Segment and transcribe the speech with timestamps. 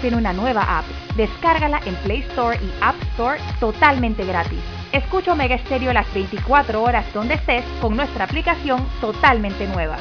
[0.00, 0.84] tiene una nueva app.
[1.16, 4.60] Descárgala en Play Store y App Store totalmente gratis.
[4.92, 9.96] Escucha Omega Stereo las 24 horas donde estés con nuestra aplicación totalmente nueva.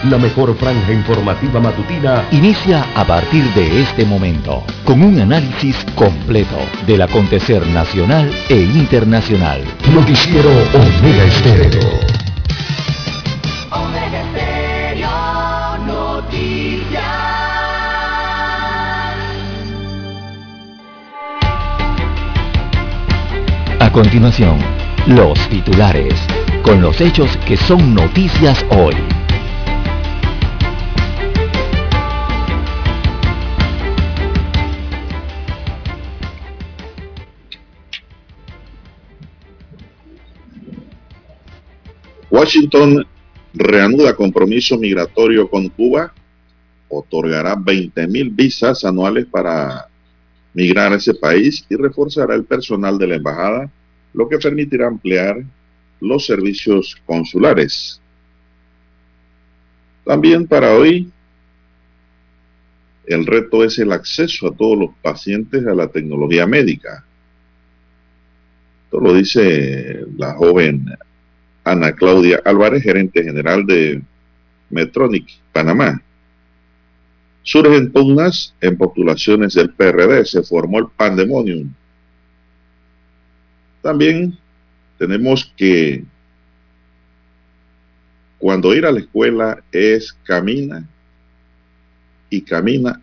[0.03, 6.55] La mejor franja informativa matutina inicia a partir de este momento con un análisis completo
[6.85, 9.63] del acontecer nacional e internacional.
[9.91, 11.89] Noticiero Omega Estéreo.
[13.71, 15.09] Omega Estéreo
[15.87, 17.03] Noticias.
[23.79, 24.59] A continuación,
[25.07, 26.13] los titulares,
[26.61, 28.95] con los hechos que son noticias hoy.
[42.29, 43.05] Washington
[43.53, 46.13] reanuda compromiso migratorio con Cuba,
[46.89, 49.87] otorgará 20 mil visas anuales para
[50.53, 53.71] migrar a ese país y reforzará el personal de la embajada,
[54.13, 55.43] lo que permitirá ampliar
[56.01, 58.01] los servicios consulares.
[60.03, 61.11] También para hoy,
[63.05, 67.05] el reto es el acceso a todos los pacientes a la tecnología médica.
[68.85, 70.85] Esto lo dice la joven
[71.71, 74.01] Ana Claudia Álvarez, gerente general de
[74.69, 76.01] Metronic, Panamá.
[77.43, 81.71] Surgen pugnas en postulaciones del PRD, se formó el pandemonium.
[83.81, 84.37] También
[84.97, 86.03] tenemos que
[88.37, 90.87] cuando ir a la escuela es camina
[92.29, 93.01] y camina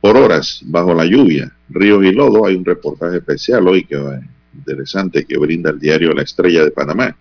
[0.00, 2.46] por horas bajo la lluvia, ríos y lodo.
[2.46, 4.20] Hay un reportaje especial hoy que va
[4.54, 7.16] interesante que brinda el diario La Estrella de Panamá.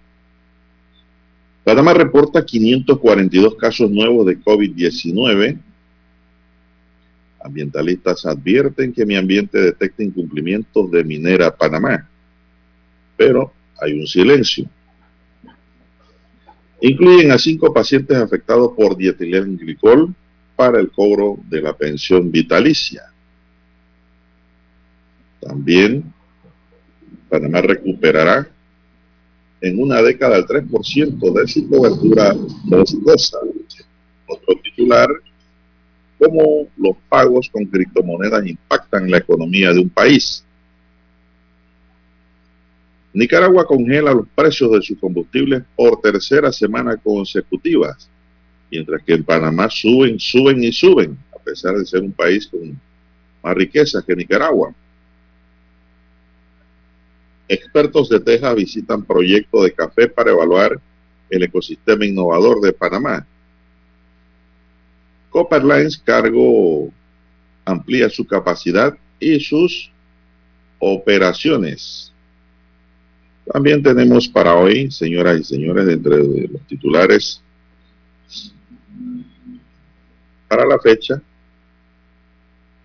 [1.68, 5.60] Panamá reporta 542 casos nuevos de COVID-19.
[7.44, 12.08] Ambientalistas advierten que mi ambiente detecta incumplimientos de Minera Panamá,
[13.18, 13.52] pero
[13.82, 14.66] hay un silencio.
[16.80, 20.16] Incluyen a cinco pacientes afectados por dietilenglicol
[20.56, 23.12] para el cobro de la pensión vitalicia.
[25.42, 26.14] También
[27.28, 28.48] Panamá recuperará
[29.62, 32.36] en una década el 3% de su cobertura
[32.66, 33.40] boscosa.
[34.28, 35.10] Otro titular,
[36.20, 40.44] cómo los pagos con criptomonedas impactan la economía de un país.
[43.14, 47.98] Nicaragua congela los precios de sus combustibles por tercera semana consecutiva,
[48.70, 52.80] mientras que en Panamá suben, suben y suben, a pesar de ser un país con
[53.42, 54.74] más riquezas que Nicaragua.
[57.48, 60.80] Expertos de Texas visitan proyecto de café para evaluar
[61.30, 63.26] el ecosistema innovador de Panamá.
[65.30, 66.92] Copper Lines Cargo
[67.66, 69.92] amplía su capacidad y sus
[70.80, 72.14] operaciones.
[73.52, 77.42] También tenemos para hoy, señoras y señores, entre los titulares,
[80.48, 81.22] para la fecha,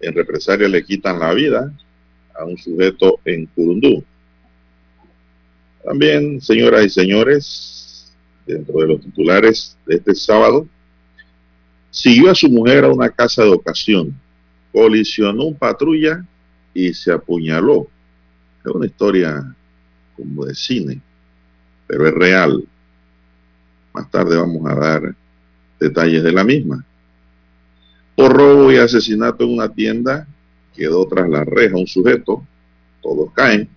[0.00, 1.72] en represalia le quitan la vida
[2.34, 4.04] a un sujeto en Curundú.
[5.84, 8.12] También, señoras y señores,
[8.46, 10.66] dentro de los titulares de este sábado,
[11.90, 14.14] siguió a su mujer a una casa de ocasión,
[14.72, 16.24] colisionó un patrulla
[16.72, 17.88] y se apuñaló.
[18.64, 19.54] Es una historia
[20.16, 21.00] como de cine,
[21.86, 22.64] pero es real.
[23.92, 25.14] Más tarde vamos a dar
[25.80, 26.84] detalles de la misma.
[28.16, 30.26] Por robo y asesinato en una tienda,
[30.74, 32.46] quedó tras la reja un sujeto,
[33.02, 33.68] todos caen.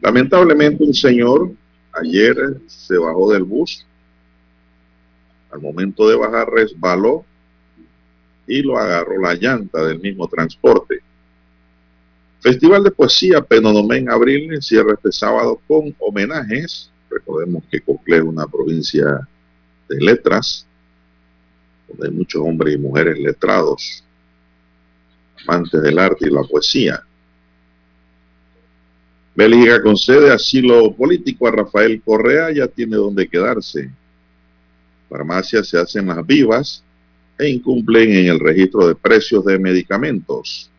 [0.00, 1.52] Lamentablemente un señor
[1.92, 2.36] ayer
[2.66, 3.86] se bajó del bus,
[5.50, 7.24] al momento de bajar resbaló
[8.46, 11.00] y lo agarró la llanta del mismo transporte.
[12.40, 16.90] Festival de Poesía Penonomé en abril cierra este sábado con homenajes.
[17.10, 19.28] Recordemos que Coclé es una provincia
[19.88, 20.66] de letras,
[21.88, 24.04] donde hay muchos hombres y mujeres letrados,
[25.46, 27.04] amantes del arte y la poesía.
[29.40, 33.90] Bélgica concede asilo político a Rafael Correa, ya tiene donde quedarse.
[35.08, 36.84] Farmacias se hacen las vivas
[37.38, 40.70] e incumplen en el registro de precios de medicamentos.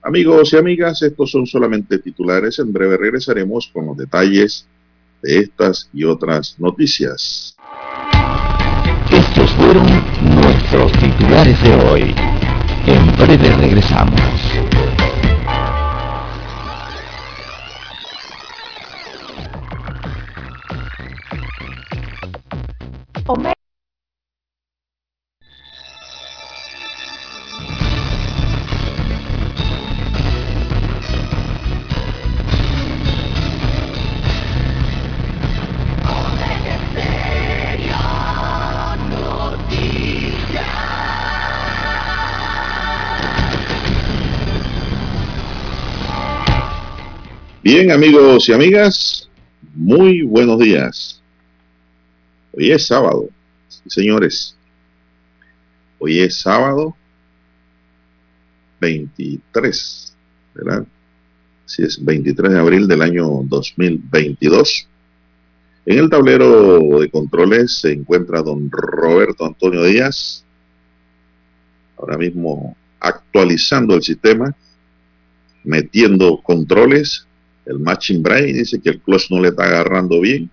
[0.00, 2.60] Amigos y amigas, estos son solamente titulares.
[2.60, 4.64] En breve regresaremos con los detalles
[5.20, 7.56] de estas y otras noticias.
[9.10, 9.86] Estos fueron
[10.36, 12.14] nuestros titulares de hoy.
[12.86, 14.27] En breve regresamos.
[47.90, 49.30] Amigos y amigas,
[49.74, 51.22] muy buenos días.
[52.52, 53.30] Hoy es sábado,
[53.86, 54.54] señores.
[55.98, 56.94] Hoy es sábado
[58.80, 60.14] 23,
[60.54, 60.86] ¿verdad?
[61.64, 64.86] Si es 23 de abril del año 2022.
[65.86, 70.44] En el tablero de controles se encuentra don Roberto Antonio Díaz,
[71.96, 74.54] ahora mismo actualizando el sistema,
[75.64, 77.27] metiendo controles.
[77.68, 80.50] El matching brain dice que el clutch no le está agarrando bien,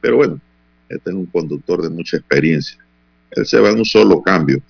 [0.00, 0.40] pero bueno,
[0.88, 2.78] este es un conductor de mucha experiencia.
[3.32, 4.62] Él se va en un solo cambio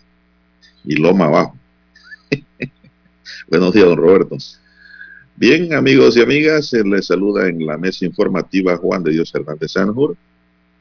[0.82, 1.58] y loma abajo.
[3.48, 4.38] Buenos días, don Roberto.
[5.36, 9.72] Bien, amigos y amigas, se les saluda en la mesa informativa Juan de Dios Hernández
[9.72, 10.16] Sanjur.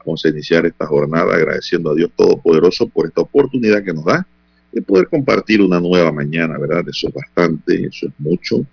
[0.06, 4.26] Vamos a iniciar esta jornada agradeciendo a Dios Todopoderoso por esta oportunidad que nos da
[4.72, 6.86] de poder compartir una nueva mañana, ¿verdad?
[6.88, 8.66] Eso es bastante, eso es mucho,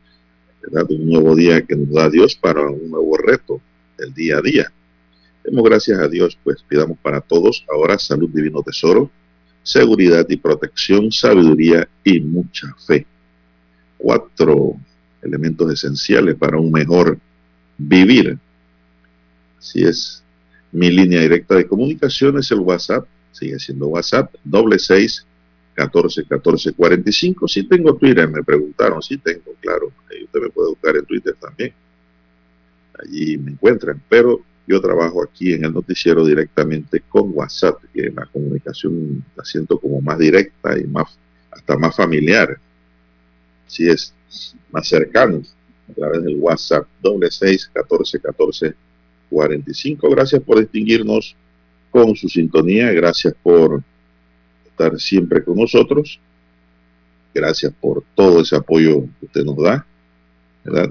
[0.62, 3.60] Un nuevo día que nos da Dios para un nuevo reto
[3.96, 4.72] del día a día.
[5.42, 9.10] Demos gracias a Dios, pues pidamos para todos ahora salud divino tesoro,
[9.62, 13.06] seguridad y protección, sabiduría y mucha fe.
[13.96, 14.76] Cuatro
[15.22, 17.18] elementos esenciales para un mejor
[17.78, 18.38] vivir.
[19.58, 20.22] Así es.
[20.72, 25.26] Mi línea directa de comunicación es el WhatsApp, sigue siendo WhatsApp, doble seis
[25.81, 27.49] 14 14 45.
[27.49, 29.00] Si tengo Twitter, me preguntaron.
[29.00, 29.91] Sí tengo, claro.
[30.11, 31.73] Ahí usted me puede buscar en Twitter también.
[33.03, 34.03] Allí me encuentran.
[34.06, 39.79] Pero yo trabajo aquí en el noticiero directamente con WhatsApp, que la comunicación la siento
[39.79, 41.19] como más directa y más
[41.50, 42.59] hasta más familiar.
[43.67, 44.15] Así es,
[44.71, 45.41] más cercano
[45.88, 48.75] a través del WhatsApp doble seis 14 14
[49.31, 50.11] 45.
[50.11, 51.35] Gracias por distinguirnos
[51.91, 52.93] con su sintonía.
[52.93, 53.82] Gracias por
[54.81, 56.19] estar siempre con nosotros.
[57.35, 59.87] Gracias por todo ese apoyo que usted nos da,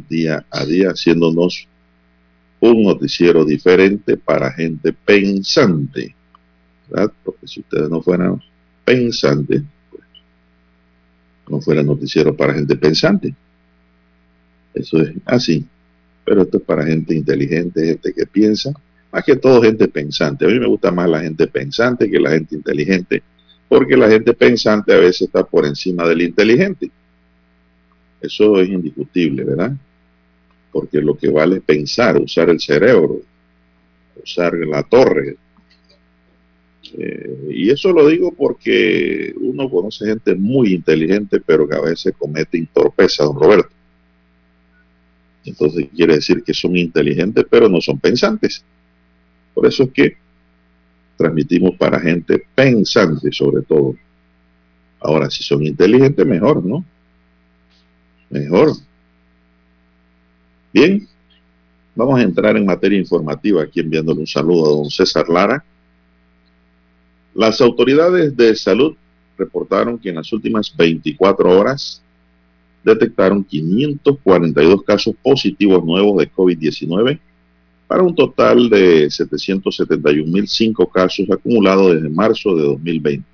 [0.08, 1.68] día a día, haciéndonos
[2.62, 6.16] un noticiero diferente para gente pensante.
[7.24, 8.42] Porque si ustedes no fueran
[8.86, 10.04] pensantes, pues,
[11.50, 13.34] no fuera noticiero para gente pensante.
[14.74, 15.66] Eso es así.
[16.26, 18.72] Pero esto es para gente inteligente, gente que piensa,
[19.12, 20.46] más que todo gente pensante.
[20.46, 23.24] A mí me gusta más la gente pensante que la gente inteligente
[23.70, 26.90] porque la gente pensante a veces está por encima del inteligente.
[28.20, 29.74] Eso es indiscutible, ¿verdad?
[30.72, 33.22] Porque lo que vale es pensar, usar el cerebro,
[34.22, 35.38] usar la torre.
[36.98, 42.14] Eh, y eso lo digo porque uno conoce gente muy inteligente, pero que a veces
[42.18, 43.70] comete torpeza, don Roberto.
[45.46, 48.66] Entonces quiere decir que son inteligentes, pero no son pensantes.
[49.54, 50.18] Por eso es que
[51.20, 53.94] transmitimos para gente pensante sobre todo.
[55.02, 56.86] Ahora, si son inteligentes, mejor, ¿no?
[58.30, 58.72] Mejor.
[60.72, 61.06] Bien,
[61.94, 65.62] vamos a entrar en materia informativa aquí enviándole un saludo a don César Lara.
[67.36, 68.96] Las autoridades de salud
[69.38, 72.02] reportaron que en las últimas 24 horas
[72.82, 77.20] detectaron 542 casos positivos nuevos de COVID-19
[77.90, 83.26] para un total de 771.005 casos acumulados desde marzo de 2020.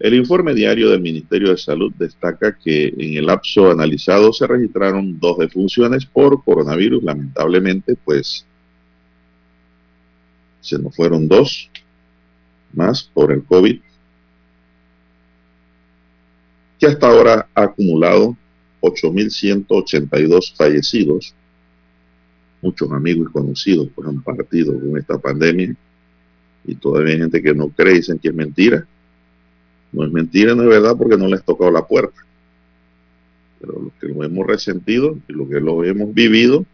[0.00, 5.18] El informe diario del Ministerio de Salud destaca que en el lapso analizado se registraron
[5.18, 7.02] dos defunciones por coronavirus.
[7.04, 8.44] Lamentablemente, pues
[10.60, 11.70] se nos fueron dos
[12.74, 13.80] más por el COVID,
[16.78, 18.36] que hasta ahora ha acumulado
[18.82, 21.34] 8.182 fallecidos
[22.62, 25.76] muchos amigos y conocidos pues, han partido con esta pandemia
[26.64, 28.86] y todavía hay gente que no cree, dicen que es mentira.
[29.90, 32.18] No es mentira, no es verdad porque no les tocado la puerta.
[33.60, 36.64] Pero los que lo hemos resentido y los que lo hemos vivido,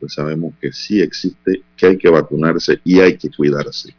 [0.00, 3.94] pues sabemos que sí existe, que hay que vacunarse y hay que cuidarse.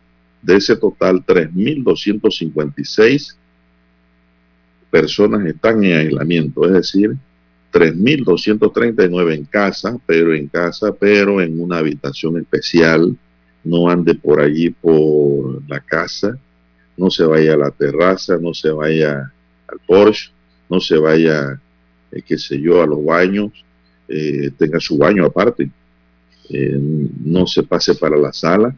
[0.42, 3.36] de ese total 3.256
[4.90, 7.16] personas están en aislamiento, es decir,
[7.72, 13.16] 3.239 en casa, pero en casa, pero en una habitación especial,
[13.64, 16.38] no ande por allí por la casa,
[16.96, 19.32] no se vaya a la terraza, no se vaya
[19.68, 20.30] al Porsche,
[20.70, 21.60] no se vaya
[22.10, 23.52] eh, qué sé yo, a los baños,
[24.08, 25.70] eh, tenga su baño aparte,
[26.50, 26.78] eh,
[27.24, 28.74] no se pase para la sala,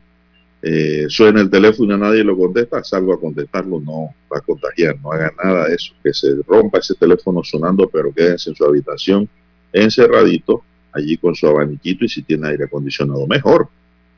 [1.09, 5.13] suena el teléfono y nadie lo contesta, salgo a contestarlo, no va a contagiar, no
[5.13, 9.29] haga nada de eso, que se rompa ese teléfono sonando, pero quédense en su habitación
[9.73, 10.63] encerradito,
[10.93, 13.69] allí con su abaniquito y si tiene aire acondicionado, mejor.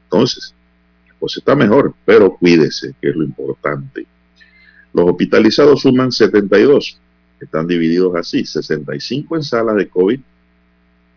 [0.05, 0.55] Entonces,
[1.21, 4.07] pues está mejor, pero cuídese, que es lo importante.
[4.93, 6.99] Los hospitalizados suman 72,
[7.41, 10.21] están divididos así, 65 en salas de COVID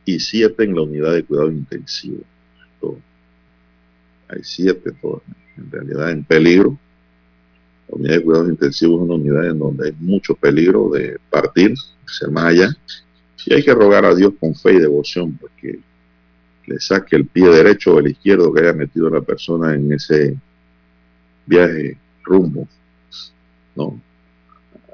[0.05, 2.23] y 7 en la unidad de cuidado intensivo.
[4.29, 4.93] Hay 7
[5.57, 6.77] en realidad en peligro.
[7.87, 11.75] La unidad de cuidados intensivos es una unidad en donde hay mucho peligro de partir,
[12.07, 12.69] ser más allá.
[13.45, 15.79] Y hay que rogar a Dios con fe y devoción porque
[16.65, 20.35] le saque el pie derecho o el izquierdo que haya metido la persona en ese
[21.45, 22.67] viaje rumbo,
[23.75, 24.01] ¿no?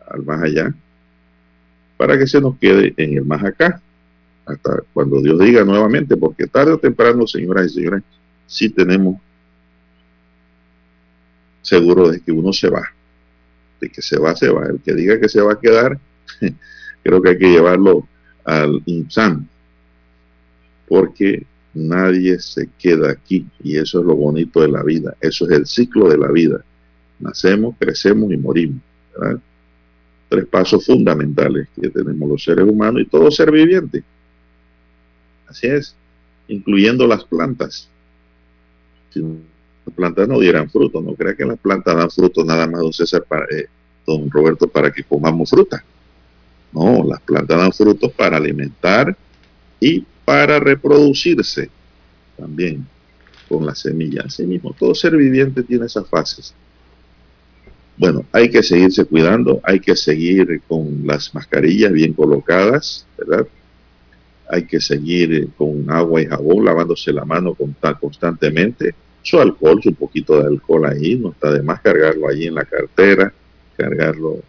[0.10, 0.76] Al más allá,
[1.96, 3.82] para que se nos quede en el más acá,
[4.46, 8.04] hasta cuando Dios diga nuevamente, porque tarde o temprano, señoras y señores,
[8.51, 9.20] sí tenemos
[11.62, 12.84] seguro de que uno se va,
[13.79, 14.65] de que se va, se va.
[14.67, 16.00] El que diga que se va a quedar,
[17.03, 18.08] creo que hay que llevarlo
[18.46, 19.48] al INSAN,
[20.88, 25.15] porque Nadie se queda aquí y eso es lo bonito de la vida.
[25.22, 26.63] Eso es el ciclo de la vida.
[27.20, 28.81] Nacemos, crecemos y morimos.
[30.27, 34.03] Tres pasos fundamentales que tenemos los seres humanos y todo ser viviente.
[35.48, 35.96] Así es,
[36.48, 37.89] incluyendo las plantas.
[39.13, 42.82] Si las plantas no dieran fruto, no crea que las plantas dan fruto nada más,
[42.82, 43.68] don César, para, eh,
[44.06, 45.84] don Roberto, para que comamos fruta.
[46.74, 49.15] No, las plantas dan frutos para alimentar
[49.80, 51.70] y para reproducirse
[52.38, 52.88] también
[53.50, 54.24] con la semilla.
[54.25, 56.53] Así mismo, todo ser viviente tiene esas fases.
[57.98, 63.48] Bueno, hay que seguirse cuidando, hay que seguir con las mascarillas bien colocadas, ¿verdad?
[64.53, 67.55] Hay que seguir con agua y jabón, lavándose la mano
[68.01, 68.93] constantemente.
[69.22, 72.65] Su alcohol, su poquito de alcohol ahí, no está de más cargarlo allí en la
[72.65, 73.31] cartera,
[73.77, 74.39] cargarlo,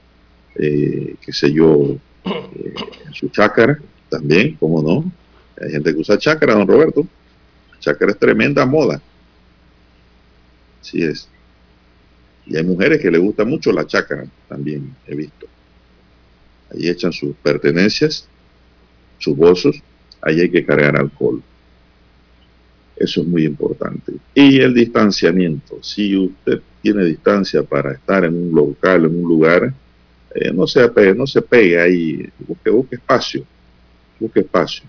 [0.56, 2.74] eh, qué sé yo, eh,
[3.06, 3.78] en su chácara
[4.08, 5.12] también, ¿cómo no?
[5.60, 7.06] Hay gente que usa chácara, don Roberto.
[7.78, 9.00] Chácara es tremenda moda.
[10.80, 11.28] Así es.
[12.46, 15.46] Y hay mujeres que le gusta mucho la chácara, también he visto.
[16.72, 18.26] Ahí echan sus pertenencias,
[19.18, 19.80] sus bolsos,
[20.22, 21.42] ahí hay que cargar alcohol.
[22.96, 24.12] Eso es muy importante.
[24.34, 25.78] Y el distanciamiento.
[25.82, 29.74] Si usted tiene distancia para estar en un local, en un lugar,
[30.34, 33.44] eh, no, se, no se pegue ahí, busque, busque espacio,
[34.18, 34.84] busque espacio.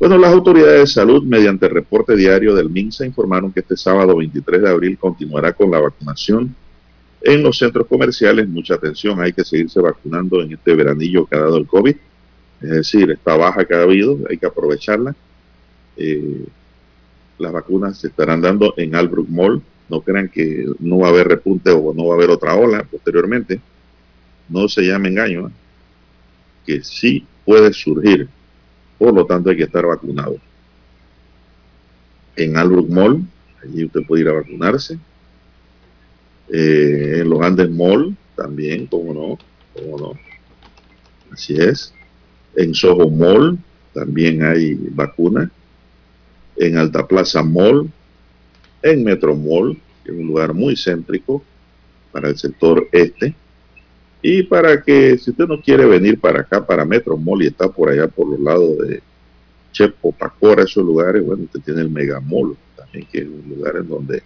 [0.00, 4.16] Bueno, las autoridades de salud, mediante el reporte diario del MINSA, informaron que este sábado
[4.16, 6.54] 23 de abril continuará con la vacunación
[7.20, 8.48] en los centros comerciales.
[8.48, 11.96] Mucha atención, hay que seguirse vacunando en este veranillo que ha dado el COVID.
[12.60, 15.14] Es decir, esta baja que ha habido, hay que aprovecharla.
[15.96, 16.44] Eh,
[17.38, 19.62] las vacunas se estarán dando en Albrook Mall.
[19.88, 22.84] No crean que no va a haber repunte o no va a haber otra ola
[22.84, 23.60] posteriormente.
[24.48, 25.52] No se llame engaño, ¿eh?
[26.66, 28.28] que sí puede surgir
[28.98, 30.36] por lo tanto, hay que estar vacunado.
[32.34, 33.22] En Albrook Mall,
[33.62, 34.98] allí usted puede ir a vacunarse.
[36.52, 39.38] Eh, en los Andes Mall, también, cómo no,
[39.74, 40.12] cómo no.
[41.32, 41.94] Así es.
[42.56, 43.58] En Soho Mall,
[43.92, 45.50] también hay vacuna.
[46.56, 47.90] En Alta Plaza Mall,
[48.82, 51.42] en Metro Mall, que es un lugar muy céntrico
[52.10, 53.34] para el sector este
[54.22, 57.68] y para que, si usted no quiere venir para acá, para Metro Mall y está
[57.68, 59.00] por allá por los lados de
[59.72, 63.88] Chepo, Pacora, esos lugares, bueno, usted tiene el Megamall también, que es un lugar en
[63.88, 64.22] donde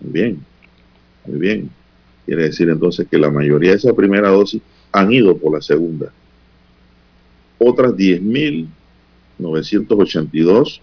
[0.00, 0.44] Muy bien,
[1.26, 1.70] muy bien.
[2.26, 4.60] Quiere decir entonces que la mayoría de esa primera dosis
[4.92, 6.12] han ido por la segunda
[7.58, 10.80] otras 10.982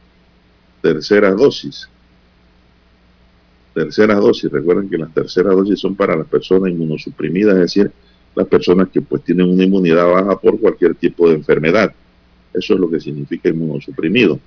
[0.81, 1.89] terceras dosis.
[3.75, 7.91] Terceras dosis, recuerden que las terceras dosis son para las personas inmunosuprimidas, es decir,
[8.33, 11.93] las personas que pues tienen una inmunidad baja por cualquier tipo de enfermedad.
[12.53, 14.39] Eso es lo que significa inmunosuprimido.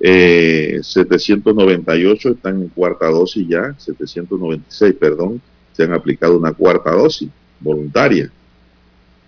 [0.00, 5.40] 798 eh, están en cuarta dosis ya, 796, perdón,
[5.72, 7.28] se han aplicado una cuarta dosis
[7.60, 8.28] voluntaria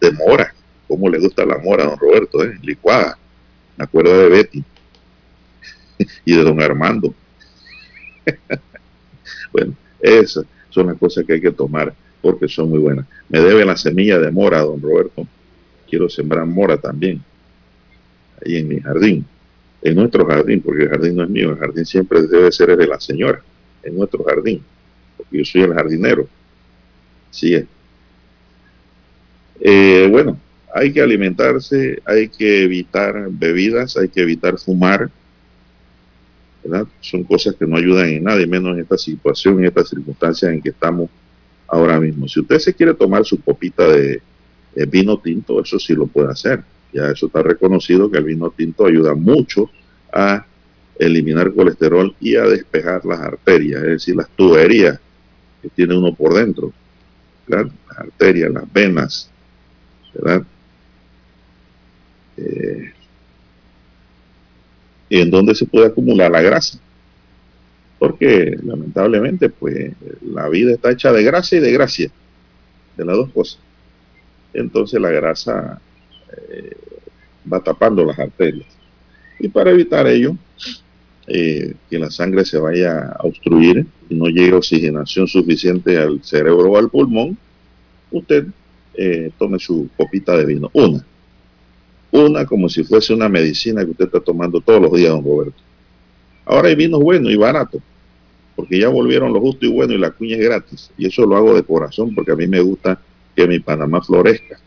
[0.00, 0.54] De mora,
[0.86, 2.58] como le gusta la mora don Roberto, ¿eh?
[2.62, 3.18] licuada,
[3.76, 4.64] me acuerdo de Betty
[6.24, 7.14] y de don Armando.
[9.52, 13.06] bueno, esas son las cosas que hay que tomar porque son muy buenas.
[13.28, 15.26] Me debe la semilla de mora, don Roberto.
[15.88, 17.22] Quiero sembrar mora también,
[18.44, 19.24] ahí en mi jardín
[19.82, 22.86] en nuestro jardín, porque el jardín no es mío, el jardín siempre debe ser de
[22.86, 23.42] la señora,
[23.82, 24.62] en nuestro jardín,
[25.16, 26.26] porque yo soy el jardinero.
[27.30, 27.66] Así es.
[29.60, 30.38] Eh, bueno,
[30.74, 35.10] hay que alimentarse, hay que evitar bebidas, hay que evitar fumar.
[37.00, 40.52] Son cosas que no ayudan en nada, y menos en esta situación, en estas circunstancias
[40.52, 41.08] en que estamos
[41.66, 42.28] ahora mismo.
[42.28, 44.20] Si usted se quiere tomar su copita de
[44.86, 48.86] vino tinto, eso sí lo puede hacer ya eso está reconocido que el vino tinto
[48.86, 49.70] ayuda mucho
[50.12, 50.44] a
[50.98, 54.98] eliminar colesterol y a despejar las arterias, es decir, las tuberías
[55.62, 56.72] que tiene uno por dentro,
[57.46, 57.66] las
[57.96, 59.30] arterias, las venas,
[60.18, 60.46] ¿verdad?
[62.36, 62.92] Eh,
[65.10, 66.78] en donde se puede acumular la grasa.
[67.98, 72.10] Porque lamentablemente, pues la vida está hecha de grasa y de gracia,
[72.96, 73.58] de las dos cosas.
[74.52, 75.80] Entonces la grasa
[76.48, 76.76] eh,
[77.50, 78.66] va tapando las arterias.
[79.40, 80.36] Y para evitar ello,
[81.26, 86.70] eh, que la sangre se vaya a obstruir y no llegue oxigenación suficiente al cerebro
[86.70, 87.36] o al pulmón,
[88.10, 88.46] usted
[89.00, 90.70] eh, tome su copita de vino.
[90.72, 91.04] Una.
[92.10, 95.62] Una como si fuese una medicina que usted está tomando todos los días, don Roberto.
[96.44, 97.80] Ahora hay vinos buenos y baratos,
[98.56, 100.90] porque ya volvieron lo justo y bueno y la cuña es gratis.
[100.98, 103.00] Y eso lo hago de corazón porque a mí me gusta
[103.36, 104.58] que mi Panamá florezca.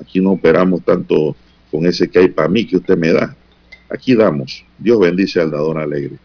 [0.00, 1.34] Aquí no operamos tanto
[1.72, 3.36] con ese que hay para mí que usted me da.
[3.90, 4.64] Aquí damos.
[4.78, 6.16] Dios bendice al dador alegre.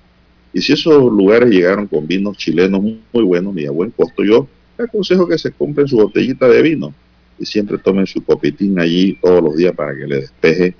[0.54, 4.48] Y si esos lugares llegaron con vinos chilenos muy buenos y a buen costo, yo
[4.78, 6.93] le aconsejo que se compren su botellita de vino
[7.39, 10.76] y siempre tomen su copitín allí todos los días para que le despeje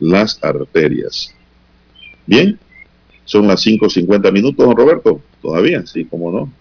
[0.00, 1.34] las arterias.
[2.26, 2.58] Bien,
[3.24, 5.20] son las 5.50 minutos, don Roberto.
[5.40, 6.52] Todavía, sí, cómo no.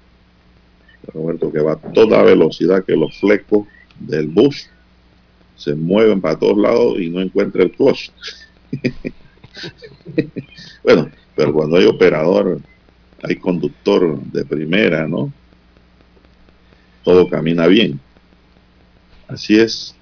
[1.14, 3.68] Roberto que va a toda velocidad que los flecos
[4.00, 4.70] del bus
[5.56, 8.12] se mueven para todos lados y no encuentra el clutch.
[10.84, 12.60] bueno, pero cuando hay operador,
[13.22, 15.32] hay conductor de primera, ¿no?
[17.04, 18.00] Todo camina bien.
[19.34, 19.96] Así es.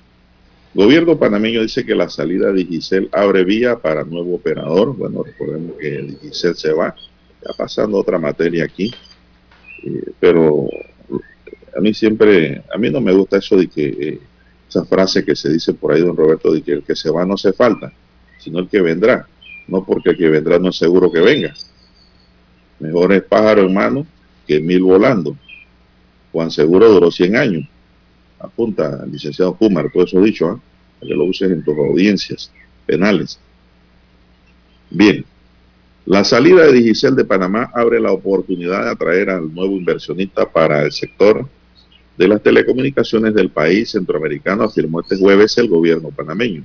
[0.74, 4.94] Gobierno panameño dice que la salida de Giselle abre vía para nuevo operador.
[4.94, 6.94] Bueno, recordemos que Giselle se va.
[7.42, 8.94] Ya pasando otra materia aquí.
[9.86, 10.68] Eh, pero
[11.78, 14.20] a mí siempre, a mí no me gusta eso de que eh,
[14.68, 17.26] esa frase que se dice por ahí, don Roberto, de que el que se va
[17.26, 17.94] no se falta,
[18.38, 19.28] sino el que vendrá.
[19.70, 21.54] No porque el que vendrá no es seguro que venga.
[22.80, 24.06] Mejor es pájaro en mano
[24.46, 25.38] que mil volando.
[26.34, 27.71] Juan Seguro duró 100 años.
[28.42, 31.08] Apunta licenciado Kumar, todo eso dicho, ¿eh?
[31.08, 32.52] que lo uses en tus audiencias
[32.86, 33.40] penales.
[34.90, 35.24] Bien,
[36.06, 40.84] la salida de Digicel de Panamá abre la oportunidad de atraer al nuevo inversionista para
[40.84, 41.48] el sector
[42.18, 46.64] de las telecomunicaciones del país centroamericano, afirmó este jueves el gobierno panameño.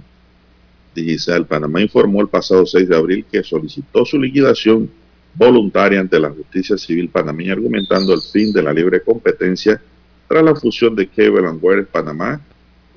[0.94, 4.90] Digicel Panamá informó el pasado 6 de abril que solicitó su liquidación
[5.34, 9.80] voluntaria ante la justicia civil panameña, argumentando el fin de la libre competencia
[10.28, 12.40] tras la fusión de Cable and Wireless Panamá,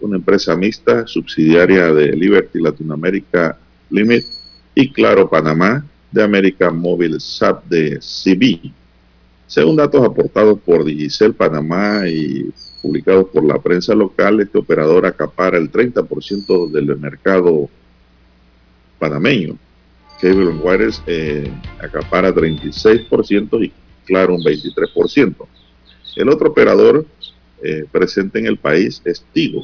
[0.02, 3.58] una empresa mixta subsidiaria de Liberty Latinoamérica
[3.90, 4.26] Limit
[4.76, 8.72] y Claro Panamá de América Mobile SAP de CB.
[9.48, 12.50] Según datos aportados por Digicel Panamá y
[12.82, 17.70] publicados por la prensa local, este operador acapara el 30% del mercado
[19.00, 19.58] panameño.
[20.22, 23.74] Cable Wireless eh, acapara 36% y
[24.06, 25.36] Claro un 23%.
[26.20, 27.06] El otro operador
[27.64, 29.64] eh, presente en el país es Tigo,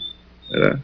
[0.50, 0.80] ¿verdad?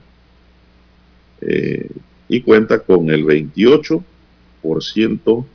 [1.39, 1.89] Eh,
[2.27, 5.45] y cuenta con el 28%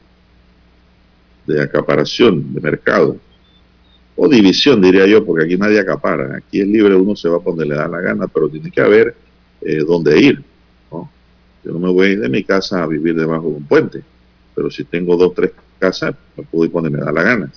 [1.46, 3.18] de acaparación de mercado
[4.16, 6.38] o división, diría yo, porque aquí nadie acapara.
[6.38, 8.81] Aquí es libre, uno se va a donde le da la gana, pero tiene que
[8.81, 9.14] haber
[9.61, 10.42] eh, dónde ir.
[10.90, 14.02] Yo no me voy a ir de mi casa a vivir debajo de un puente,
[14.55, 17.52] pero si tengo dos, tres casas, me puedo ir donde me da la gana.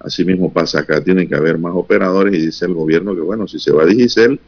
[0.00, 3.48] Así mismo pasa acá, tienen que haber más operadores y dice el gobierno que, bueno,
[3.48, 4.38] si se va a Digicel,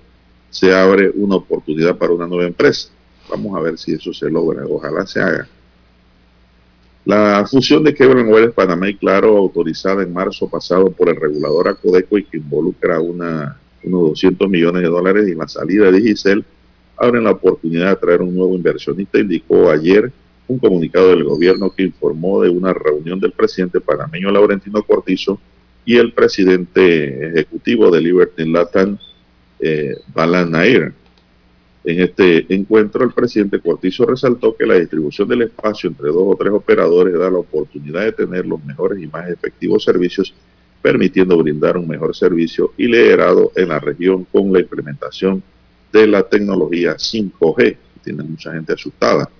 [0.48, 2.90] se abre una oportunidad para una nueva empresa.
[3.28, 5.48] Vamos a ver si eso se logra, ojalá se haga.
[7.04, 11.68] La fusión de Quebra Wireless Panamá y Claro, autorizada en marzo pasado por el regulador
[11.68, 16.44] Acodeco y que involucra unos 200 millones de dólares y la salida de Digicel,
[16.96, 20.12] abren la oportunidad de traer un nuevo inversionista, indicó ayer
[20.50, 25.38] un comunicado del gobierno que informó de una reunión del presidente panameño Laurentino Cortizo
[25.84, 28.98] y el presidente ejecutivo de Liberty Latam,
[29.60, 30.92] eh, Balan Nair.
[31.84, 36.36] En este encuentro, el presidente Cortizo resaltó que la distribución del espacio entre dos o
[36.36, 40.34] tres operadores da la oportunidad de tener los mejores y más efectivos servicios,
[40.82, 45.42] permitiendo brindar un mejor servicio y liderado en la región con la implementación
[45.92, 47.76] de la tecnología 5G.
[48.02, 49.30] Tiene mucha gente asustada.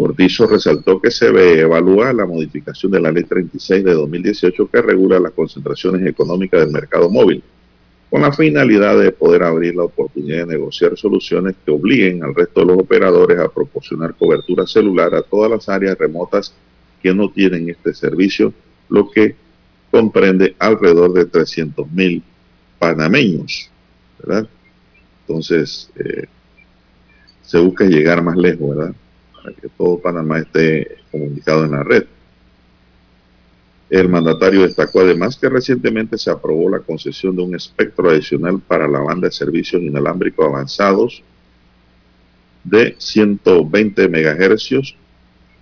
[0.00, 1.26] Cortizo resaltó que se
[1.60, 6.70] evalúa la modificación de la Ley 36 de 2018 que regula las concentraciones económicas del
[6.70, 7.42] mercado móvil
[8.08, 12.60] con la finalidad de poder abrir la oportunidad de negociar soluciones que obliguen al resto
[12.60, 16.54] de los operadores a proporcionar cobertura celular a todas las áreas remotas
[17.02, 18.54] que no tienen este servicio,
[18.88, 19.36] lo que
[19.90, 22.22] comprende alrededor de 300 mil
[22.78, 23.70] panameños,
[24.18, 24.48] ¿verdad?
[25.26, 26.24] Entonces, eh,
[27.42, 28.94] se busca llegar más lejos, ¿verdad?
[29.42, 32.04] Para que todo Panamá esté comunicado en la red.
[33.88, 38.86] El mandatario destacó además que recientemente se aprobó la concesión de un espectro adicional para
[38.86, 41.24] la banda de servicios inalámbricos avanzados
[42.62, 44.96] de 120 megahercios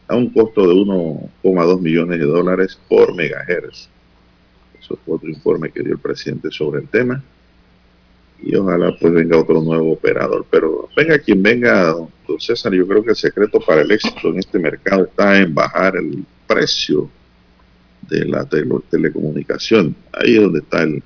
[0.08, 3.88] a un costo de 1,2 millones de dólares por megahertz.
[4.78, 7.22] Eso fue otro informe que dio el presidente sobre el tema.
[8.42, 10.46] Y ojalá pues venga otro nuevo operador.
[10.50, 14.38] Pero venga quien venga, don César, yo creo que el secreto para el éxito en
[14.38, 17.10] este mercado está en bajar el precio
[18.08, 18.48] de la
[18.90, 19.94] telecomunicación.
[20.12, 21.02] Ahí es donde está el,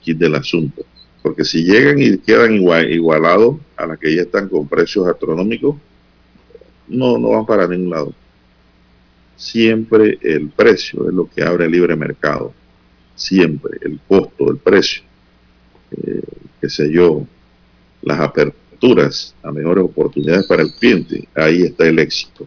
[0.00, 0.84] kit del asunto.
[1.22, 5.76] Porque si llegan y quedan igual, igualados a las que ya están con precios astronómicos,
[6.88, 8.14] no, no van para ningún lado.
[9.36, 12.52] Siempre el precio es lo que abre el libre mercado.
[13.14, 15.02] Siempre el costo, el precio.
[16.06, 16.22] Eh,
[16.60, 17.26] qué sé yo,
[18.02, 21.28] las aperturas a mejores oportunidades para el cliente.
[21.34, 22.46] Ahí está el éxito.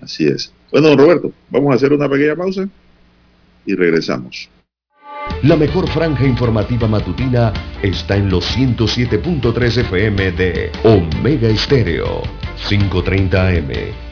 [0.00, 0.52] Así es.
[0.70, 2.68] Bueno, Roberto, vamos a hacer una pequeña pausa
[3.66, 4.48] y regresamos.
[5.44, 12.22] La mejor franja informativa matutina está en los 107.3 FM de Omega Estéreo,
[12.68, 14.11] 530 AM.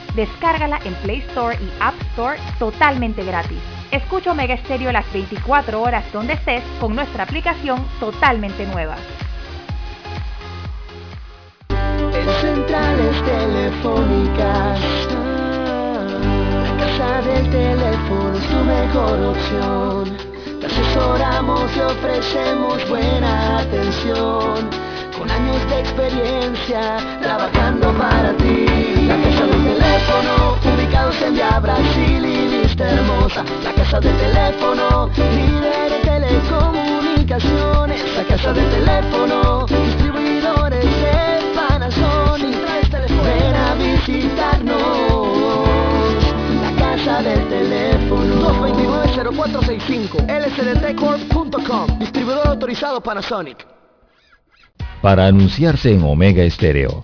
[0.15, 3.59] Descárgala en Play Store y App Store totalmente gratis.
[3.91, 8.95] Escucha Omega Stereo las 24 horas donde estés con nuestra aplicación totalmente nueva.
[11.69, 14.79] En centrales telefónicas
[17.21, 20.17] del teléfono es tu mejor opción.
[20.59, 24.69] Te asesoramos y ofrecemos buena atención.
[25.17, 28.65] Con años de experiencia trabajando para ti.
[29.07, 33.43] La casa del teléfono, ubicados en Via Brasil y Vista Hermosa.
[33.63, 38.15] La casa del teléfono, líder de telecomunicaciones.
[38.15, 42.55] La casa del teléfono, distribuidores de Panasonic.
[43.25, 44.77] Ven a visitarnos.
[46.61, 48.49] La casa del teléfono.
[49.25, 51.99] 229-0465, lsdtcorp.com.
[51.99, 53.67] Distribuidor autorizado Panasonic.
[55.01, 57.03] Para anunciarse en Omega Estéreo,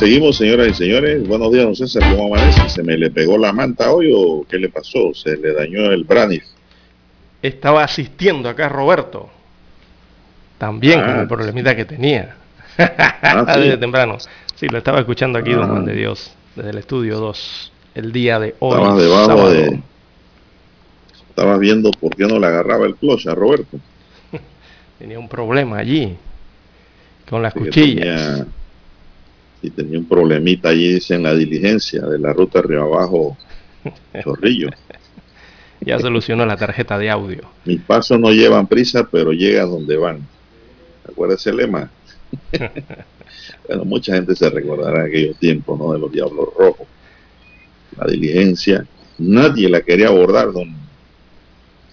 [0.00, 1.28] Seguimos señoras y señores.
[1.28, 2.02] Buenos días, don César.
[2.16, 2.70] ¿Cómo amanece?
[2.70, 5.12] ¿Se me le pegó la manta hoy o qué le pasó?
[5.12, 6.42] ¿Se le dañó el branif?
[7.42, 9.28] Estaba asistiendo acá Roberto.
[10.56, 12.34] También con el problemita que tenía.
[12.78, 14.16] Ah, Desde temprano.
[14.54, 18.38] Sí, lo estaba escuchando aquí, don Juan de Dios, desde el estudio 2, el día
[18.38, 18.78] de hoy.
[18.78, 19.80] Estabas debajo de...
[21.28, 23.78] Estabas viendo por qué no le agarraba el clutch a Roberto.
[24.98, 26.16] tenía un problema allí
[27.28, 28.46] con las cuchillas.
[29.62, 33.36] Y tenía un problemita allí, dice, en la diligencia de la ruta Río Abajo
[34.22, 34.70] Chorrillo.
[35.80, 37.42] ya solucionó la tarjeta de audio.
[37.64, 40.26] Mis pasos no llevan prisa, pero llega donde van.
[41.08, 41.90] ¿Acuerdas el lema?
[43.68, 45.92] bueno, mucha gente se recordará aquellos tiempos, ¿no?
[45.92, 46.86] De los Diablos Rojos.
[47.98, 48.86] La diligencia,
[49.18, 50.74] nadie la quería abordar, don,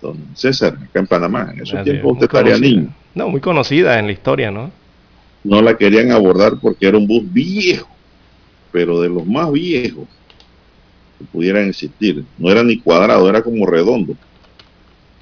[0.01, 1.51] don César, acá en Panamá.
[1.53, 2.93] En esos tiempos usted estaría niño.
[3.15, 4.71] No, muy conocida en la historia, ¿no?
[5.43, 7.87] No la querían abordar porque era un bus viejo,
[8.71, 10.07] pero de los más viejos
[11.17, 12.23] que pudieran existir.
[12.37, 14.15] No era ni cuadrado, era como redondo,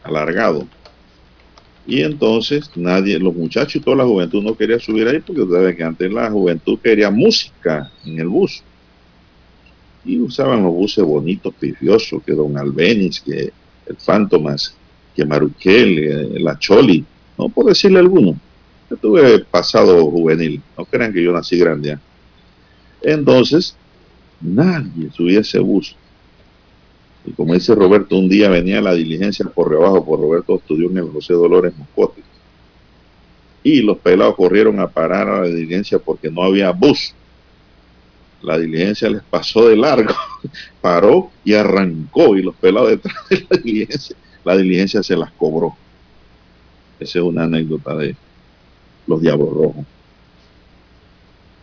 [0.03, 0.67] alargado.
[1.87, 5.75] Y entonces nadie, los muchachos y toda la juventud no quería subir ahí porque ustedes
[5.75, 8.63] que antes la juventud quería música en el bus.
[10.03, 13.51] Y usaban los buses bonitos, pifiosos, que Don Albeniz, que
[13.85, 14.75] el Fantomas,
[15.15, 17.05] que Maruquel, eh, la Choli,
[17.37, 18.39] no por decirle alguno.
[18.89, 21.93] Yo tuve pasado juvenil, no crean que yo nací grande.
[21.93, 21.99] ¿eh?
[23.01, 23.75] Entonces,
[24.41, 25.95] nadie subía ese bus.
[27.25, 30.97] Y como dice Roberto, un día venía la diligencia por debajo, por Roberto estudió en
[30.97, 32.21] el José Dolores Moscote.
[33.63, 37.15] Y los pelados corrieron a parar a la diligencia porque no había bus.
[38.43, 40.13] La diligencia les pasó de largo,
[40.81, 42.37] paró y arrancó.
[42.37, 45.75] Y los pelados detrás de la diligencia, la diligencia se las cobró.
[46.99, 48.15] Esa es una anécdota de
[49.07, 49.85] los Diablos Rojos.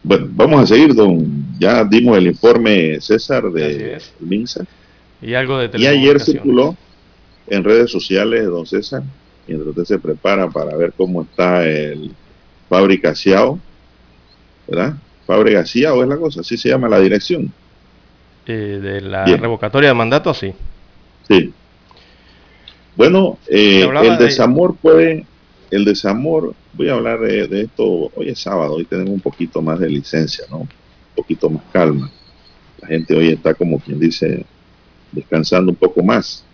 [0.02, 1.58] Bueno, vamos a seguir, don.
[1.58, 4.64] Ya dimos el informe César de Minsa.
[5.20, 6.76] Y algo de Y ayer circuló
[7.46, 9.02] en redes sociales, don César,
[9.46, 12.12] mientras usted se prepara para ver cómo está el
[12.68, 13.58] Fábrica Ciao,
[14.66, 14.94] ¿verdad?
[15.26, 17.52] Fábrica Ciao es la cosa, así se llama la dirección.
[18.46, 20.52] Eh, de la revocatoria de mandato, sí.
[21.28, 21.52] Sí.
[22.96, 25.24] Bueno, eh, el desamor puede,
[25.72, 29.80] el desamor, voy a hablar de, esto, hoy es sábado, hoy tenemos un poquito más
[29.80, 30.58] de licencia, ¿no?
[30.58, 30.68] Un
[31.16, 32.10] poquito más calma.
[32.78, 34.44] La gente hoy está como quien dice
[35.10, 36.44] descansando un poco más.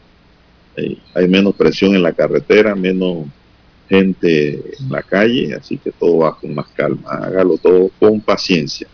[0.76, 3.26] Eh, hay menos presión en la carretera, menos
[3.88, 7.11] gente en la calle, así que todo va con más calma.
[7.11, 8.87] Hágalo todo con paciencia.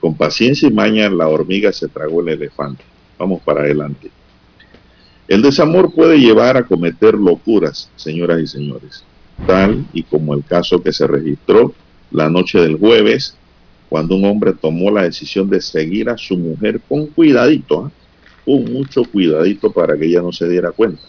[0.00, 2.82] Con paciencia y maña la hormiga se tragó el elefante.
[3.18, 4.10] Vamos para adelante.
[5.26, 9.04] El desamor puede llevar a cometer locuras, señoras y señores,
[9.46, 11.74] tal y como el caso que se registró
[12.10, 13.36] la noche del jueves,
[13.88, 17.90] cuando un hombre tomó la decisión de seguir a su mujer con cuidadito, ¿eh?
[18.44, 21.02] con mucho cuidadito para que ella no se diera cuenta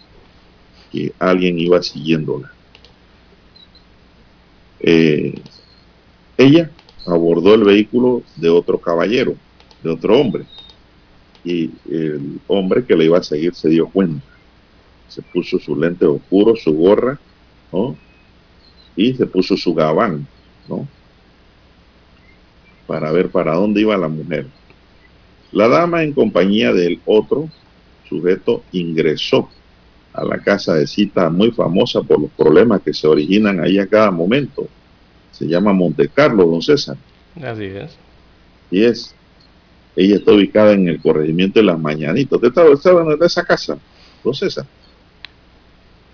[0.91, 2.51] que alguien iba siguiéndola.
[4.79, 5.35] Eh,
[6.37, 6.71] ella
[7.05, 9.35] abordó el vehículo de otro caballero,
[9.83, 10.45] de otro hombre,
[11.43, 14.25] y el hombre que le iba a seguir se dio cuenta.
[15.07, 17.19] Se puso su lente oscuro, su gorra,
[17.71, 17.95] ¿no?
[18.99, 20.27] Y se puso su gabán,
[20.67, 20.85] ¿no?
[22.85, 24.45] Para ver para dónde iba la mujer.
[25.53, 27.49] La dama en compañía del otro
[28.09, 29.47] sujeto ingresó
[30.11, 33.87] a la casa de cita muy famosa por los problemas que se originan ahí a
[33.87, 34.67] cada momento.
[35.31, 36.97] Se llama Monte Carlo, don César.
[37.41, 37.97] Así es.
[38.69, 39.15] Y es.
[39.95, 42.33] Ella está ubicada en el corregimiento de las Mañanitas.
[42.33, 43.77] ¿Usted estaba, en esa casa,
[44.25, 44.65] don César?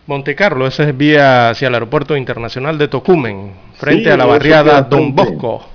[0.08, 4.84] Monte Carlo, ese es vía hacia el aeropuerto internacional de Tocumen, frente a la barriada
[4.84, 5.66] Don Bosco.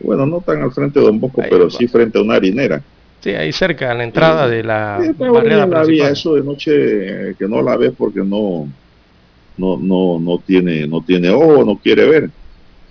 [0.00, 2.82] Bueno, no tan al frente de Don Bosco, pero sí frente a una harinera.
[3.20, 7.46] Sí, ahí cerca, a la entrada de la barriada la vía, eso de noche que
[7.46, 8.66] no la ves porque no,
[9.58, 12.30] no, no, no tiene, no tiene ojo, no quiere ver,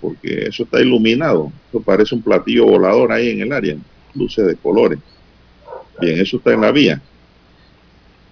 [0.00, 1.50] porque eso está iluminado.
[1.68, 3.76] Eso parece un platillo volador ahí en el área,
[4.14, 5.00] luces de colores.
[6.00, 7.02] Bien, eso está en la vía.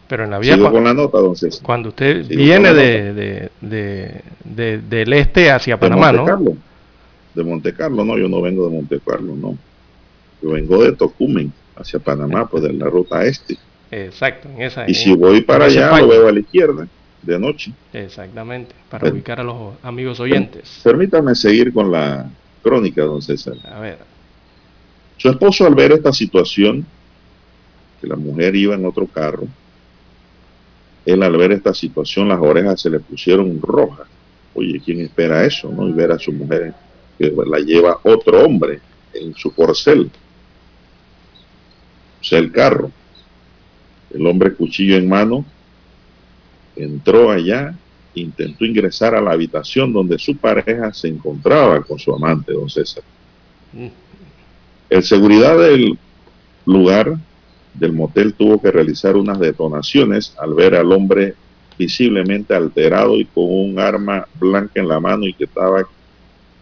[0.09, 0.59] Pero en la vía.
[0.59, 1.61] con la nota, entonces.
[1.63, 6.57] Cuando usted viene de, de, del este hacia Panamá, ¿no?
[7.35, 9.57] De Monte Carlo, no, yo no vengo de Monte Carlo, no.
[10.43, 13.59] Yo vengo de Tocumen, hacia Panamá, pues de la ruta este.
[13.91, 14.89] Exacto, en esa.
[14.89, 16.89] Y si voy para allá, lo veo a la izquierda,
[17.23, 17.73] de noche.
[17.93, 20.81] Exactamente, para ubicar a los amigos oyentes.
[20.83, 22.31] Permítame seguir con la
[22.63, 23.55] crónica, don César.
[23.65, 23.99] A ver.
[25.19, 26.87] Su esposo, al ver esta situación,
[28.01, 29.47] que la mujer iba en otro carro,
[31.09, 34.07] él al ver esta situación las orejas se le pusieron rojas.
[34.53, 35.73] Oye, ¿quién espera eso?
[35.73, 35.89] ¿No?
[35.89, 36.75] Y ver a su mujer
[37.17, 38.81] que la lleva otro hombre
[39.15, 40.11] en su corcel.
[42.21, 42.91] O sea, el carro.
[44.13, 45.47] El hombre cuchillo en mano
[46.77, 47.75] entró allá,
[48.15, 53.03] intentó ingresar a la habitación donde su pareja se encontraba con su amante, don César.
[53.73, 53.89] Mm.
[54.91, 55.99] El seguridad del
[56.67, 57.17] lugar
[57.79, 61.35] del motel tuvo que realizar unas detonaciones al ver al hombre
[61.79, 65.87] visiblemente alterado y con un arma blanca en la mano y que estaba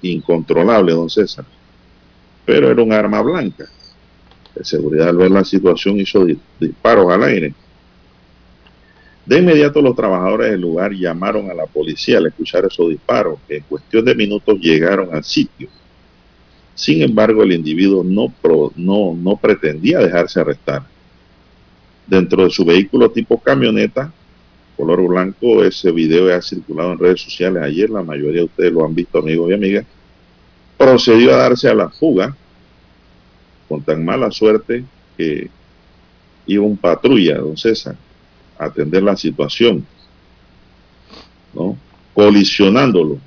[0.02, 1.44] incontrolable, don César.
[2.44, 3.64] Pero era un arma blanca.
[4.55, 6.26] De seguridad al ver la situación hizo
[6.61, 7.55] disparos al aire.
[9.24, 13.57] De inmediato los trabajadores del lugar llamaron a la policía al escuchar esos disparos, que
[13.57, 15.68] en cuestión de minutos llegaron al sitio.
[16.74, 20.83] Sin embargo, el individuo no, pretendía dejarse arrestar
[22.07, 24.12] dentro de su vehículo tipo camioneta,
[24.77, 25.64] color blanco.
[25.64, 29.19] Ese video ha circulado en redes sociales ayer, la mayoría de ustedes lo han visto,
[29.19, 29.87] amigos y amigas.
[30.77, 32.37] Procedió a darse a la fuga
[33.69, 34.85] con tan mala suerte
[35.16, 35.51] que
[36.47, 37.97] iba un patrulla, don César,
[38.59, 39.85] a atender la situación,
[41.53, 41.77] ¿no?
[42.14, 43.19] Colisionándolo.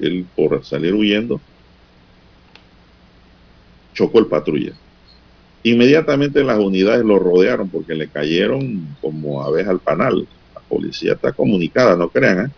[0.00, 1.40] Él, por salir huyendo,
[3.94, 4.72] chocó el patrulla.
[5.64, 10.26] Inmediatamente las unidades lo rodearon porque le cayeron como abeja al panal.
[10.54, 12.46] La policía está comunicada, no crean.
[12.46, 12.50] ¿eh?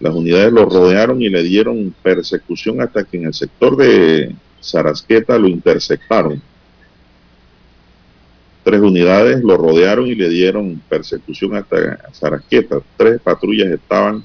[0.00, 5.38] Las unidades lo rodearon y le dieron persecución hasta que en el sector de Sarasqueta
[5.38, 6.40] lo interceptaron.
[8.64, 12.80] Tres unidades lo rodearon y le dieron persecución hasta Sarasqueta.
[12.96, 14.24] Tres patrullas estaban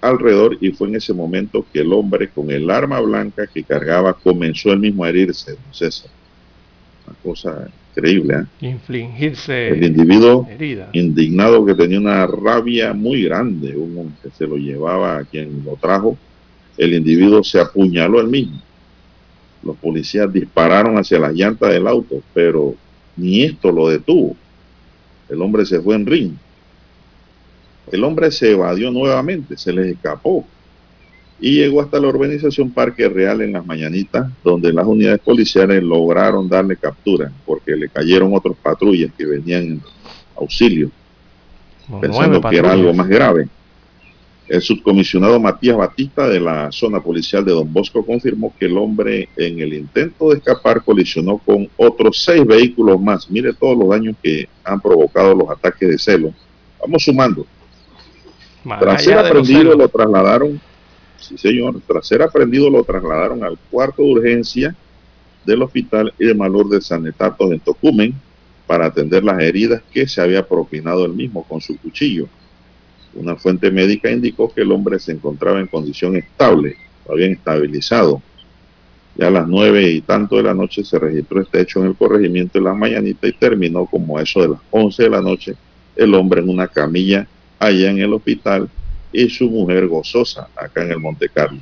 [0.00, 4.12] alrededor y fue en ese momento que el hombre con el arma blanca que cargaba
[4.12, 6.10] comenzó él mismo a herirse, César
[7.06, 8.34] una cosa increíble.
[8.60, 8.66] ¿eh?
[8.68, 9.68] Infligirse.
[9.68, 10.48] El individuo
[10.92, 15.76] indignado que tenía una rabia muy grande, uno que se lo llevaba a quien lo
[15.76, 16.16] trajo,
[16.76, 18.60] el individuo se apuñaló él mismo.
[19.62, 22.74] Los policías dispararon hacia las llantas del auto, pero
[23.16, 24.36] ni esto lo detuvo.
[25.28, 26.32] El hombre se fue en ring.
[27.90, 30.46] El hombre se evadió nuevamente, se les escapó
[31.40, 36.48] y llegó hasta la organización Parque Real en las mañanitas, donde las unidades policiales lograron
[36.48, 39.82] darle captura, porque le cayeron otros patrullas que venían en
[40.36, 40.90] auxilio,
[42.00, 43.48] pensando que era algo más grave.
[44.46, 49.30] El subcomisionado Matías Batista de la zona policial de Don Bosco confirmó que el hombre
[49.36, 53.30] en el intento de escapar colisionó con otros seis vehículos más.
[53.30, 56.34] Mire todos los daños que han provocado los ataques de celo.
[56.78, 57.46] Vamos sumando.
[58.78, 60.60] Tras ser aprendido lo trasladaron
[61.28, 61.80] Sí, señor.
[61.86, 64.76] Tras ser aprendido, lo trasladaron al cuarto de urgencia
[65.46, 68.14] del hospital y de Malur de Sanetatos en Tocumen
[68.66, 72.28] para atender las heridas que se había propinado él mismo con su cuchillo.
[73.14, 78.20] Una fuente médica indicó que el hombre se encontraba en condición estable, lo habían estabilizado.
[79.16, 81.94] Ya a las nueve y tanto de la noche se registró este hecho en el
[81.94, 85.54] corregimiento de la mañanita y terminó como eso de las once de la noche,
[85.96, 87.26] el hombre en una camilla
[87.58, 88.68] allá en el hospital
[89.14, 91.60] y su mujer gozosa acá en el Monte Carlo.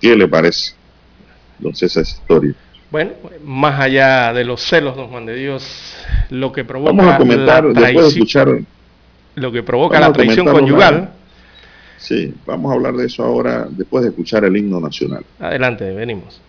[0.00, 0.74] ¿Qué le parece?
[1.58, 2.54] Entonces esa historia.
[2.90, 3.12] Bueno,
[3.44, 5.96] más allá de los celos, don Juan de Dios,
[6.30, 8.60] lo que provoca vamos a comentar, la traición, de escuchar,
[9.34, 11.10] lo que provoca la traición conyugal.
[11.96, 15.24] sí, vamos a hablar de eso ahora después de escuchar el himno nacional.
[15.40, 16.40] Adelante, venimos.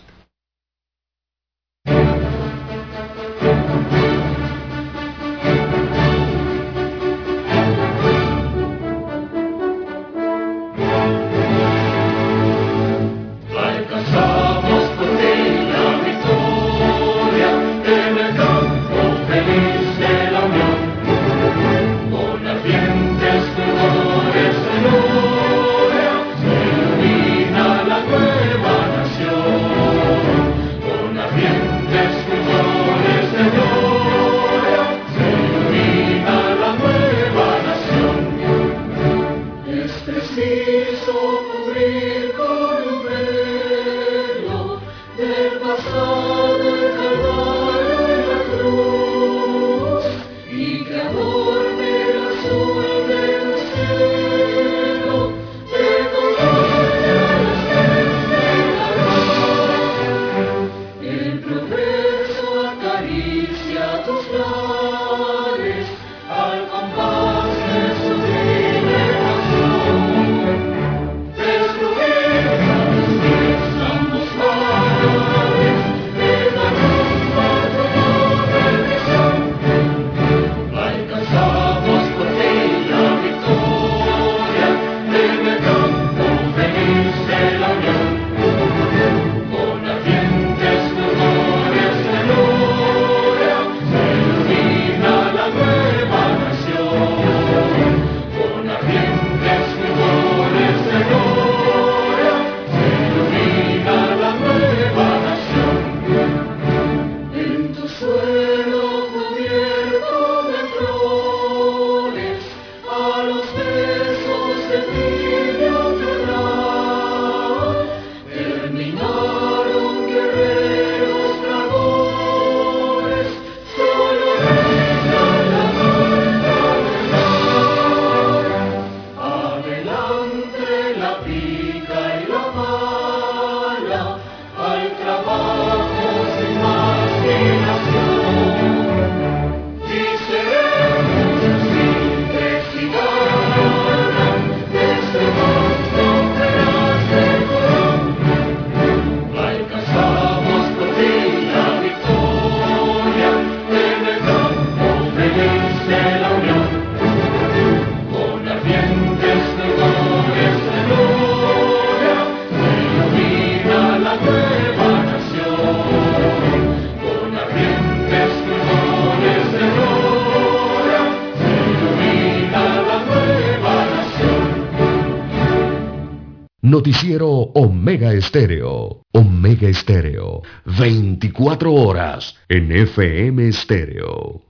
[176.74, 179.04] Noticiero Omega Estéreo.
[179.12, 180.42] Omega Estéreo.
[180.66, 184.42] 24 horas en FM Estéreo.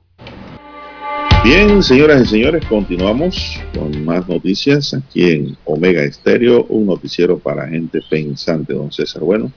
[1.43, 7.67] Bien, señoras y señores, continuamos con más noticias aquí en Omega Estéreo, un noticiero para
[7.67, 9.21] gente pensante, don César.
[9.21, 9.51] Bueno,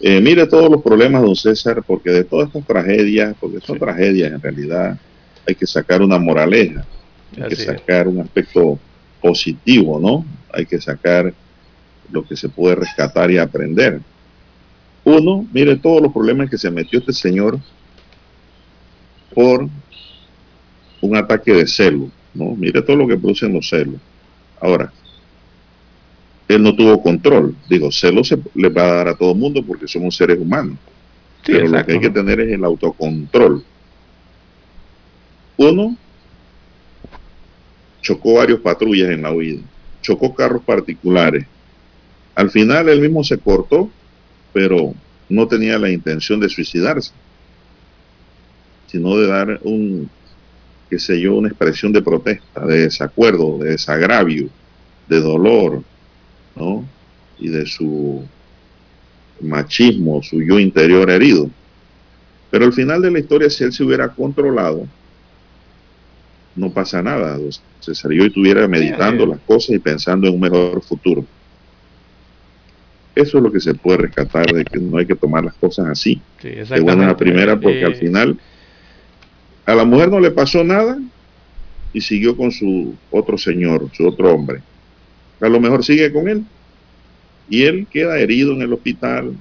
[0.00, 4.32] eh, mire todos los problemas, don César, porque de todas estas tragedias, porque son tragedias
[4.32, 4.98] en realidad,
[5.46, 6.84] hay que sacar una moraleja,
[7.40, 8.76] hay que sacar un aspecto
[9.22, 10.24] positivo, ¿no?
[10.52, 11.32] Hay que sacar
[12.12, 14.00] lo que se puede rescatar y aprender.
[15.04, 17.58] Uno, mire todos los problemas que se metió este señor
[19.34, 19.68] por
[21.00, 22.54] un ataque de celo, ¿no?
[22.56, 24.00] Mire todo lo que producen los celos.
[24.60, 24.92] Ahora,
[26.48, 27.54] él no tuvo control.
[27.68, 30.76] Digo, celos se le va a dar a todo el mundo porque somos seres humanos.
[31.46, 33.64] pero lo que hay que tener es el autocontrol.
[35.56, 35.96] Uno,
[38.00, 39.62] chocó varios patrullas en la huida,
[40.02, 41.46] chocó carros particulares,
[42.34, 43.90] al final él mismo se cortó,
[44.52, 44.94] pero
[45.28, 47.12] no tenía la intención de suicidarse,
[48.86, 50.10] sino de dar un,
[50.88, 54.48] qué sé yo, una expresión de protesta, de desacuerdo, de desagravio,
[55.08, 55.82] de dolor,
[56.56, 56.84] ¿no?
[57.38, 58.24] Y de su
[59.40, 61.48] machismo, su yo interior herido.
[62.50, 64.86] Pero al final de la historia, si él se hubiera controlado,
[66.56, 67.38] no pasa nada.
[67.78, 71.24] Se salió y estuviera meditando las cosas y pensando en un mejor futuro.
[73.20, 75.88] Eso es lo que se puede rescatar de que no hay que tomar las cosas
[75.88, 76.20] así.
[76.40, 78.38] Sí, de buena primera, porque al eh, final
[79.66, 80.98] a la mujer no le pasó nada
[81.92, 84.62] y siguió con su otro señor, su otro hombre.
[85.38, 86.44] A lo mejor sigue con él
[87.50, 89.34] y él queda herido en el hospital.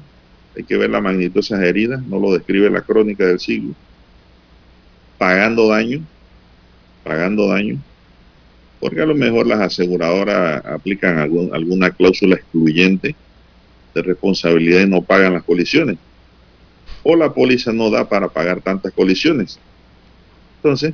[0.57, 3.73] Hay que ver la magnitud de esas heridas, no lo describe la crónica del siglo.
[5.17, 6.01] Pagando daño,
[7.05, 7.77] pagando daño,
[8.81, 13.15] porque a lo mejor las aseguradoras aplican alguna cláusula excluyente
[13.93, 15.97] de responsabilidad y no pagan las colisiones.
[17.03, 19.59] O la póliza no da para pagar tantas colisiones.
[20.57, 20.93] Entonces,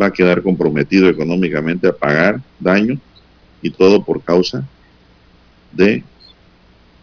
[0.00, 2.98] va a quedar comprometido económicamente a pagar daño
[3.62, 4.64] y todo por causa
[5.72, 6.04] de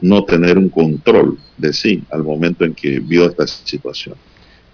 [0.01, 4.15] no tener un control de sí al momento en que vio esta situación.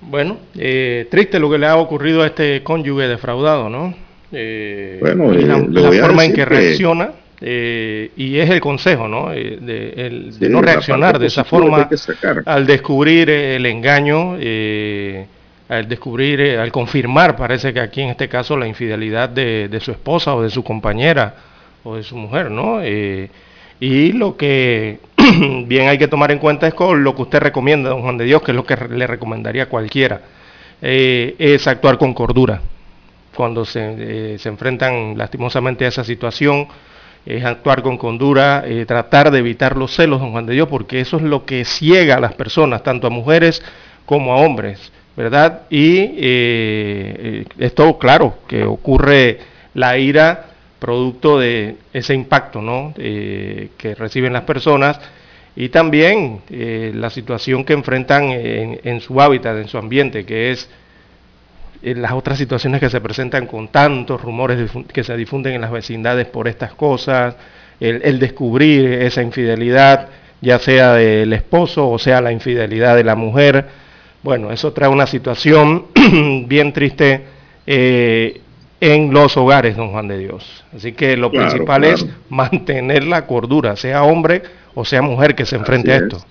[0.01, 3.93] Bueno, eh, triste lo que le ha ocurrido a este cónyuge defraudado, ¿no?
[4.31, 7.11] Eh, bueno, la, eh, forma en que reacciona
[7.43, 9.33] eh, y es el consejo, ¿no?
[9.33, 11.89] Eh, de, no reaccionar de esa forma
[12.45, 15.25] al descubrir el engaño, eh,
[15.67, 20.35] al descubrir, al confirmar, parece que aquí en este caso la infidelidad de, su esposa
[20.35, 21.33] o de su compañera
[21.83, 22.79] o de su mujer, ¿no?
[22.81, 23.29] Eh,
[23.79, 24.99] y lo que
[25.65, 28.25] bien hay que tomar en cuenta es con lo que usted recomienda, don Juan de
[28.25, 30.21] Dios, que es lo que le recomendaría a cualquiera,
[30.79, 32.61] eh, es actuar con cordura.
[33.33, 36.67] Cuando se, se, enfrentan lastimosamente a esa situación,
[37.25, 41.17] es actuar con cordura, tratar de evitar los celos, don Juan de Dios, porque eso
[41.17, 43.61] es lo que ciega a las personas, tanto a mujeres
[44.05, 45.61] como a hombres, ¿verdad?
[45.69, 49.39] Y eh, esto, claro, que ocurre
[49.73, 50.47] la ira
[50.79, 52.93] producto de ese impacto ¿no?
[52.97, 54.99] Eh, que reciben las personas
[55.55, 60.69] y también eh, la situación que enfrentan en, su hábitat, en su ambiente, que es
[61.81, 66.27] las otras situaciones que se presentan con tantos rumores que se difunden en las vecindades
[66.27, 67.35] por estas cosas,
[67.79, 70.09] el descubrir esa infidelidad,
[70.41, 73.65] ya sea del esposo o sea la infidelidad de la mujer,
[74.23, 75.87] bueno, eso trae una situación
[76.47, 77.21] bien triste
[77.65, 78.41] eh,
[78.79, 80.63] en los hogares, don Juan de Dios.
[80.75, 85.55] Así que lo principal es mantener la cordura, sea hombre o sea mujer que se
[85.55, 86.23] enfrente a esto.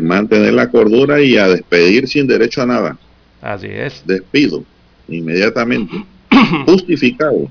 [0.00, 2.96] mantener la cordura y a despedir sin derecho a nada.
[3.40, 4.02] Así es.
[4.06, 4.64] Despido
[5.08, 6.04] inmediatamente,
[6.66, 7.48] justificado.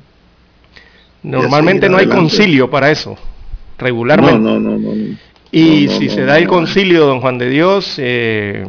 [1.22, 3.18] Normalmente no hay concilio para eso,
[3.78, 4.40] regularmente.
[4.40, 4.96] no, no, no.
[4.96, 5.18] no.
[5.52, 8.64] Y si se da el concilio, don Juan de Dios, eh,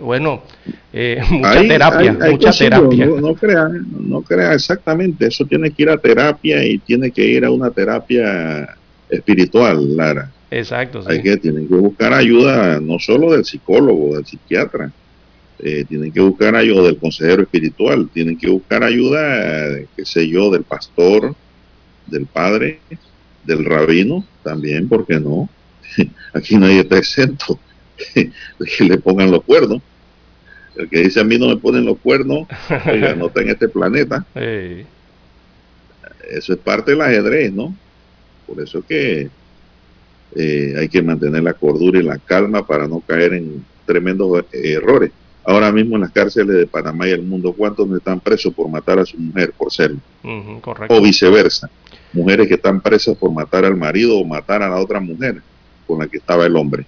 [0.00, 0.42] bueno,
[0.92, 3.06] eh, mucha terapia, mucha terapia.
[3.06, 3.68] No, crea,
[4.00, 7.70] no crea exactamente, eso tiene que ir a terapia y tiene que ir a una
[7.70, 8.68] terapia
[9.08, 10.30] espiritual, Lara.
[10.50, 11.02] Exacto.
[11.06, 14.92] Hay que, tienen que buscar ayuda no solo del psicólogo, del psiquiatra,
[15.66, 20.50] eh, tienen que buscar ayuda del consejero espiritual, tienen que buscar ayuda, qué sé yo,
[20.50, 21.34] del pastor,
[22.06, 22.80] del padre,
[23.44, 25.48] del rabino, también, ¿por qué no?
[26.34, 27.58] Aquí nadie está exento
[28.14, 28.30] de
[28.76, 29.80] que le pongan los cuernos.
[30.76, 32.46] El que dice a mí no me ponen los cuernos,
[32.86, 34.26] oiga, no está en este planeta.
[36.30, 37.74] Eso es parte del ajedrez, ¿no?
[38.46, 39.30] Por eso que
[40.36, 45.10] eh, hay que mantener la cordura y la calma para no caer en tremendos errores.
[45.46, 48.98] Ahora mismo en las cárceles de Panamá y el mundo, ¿cuántos están presos por matar
[48.98, 49.98] a su mujer, por serlo?
[50.88, 51.68] o viceversa.
[52.12, 55.42] Mujeres que están presas por matar al marido o matar a la otra mujer
[55.86, 56.86] con la que estaba el hombre.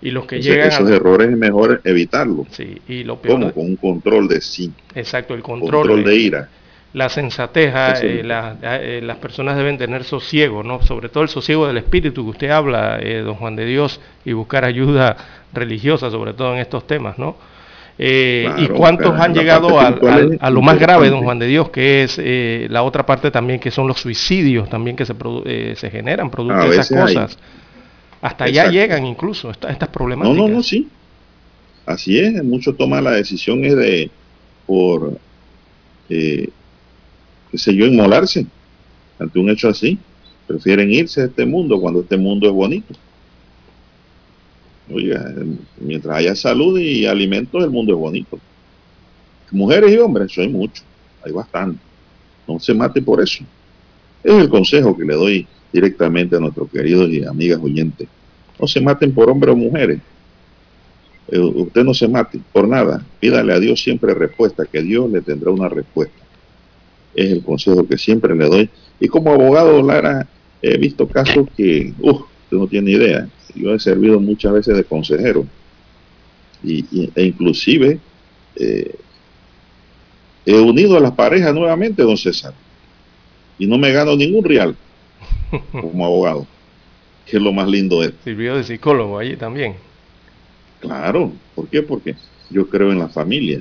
[0.00, 2.48] Y los que llegan esos errores es mejor evitarlos.
[2.50, 3.52] Sí, y lo peor.
[3.52, 4.72] Con un control de sí.
[4.94, 6.48] Exacto, el control, de, ira.
[6.92, 8.22] La sensatez, ah, eh,
[8.62, 10.82] eh, las personas deben tener sosiego, ¿no?
[10.82, 14.32] Sobre todo el sosiego del espíritu que usted habla, eh, don Juan de Dios, y
[14.32, 15.16] buscar ayuda
[15.52, 17.36] religiosa, sobre todo en estos temas, ¿no?
[17.98, 22.20] ¿Y cuántos han llegado a, lo más grave, don Juan de Dios, que es
[22.70, 25.14] la otra parte también, que son los suicidios también que se,
[25.76, 27.38] se generan producto de esas cosas?
[28.22, 30.36] Hasta allá llegan incluso estas problemáticas.
[30.36, 30.88] No, no, no, sí.
[31.84, 34.10] Así es, muchos toman la decisión es de,
[34.66, 35.18] por,
[36.08, 36.48] eh,
[37.50, 38.46] qué sé yo, inmolarse
[39.18, 39.98] ante un hecho así.
[40.46, 42.94] Prefieren irse de este mundo cuando este mundo es bonito.
[44.90, 45.32] Oiga,
[45.80, 48.38] mientras haya salud y alimentos, el mundo es bonito.
[49.50, 50.82] Mujeres y hombres, hay mucho,
[51.24, 51.78] hay bastante.
[52.48, 53.44] No se mate por eso.
[54.24, 58.08] Es el consejo que le doy directamente a nuestros queridos y amigas oyentes.
[58.58, 60.00] No se maten por hombres o mujeres.
[61.28, 63.04] Eh, usted no se mate por nada.
[63.20, 66.22] Pídale a Dios siempre respuesta, que Dios le tendrá una respuesta.
[67.14, 68.70] Es el consejo que siempre le doy.
[69.00, 70.26] Y como abogado, Lara,
[70.60, 73.28] he visto casos que, uff, usted no tiene idea.
[73.54, 75.46] Yo he servido muchas veces de consejero.
[76.64, 77.98] Y, e inclusive
[78.56, 78.94] eh,
[80.46, 82.54] he unido a las parejas nuevamente, don César.
[83.58, 84.76] Y no me gano ningún real
[85.72, 86.46] como abogado,
[87.26, 88.18] que es lo más lindo de esto.
[88.24, 89.74] Sirvió de psicólogo allí también.
[90.80, 91.82] Claro, ¿por qué?
[91.82, 92.16] Porque
[92.50, 93.60] yo creo en la familia,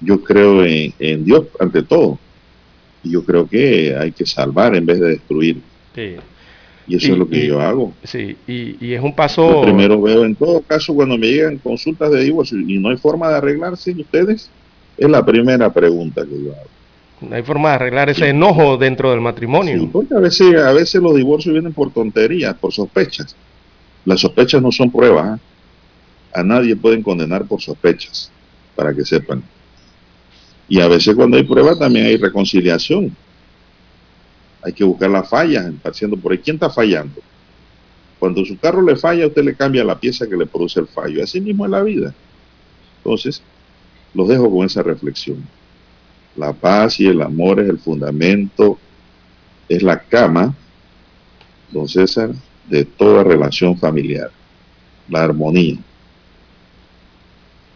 [0.00, 2.18] yo creo en, Dios ante todo,
[3.02, 5.60] y yo creo que hay que salvar en vez de destruir.
[6.88, 7.92] Y eso es lo que yo hago.
[8.02, 9.60] Sí, y, es un paso...
[9.62, 13.28] primero veo, en todo caso, cuando me llegan consultas de divorcio y no hay forma
[13.28, 14.50] de arreglarse ustedes,
[14.96, 16.68] es la primera pregunta que yo hago.
[17.20, 19.78] No hay forma de arreglar ese enojo dentro del matrimonio.
[19.78, 23.36] Sí, porque a veces, a veces los divorcios vienen por tonterías, por sospechas.
[24.04, 25.38] Las sospechas no son pruebas.
[25.38, 25.42] ¿eh?
[26.34, 28.30] A nadie pueden condenar por sospechas,
[28.74, 29.42] para que sepan.
[30.68, 33.14] Y a veces cuando hay pruebas también hay reconciliación.
[34.62, 36.38] Hay que buscar las fallas, haciendo por ahí.
[36.38, 37.20] ¿Quién está fallando?
[38.18, 41.22] Cuando su carro le falla, usted le cambia la pieza que le produce el fallo.
[41.22, 42.14] Así mismo es la vida.
[42.98, 43.42] Entonces,
[44.14, 45.46] los dejo con esa reflexión.
[46.36, 48.78] La paz y el amor es el fundamento,
[49.68, 50.54] es la cama,
[51.70, 52.30] don César,
[52.68, 54.30] de toda relación familiar.
[55.08, 55.78] La armonía.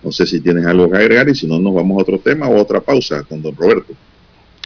[0.02, 2.48] No sé si tienes algo que agregar y si no nos vamos a otro tema
[2.48, 3.94] o a otra pausa con don Roberto.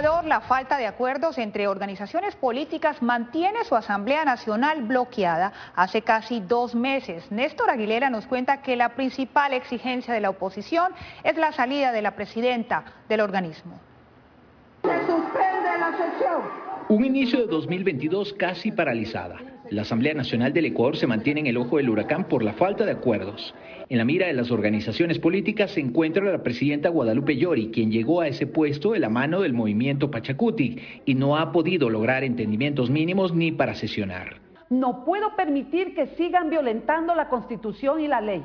[0.00, 6.74] La falta de acuerdos entre organizaciones políticas mantiene su Asamblea Nacional bloqueada hace casi dos
[6.74, 7.30] meses.
[7.30, 12.00] Néstor Aguilera nos cuenta que la principal exigencia de la oposición es la salida de
[12.00, 13.78] la presidenta del organismo.
[14.84, 16.42] Se suspende la sesión.
[16.88, 19.36] Un inicio de 2022 casi paralizada.
[19.70, 22.84] La Asamblea Nacional del Ecuador se mantiene en el ojo del huracán por la falta
[22.84, 23.54] de acuerdos.
[23.88, 28.20] En la mira de las organizaciones políticas se encuentra la presidenta Guadalupe Llori, quien llegó
[28.20, 32.90] a ese puesto de la mano del movimiento Pachacuti y no ha podido lograr entendimientos
[32.90, 34.40] mínimos ni para sesionar.
[34.70, 38.44] No puedo permitir que sigan violentando la Constitución y la ley.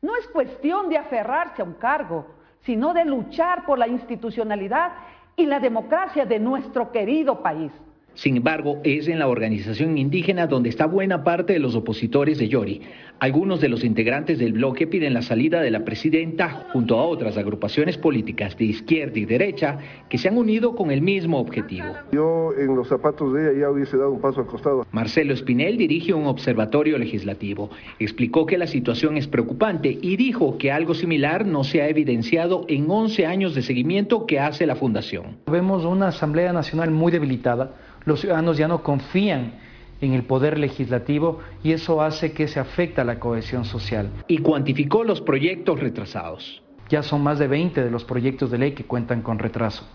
[0.00, 2.26] No es cuestión de aferrarse a un cargo,
[2.60, 4.92] sino de luchar por la institucionalidad
[5.36, 7.70] y la democracia de nuestro querido país.
[8.18, 12.48] Sin embargo, es en la organización indígena donde está buena parte de los opositores de
[12.48, 12.80] Yori.
[13.20, 17.36] Algunos de los integrantes del bloque piden la salida de la presidenta junto a otras
[17.36, 21.94] agrupaciones políticas de izquierda y derecha que se han unido con el mismo objetivo.
[22.10, 24.84] Yo en los zapatos de ella ya hubiese dado un paso al costado.
[24.90, 27.70] Marcelo Espinel dirige un observatorio legislativo.
[28.00, 32.64] Explicó que la situación es preocupante y dijo que algo similar no se ha evidenciado
[32.66, 35.36] en 11 años de seguimiento que hace la Fundación.
[35.46, 37.76] Vemos una Asamblea Nacional muy debilitada
[38.08, 39.52] los ciudadanos ya no confían
[40.00, 44.10] en el poder legislativo y eso hace que se afecte a la cohesión social.
[44.26, 46.62] Y cuantificó los proyectos retrasados.
[46.88, 49.86] Ya son más de 20 de los proyectos de ley que cuentan con retraso.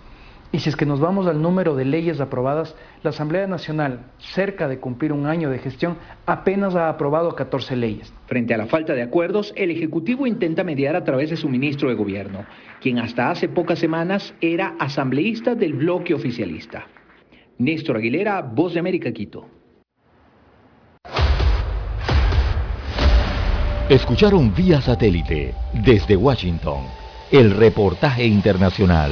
[0.51, 4.67] Y si es que nos vamos al número de leyes aprobadas, la Asamblea Nacional, cerca
[4.67, 5.97] de cumplir un año de gestión,
[6.27, 8.13] apenas ha aprobado 14 leyes.
[8.27, 11.89] Frente a la falta de acuerdos, el Ejecutivo intenta mediar a través de su ministro
[11.89, 12.45] de Gobierno,
[12.81, 16.85] quien hasta hace pocas semanas era asambleísta del bloque oficialista.
[17.63, 19.47] Néstor Aguilera, Voz de América, Quito.
[23.89, 26.83] Escucharon vía satélite desde Washington
[27.31, 29.11] el reportaje internacional.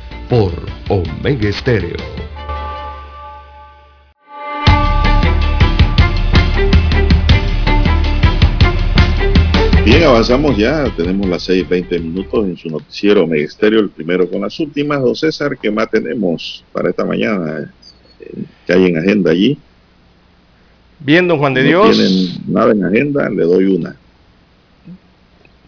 [0.31, 0.53] por
[0.87, 1.97] Omega Estéreo.
[9.83, 14.39] Bien, avanzamos ya, tenemos las 6.20 minutos en su noticiero Omega Estéreo, el primero con
[14.39, 15.01] las últimas.
[15.01, 17.69] Don César, ¿qué más tenemos para esta mañana?
[18.21, 19.57] Eh, ¿Qué hay en agenda allí?
[21.01, 21.87] Bien, don Juan de Dios.
[21.87, 23.97] No tienen nada en agenda, le doy una.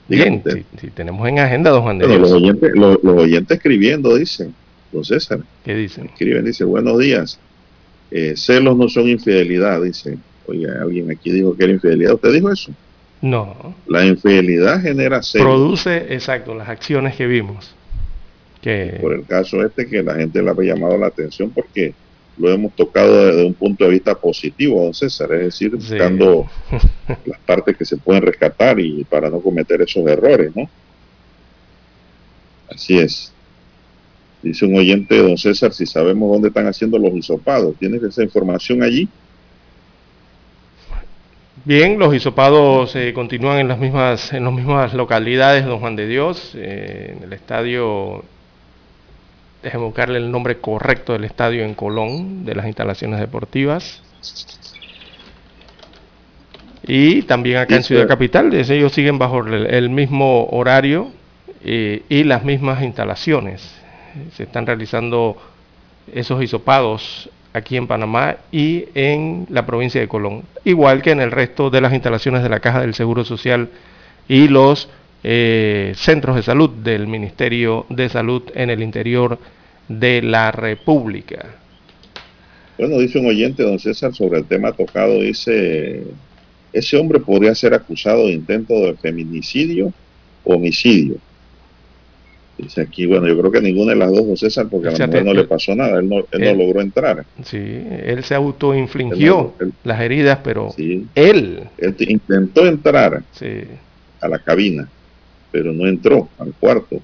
[0.08, 0.44] Bien,
[0.80, 2.20] si, tenemos en agenda, don Juan de Dios.
[2.20, 4.54] Los oyentes, los, oyentes escribiendo dicen,
[4.92, 5.40] don César.
[5.64, 6.06] ¿Qué dicen?
[6.06, 7.40] Escriben, dice, buenos días.
[8.12, 10.18] Eh, celos no son infidelidad, dice.
[10.46, 12.16] Oye, alguien aquí dijo que era infidelidad.
[12.16, 12.72] ¿Usted dijo eso?
[13.22, 13.76] No.
[13.88, 15.48] La infidelidad genera celos.
[15.48, 17.74] Produce, exacto, las acciones que vimos.
[18.62, 18.98] Que...
[19.02, 21.94] Por el caso este que la gente le ha llamado la atención porque
[22.38, 26.48] lo hemos tocado desde un punto de vista positivo, don César, es decir, buscando
[27.26, 30.70] las partes que se pueden rescatar y para no cometer esos errores, ¿no?
[32.70, 33.32] Así es.
[34.42, 38.84] Dice un oyente, don César, si sabemos dónde están haciendo los hisopados, ¿tienes esa información
[38.84, 39.08] allí?
[41.66, 46.08] Bien, los hisopados eh, continúan en las mismas en las mismas localidades, don Juan de
[46.08, 48.26] Dios, eh, en el estadio
[49.64, 54.04] déjeme buscarle el nombre correcto del estadio en Colón, de las instalaciones deportivas.
[56.86, 61.12] Y también acá en Ciudad Capital, ellos siguen bajo el, mismo horario
[61.64, 63.74] y las mismas instalaciones.
[64.34, 65.38] Se están realizando
[66.14, 71.32] esos hisopados aquí en Panamá y en la provincia de Colón, igual que en el
[71.32, 73.70] resto de las instalaciones de la Caja del Seguro Social
[74.28, 74.90] y los
[75.24, 79.40] eh, centros de salud del Ministerio de Salud en el interior
[79.88, 81.46] de la República.
[82.78, 86.04] Bueno, dice un oyente, don César, sobre el tema tocado, dice,
[86.72, 89.94] ese hombre podría ser acusado de intento de feminicidio
[90.44, 91.18] o homicidio.
[92.58, 95.08] Dice aquí, bueno, yo creo que ninguna de las dos, don César, porque a la
[95.08, 97.26] mujer no le pasó nada, él no, él no logró entrar.
[97.44, 99.54] Sí, él se autoinfligió
[99.84, 101.62] las heridas, pero sí, él...
[101.78, 103.64] Él intentó entrar sí.
[104.20, 104.88] a la cabina,
[105.54, 107.00] pero no entró al cuarto.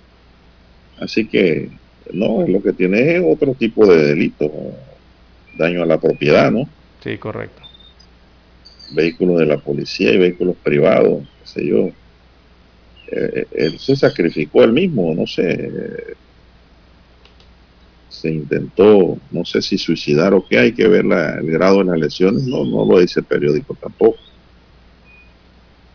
[0.99, 1.69] Así que,
[2.11, 4.51] no, lo que tiene es otro tipo de delito,
[5.57, 6.67] daño a la propiedad, ¿no?
[7.03, 7.61] Sí, correcto.
[8.91, 11.91] Vehículos de la policía y vehículos privados, qué sé yo
[13.11, 15.71] eh, él se sacrificó él mismo, no sé,
[18.09, 21.85] se intentó, no sé si suicidar o qué, hay que ver la, el grado de
[21.85, 24.17] las lesiones, no, no lo dice el periódico tampoco.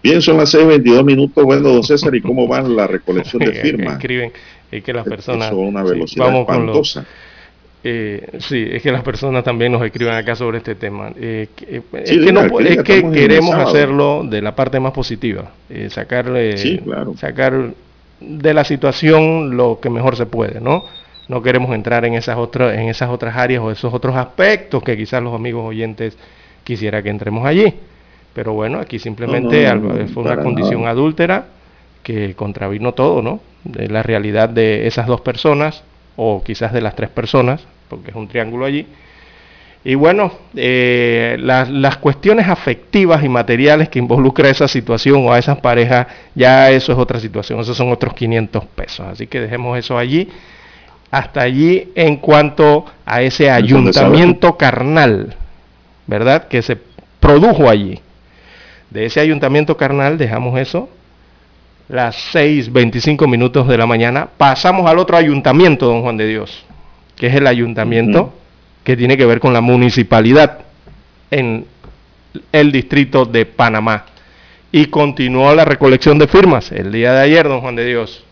[0.04, 3.94] Bien, son las 6.22 minutos, bueno, don César, ¿y cómo va la recolección de firmas?
[3.94, 4.32] Escriben
[4.70, 5.48] que las personas...
[5.48, 7.06] Eso una velocidad sí, espantosa.
[7.82, 11.10] Eh, sí, es que las personas también nos escriben acá sobre este tema.
[11.16, 11.82] Eh, sí, es,
[12.22, 17.16] que no, es que, queremos hacerlo de la parte más positiva, eh, sacarle, sí, claro.
[17.16, 17.72] sacar
[18.20, 20.84] de la situación lo que mejor se puede, ¿no?
[21.28, 24.98] No queremos entrar en esas otras, en esas otras áreas o esos otros aspectos que
[24.98, 26.18] quizás los amigos oyentes
[26.62, 27.72] quisiera que entremos allí.
[28.34, 30.92] Pero bueno, aquí simplemente no, no, fue una condición nada.
[30.92, 31.46] adúltera
[32.02, 33.40] que contravino todo, ¿no?
[33.64, 35.82] De la realidad de esas dos personas
[36.16, 38.86] o quizás de las tres personas, porque es un triángulo allí.
[39.86, 45.38] Y bueno, eh, las, las, cuestiones afectivas y materiales que involucra esa situación o a
[45.38, 49.06] esas parejas, ya eso es otra situación, esos son otros 500 pesos.
[49.06, 50.28] Así que dejemos eso allí.
[51.10, 55.36] Hasta allí en cuanto a ese ayuntamiento carnal,
[56.06, 56.48] ¿verdad?
[56.48, 56.78] Que se
[57.20, 58.00] produjo allí.
[58.94, 60.88] De ese ayuntamiento carnal dejamos eso.
[61.88, 64.28] Las 6.25 minutos de la mañana.
[64.38, 66.64] Pasamos al otro ayuntamiento, don Juan de Dios
[67.16, 68.30] que es el ayuntamiento, uh -huh.
[68.84, 70.60] que tiene que ver con la municipalidad
[71.30, 71.66] en
[72.52, 74.06] el distrito de Panamá.
[74.72, 78.24] Y continuó la recolección de firmas el día de ayer, don Juan de Dios.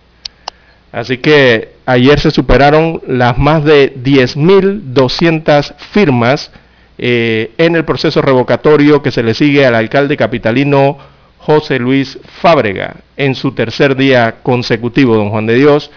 [0.91, 6.51] Así que ayer se superaron las más de 10.200 firmas
[6.99, 10.99] eh, en el proceso revocatorio que se le sigue al alcalde capitalino
[11.39, 15.91] José Luis Fábrega en su tercer día consecutivo, don Juan de Dios.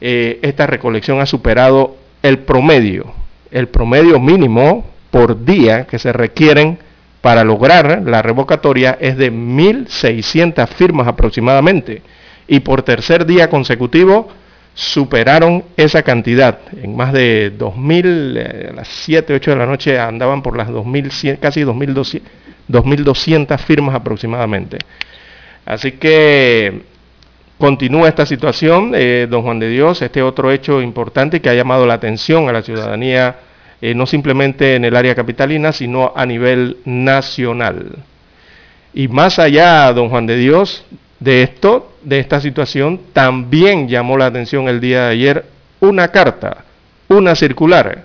[0.00, 3.12] Eh, esta recolección ha superado el promedio,
[3.50, 6.78] el promedio mínimo por día que se requieren
[7.20, 12.02] para lograr la revocatoria es de 1.600 firmas aproximadamente.
[12.48, 14.28] Y por tercer día consecutivo
[14.74, 16.58] superaron esa cantidad.
[16.82, 20.68] En más de 2.000, eh, a las 7, 8 de la noche andaban por las
[20.68, 22.22] 2.100, casi 2.200,
[22.68, 24.78] 2.200 firmas aproximadamente.
[25.64, 26.92] Así que
[27.62, 31.86] Continúa esta situación, eh, don Juan de Dios, este otro hecho importante que ha llamado
[31.86, 33.36] la atención a la ciudadanía,
[33.80, 37.98] eh, no simplemente en el área capitalina, sino a nivel nacional.
[38.92, 40.84] Y más allá, don Juan de Dios,
[41.22, 45.44] de esto, de esta situación, también llamó la atención el día de ayer
[45.80, 46.64] una carta,
[47.08, 48.04] una circular,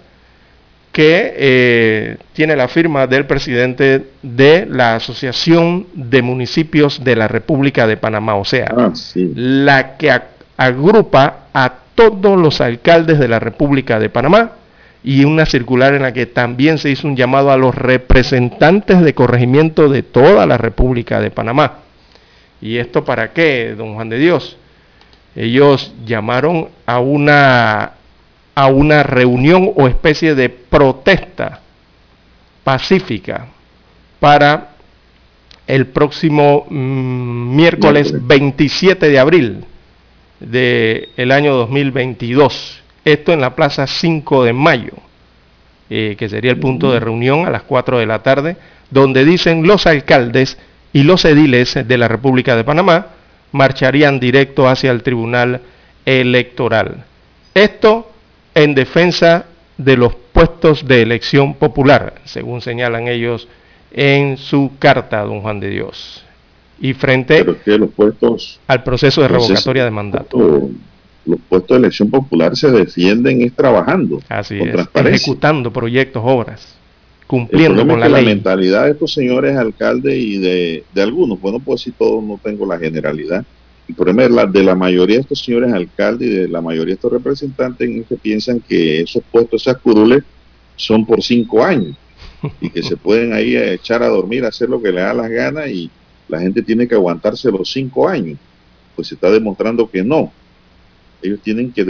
[0.92, 7.86] que eh, tiene la firma del presidente de la Asociación de Municipios de la República
[7.86, 9.32] de Panamá, o sea, ah, sí.
[9.36, 10.12] la que
[10.58, 14.52] agrupa a todos los alcaldes de la República de Panamá
[15.04, 19.14] y una circular en la que también se hizo un llamado a los representantes de
[19.14, 21.87] corregimiento de toda la República de Panamá.
[22.62, 24.58] ¿Y esto para qué, don Juan de Dios?
[25.36, 27.94] Ellos llamaron a una
[28.56, 31.62] a una reunión o especie de protesta
[32.64, 33.50] pacífica
[34.20, 34.72] para
[35.68, 39.64] el próximo mmm, miércoles 27 de abril
[40.40, 42.82] del de año 2022.
[43.06, 44.94] Esto en la Plaza 5 de Mayo,
[45.92, 48.58] eh, que sería el punto de reunión a las 4 de la tarde,
[48.90, 50.58] donde dicen los alcaldes
[50.94, 53.08] y los ediles de la República de Panamá
[53.52, 55.62] marcharían directo hacia el Tribunal
[56.06, 57.04] Electoral.
[57.54, 58.12] Esto
[58.54, 59.46] en defensa
[59.78, 63.48] de los puestos de elección popular, según señalan ellos
[63.92, 66.24] en su carta, don Juan de Dios.
[66.80, 70.70] Y frente los puestos, al proceso de revocatoria de mandato.
[71.26, 74.22] Los puestos de elección popular se defienden es trabajando.
[74.30, 76.78] Así es, ejecutando proyectos, obras,
[77.28, 78.26] cumpliendo con la es ley.
[78.26, 82.40] La mentalidad de estos señores alcaldes y de, de algunos, bueno, pues si todos no
[82.42, 83.46] tengo la generalidad,
[83.88, 87.12] El problema de la, mayoría de estos señores alcaldes y de la mayoría de estos
[87.12, 90.24] representantes es que piensan que esos puestos, esas curules,
[90.76, 91.96] son por cinco años
[92.62, 95.70] y que se pueden ahí echar a dormir, hacer lo que le da las ganas
[95.70, 95.90] y
[96.28, 98.38] la gente tiene que aguantarse los cinco años.
[98.96, 100.32] Pues se está demostrando que no.
[101.22, 101.86] Ellos tienen que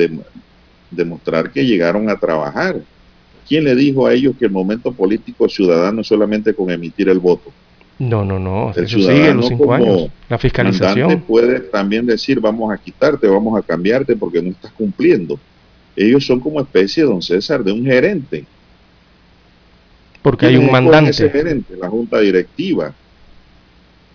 [0.91, 2.81] demostrar que llegaron a trabajar.
[3.47, 7.19] ¿Quién le dijo a ellos que el momento político ciudadano es solamente con emitir el
[7.19, 7.51] voto?
[7.97, 8.73] No, no, no.
[8.75, 10.09] El Eso sigue los cinco años.
[10.27, 11.21] La fiscalización.
[11.21, 15.39] puede también decir, vamos a quitarte, vamos a cambiarte porque no estás cumpliendo.
[15.95, 18.45] Ellos son como especie, don César, de un gerente.
[20.21, 21.11] Porque hay un mandante.
[21.11, 22.93] Ese gerente, la junta directiva,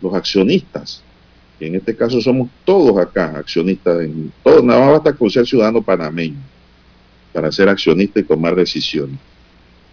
[0.02, 1.02] los accionistas,
[1.58, 5.46] que en este caso somos todos acá, accionistas, en todo, nada más basta con ser
[5.46, 6.51] ciudadano panameño
[7.32, 9.18] para ser accionista y tomar decisiones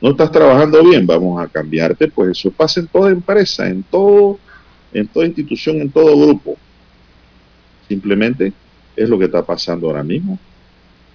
[0.01, 4.39] no estás trabajando bien, vamos a cambiarte, pues eso pasa en toda empresa, en todo,
[4.93, 6.57] en toda institución, en todo grupo.
[7.87, 8.53] Simplemente
[8.95, 10.39] es lo que está pasando ahora mismo.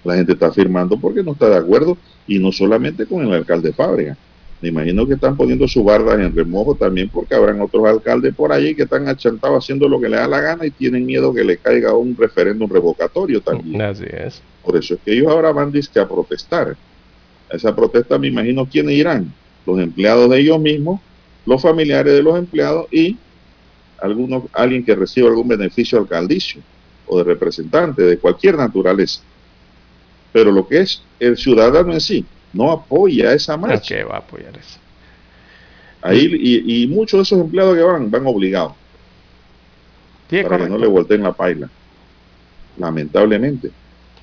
[0.03, 1.97] La gente está firmando porque no está de acuerdo
[2.27, 4.15] y no solamente con el alcalde Fábrega.
[4.61, 8.51] Me imagino que están poniendo su barda en remojo también porque habrán otros alcaldes por
[8.51, 11.43] allí que están achantados haciendo lo que le da la gana y tienen miedo que
[11.43, 13.81] le caiga un referéndum revocatorio también.
[13.81, 14.41] Así es.
[14.63, 16.75] Por eso es que ellos ahora van a protestar
[17.49, 19.31] esa protesta me imagino quiénes irán,
[19.65, 20.99] los empleados de ellos mismos,
[21.45, 23.17] los familiares de los empleados y
[23.99, 26.61] algunos, alguien que reciba algún beneficio alcaldicio
[27.07, 29.21] o de representante de cualquier naturaleza.
[30.33, 32.25] Pero lo que es el ciudadano en sí,
[32.55, 33.95] no apoya esa marcha.
[33.95, 34.79] ¿Qué va a apoyar eso?
[36.01, 38.73] Ahí, y, y, muchos de esos empleados que van, van obligados.
[40.29, 41.69] para que no le volteen la paila.
[42.77, 43.71] Lamentablemente,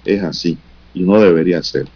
[0.05, 0.57] es así
[0.95, 1.87] y no debería ser.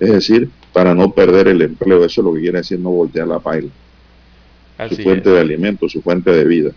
[0.00, 2.04] Es decir, para no perder el empleo.
[2.04, 3.70] Eso es lo que quiere decir no voltear la paila.
[4.88, 6.72] su fuente de alimento, su fuente de vida.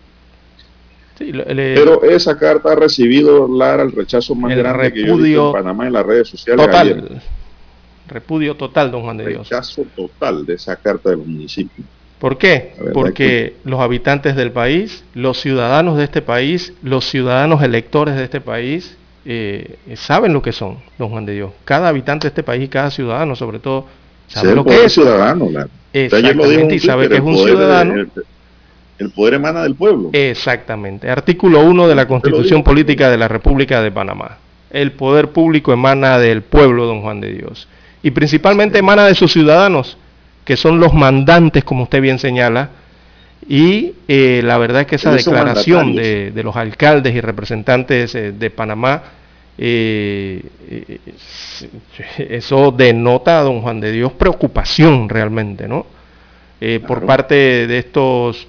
[1.18, 5.52] Pero esa carta ha recibido, Lara, el rechazo más grande que yo he visto en
[5.52, 6.66] Panamá en las redes sociales.
[6.66, 7.22] Total.
[8.08, 9.48] Repudio total, don Juan de Dios.
[9.48, 11.86] Rechazo total de esa carta de los municipios.
[12.22, 12.74] ¿Por qué?
[12.94, 18.40] Porque los habitantes del país, los ciudadanos de este país, los ciudadanos electores de este
[18.40, 21.50] país, eh, saben lo que son, don Juan de Dios.
[21.64, 23.86] Cada habitante de este país y cada ciudadano, sobre todo,
[24.28, 24.92] sabe lo que es.
[24.92, 25.48] ciudadano,
[25.92, 28.06] Exactamente, y sabe que es un ciudadano.
[28.98, 30.10] El, poder emana del pueblo.
[30.12, 31.10] Exactamente.
[31.10, 34.38] Artículo 1 de la Constitución Política de la República de Panamá.
[34.70, 37.66] El poder público emana del pueblo, don Juan de Dios.
[38.02, 39.96] Y principalmente emana de sus ciudadanos,
[40.44, 42.70] que son los mandantes, como usted bien señala,
[43.48, 48.50] y eh, la verdad es que esa declaración de, los alcaldes y representantes eh, de
[48.50, 49.02] Panamá,
[49.58, 50.42] eh,
[52.18, 55.86] eso denota a don Juan de Dios preocupación realmente, ¿no?
[56.86, 58.46] Por parte de estos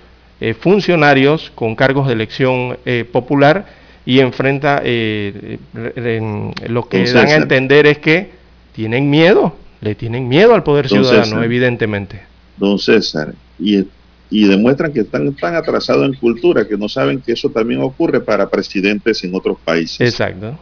[0.60, 2.78] funcionarios con cargos de elección
[3.12, 3.66] popular
[4.06, 8.43] y enfrenta, lo que dan a entender es que
[8.74, 12.22] tienen miedo, le tienen miedo al poder ciudadano, evidentemente.
[12.58, 13.86] Don César, y
[14.34, 18.20] y demuestran que están tan atrasados en cultura que no saben que eso también ocurre
[18.20, 20.02] para presidentes en otros países.
[20.02, 20.58] Exacto.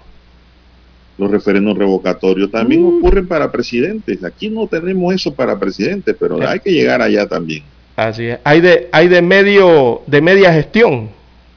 [1.17, 2.97] Los referendos revocatorios también mm.
[2.97, 4.21] ocurren para presidentes.
[4.25, 7.63] Aquí no tenemos eso para presidentes, pero hay que llegar allá también.
[7.95, 8.39] Así es.
[8.43, 11.09] Hay de, hay de medio, de media gestión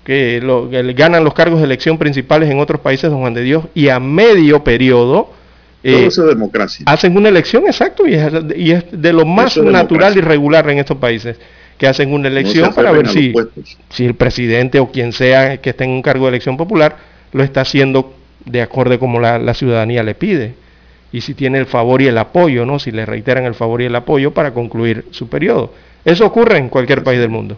[0.04, 3.64] que, lo, ganan los cargos de elección principales en otros países, don Juan de Dios,
[3.74, 5.30] y a medio periodo
[5.84, 6.84] eh, democracia.
[6.88, 10.78] hacen una elección, exacto, y es, y es de lo más natural y regular en
[10.78, 11.36] estos países
[11.78, 13.34] que hacen una elección para ver si,
[13.90, 16.96] si el presidente o quien sea que esté en un cargo de elección popular
[17.32, 18.14] lo está haciendo
[18.44, 20.54] de acuerdo como la, ciudadanía le pide
[21.12, 22.78] y si tiene el favor y el apoyo, ¿no?
[22.78, 25.72] Si le reiteran el favor y el apoyo para concluir su periodo.
[26.04, 27.56] Eso ocurre en cualquier país del mundo.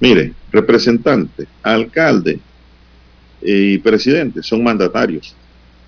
[0.00, 2.38] Mire, representante, alcalde
[3.42, 5.34] y presidente son mandatarios.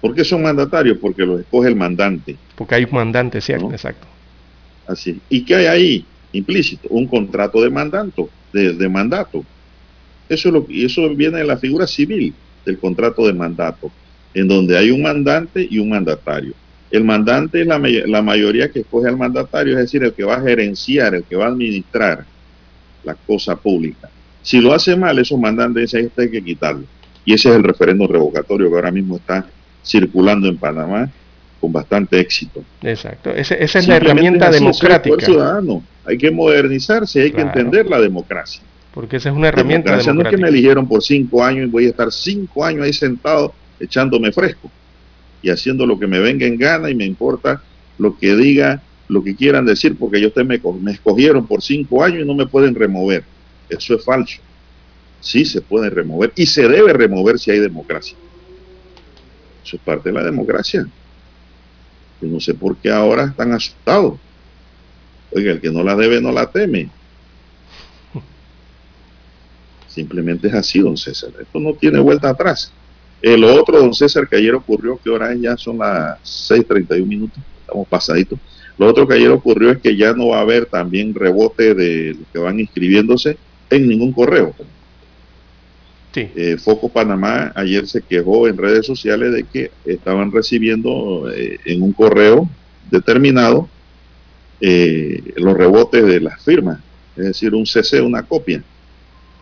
[0.05, 0.99] ¿Por qué son mandatarios?
[0.99, 2.37] Porque los escoge el mandante.
[2.57, 4.07] Porque hay un mandante, cierto, exacto.
[4.87, 5.19] Así.
[5.31, 6.07] ¿Y qué hay ahí?
[6.33, 9.43] implícito, un contrato de mandato, de, mandato.
[10.29, 12.35] Eso, es lo, y eso viene de la figura civil
[12.67, 13.91] del contrato de mandato,
[14.35, 16.53] en donde hay un mandante y un mandatario.
[16.91, 20.35] El mandante es la, la mayoría que escoge al mandatario, es decir, el que va
[20.35, 22.27] a gerenciar, el que va a administrar
[23.05, 24.11] la cosa pública.
[24.43, 26.85] Si lo hace mal, esos mandantes hay que quitarlo.
[27.25, 29.47] Y ese es el referendo revocatorio que ahora mismo está
[29.85, 31.11] circulando en Panamá
[31.61, 32.63] con bastante éxito.
[32.83, 35.25] Exacto, esa, es la herramienta democrática.
[35.25, 35.83] Ciudadano.
[36.05, 38.63] Hay que modernizarse, hay que entender la democracia.
[38.93, 40.13] Porque esa es una herramienta democrática.
[40.15, 42.93] No es que me eligieron por cinco años y voy a estar cinco años ahí
[42.93, 44.71] sentado echándome fresco
[45.43, 47.63] y haciendo lo que me venga en gana y me importa
[47.99, 52.23] lo que diga, lo que quieran decir, porque ellos me, me escogieron por cinco años
[52.23, 53.25] y no me pueden remover.
[53.69, 54.41] Eso es falso.
[55.21, 58.17] sí se puede remover y se debe remover si hay democracia.
[59.65, 60.87] Eso es parte de la democracia.
[62.21, 64.19] Yo no sé por qué ahora están asustados.
[65.33, 66.89] Oiga, el que no la debe no la teme.
[69.89, 71.31] Simplemente es así, don César.
[71.41, 72.73] Esto no tiene vuelta atrás.
[73.23, 77.89] El otro, don César, que ayer ocurrió, que ahora ya son las 6.31 minutos, estamos
[77.89, 78.39] pasaditos.
[78.77, 82.15] Lo otro que ayer ocurrió es que ya no va a haber también rebote de
[82.19, 83.39] los que van inscribiéndose
[83.71, 84.55] en ningún correo.
[86.17, 91.83] Eh, Foco Panamá ayer se quejó en redes sociales de que estaban recibiendo eh, en
[91.83, 92.49] un correo
[92.91, 93.69] determinado
[94.61, 96.81] eh, los rebotes de las firmas,
[97.17, 98.63] es decir, un CC, una copia.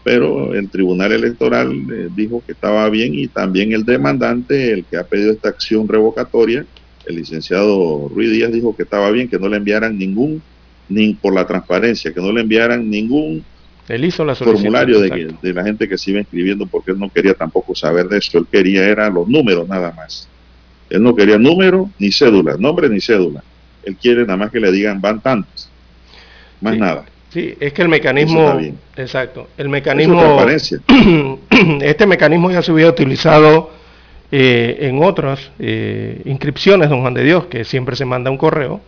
[0.05, 5.05] Pero el Tribunal Electoral dijo que estaba bien y también el demandante, el que ha
[5.05, 6.67] pedido esta acción revocatoria,
[7.07, 10.43] el licenciado Ruiz Díaz dijo que estaba bien, que no le enviaran ningún,
[10.89, 13.45] ni por la transparencia, que no le enviaran ningún
[14.37, 18.07] formulario de, de, la gente que se iba inscribiendo porque él no quería tampoco saber
[18.09, 20.29] de eso, él quería era los números nada más.
[20.91, 23.43] Él no quería número ni cédula, nombre ni cédula.
[23.83, 25.69] Él quiere nada más que le digan van tantos,
[26.61, 27.05] más nada.
[27.31, 28.61] Sí, es que el mecanismo,
[28.95, 30.45] exacto, el mecanismo,
[31.81, 33.71] este mecanismo ya se hubiera utilizado
[34.31, 38.83] eh, en otras eh, inscripciones, don Juan de Dios, que siempre se manda un correo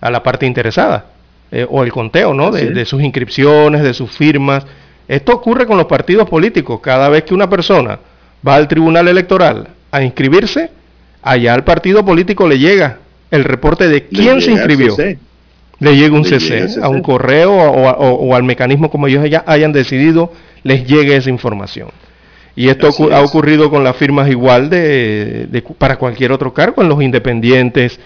[0.00, 1.06] a la parte interesada,
[1.52, 2.50] eh, o el conteo, ¿no?
[2.50, 4.64] De, de, sus inscripciones, de sus firmas.
[5.08, 6.80] Esto ocurre con los partidos políticos.
[6.82, 7.98] Cada vez que una persona
[8.46, 10.70] va al tribunal electoral a inscribirse,
[11.22, 12.98] allá al partido político le llega
[13.30, 14.96] el reporte de quién se inscribió
[15.80, 20.32] le llega un CC, a un correo o, al mecanismo como ellos ya hayan decidido,
[20.62, 21.88] les llegue esa información.
[22.54, 27.02] Y esto ha ocurrido con las firmas igual de, para cualquier otro cargo, en los
[27.02, 27.98] independientes.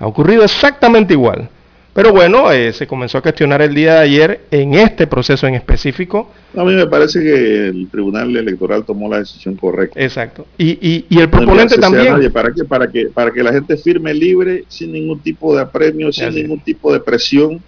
[0.00, 1.48] Ha ocurrido exactamente igual.
[1.94, 5.54] Pero bueno, eh, se comenzó a cuestionar el día de ayer en este proceso en
[5.54, 6.30] específico.
[6.56, 10.00] A mí me parece que el Tribunal Electoral tomó la decisión correcta.
[10.02, 10.46] Exacto.
[10.56, 12.32] Y, y, el proponente también.
[12.32, 12.64] ¿Para qué?
[12.64, 16.60] Para que, para que la gente firme libre, sin ningún tipo de apremio, sin ningún
[16.60, 17.62] tipo de presión,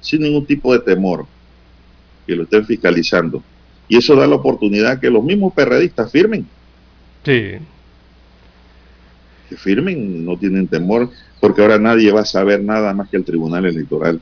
[0.00, 1.26] sin ningún tipo de temor,
[2.26, 3.40] que lo estén fiscalizando.
[3.88, 6.44] Y eso da la oportunidad que los mismos perredistas firmen.
[7.24, 7.52] Sí.
[9.50, 13.24] Que firmen, no tienen temor porque ahora nadie va a saber nada más que el
[13.24, 14.20] Tribunal Electoral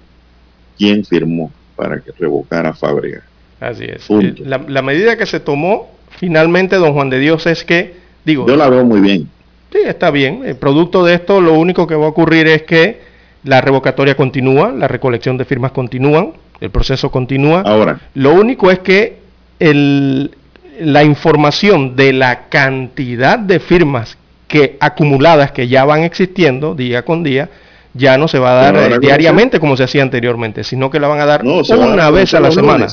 [0.79, 3.23] quién firmó para que revocara Fábrega.
[3.61, 4.09] Así es.
[4.09, 8.47] Eh, la, medida que se tomó finalmente, don Juan de Dios, es que, digo...
[8.47, 9.29] Yo la veo muy bien.
[9.73, 10.43] Sí, está bien.
[10.45, 13.01] El producto de esto, lo único que va a ocurrir es que
[13.45, 17.63] la revocatoria continúa, la recolección de firmas continúan, el proceso continúa.
[17.63, 18.01] Ahora.
[18.15, 19.19] Lo único es que
[19.59, 20.31] el,
[20.81, 24.17] la información de la cantidad de firmas
[24.49, 27.51] que acumuladas que ya van existiendo día con día,
[27.95, 31.09] ya no se va a dar eh, diariamente como se hacía anteriormente, sino que la
[31.09, 32.89] van a dar una vez a la semana.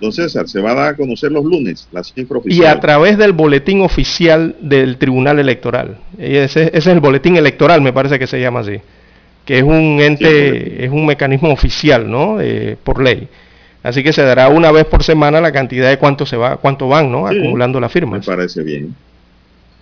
[0.00, 2.64] Don César, se va a dar a conocer los lunes la cifra oficial.
[2.64, 5.98] Y a través del boletín oficial del Tribunal Electoral.
[6.18, 8.78] Ese, es el boletín electoral, me parece que se llama así.
[9.46, 12.40] Que es un ente, es un mecanismo oficial, ¿no?
[12.40, 13.28] Eh, por ley.
[13.82, 16.88] Así que se dará una vez por semana la cantidad de cuánto se va, cuánto
[16.88, 17.26] van, ¿no?
[17.26, 18.26] Acumulando las firmas.
[18.26, 18.94] Me parece bien.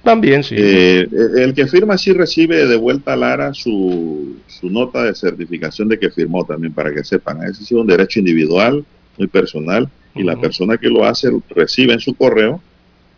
[0.04, 0.54] También, sí.
[0.58, 5.88] Eh, el que firma sí recibe de vuelta a Lara su, su, nota de certificación
[5.88, 7.42] de que firmó también, para que sepan.
[7.42, 8.84] Ese es un derecho individual,
[9.16, 12.60] muy personal, y la persona que lo hace recibe en su correo.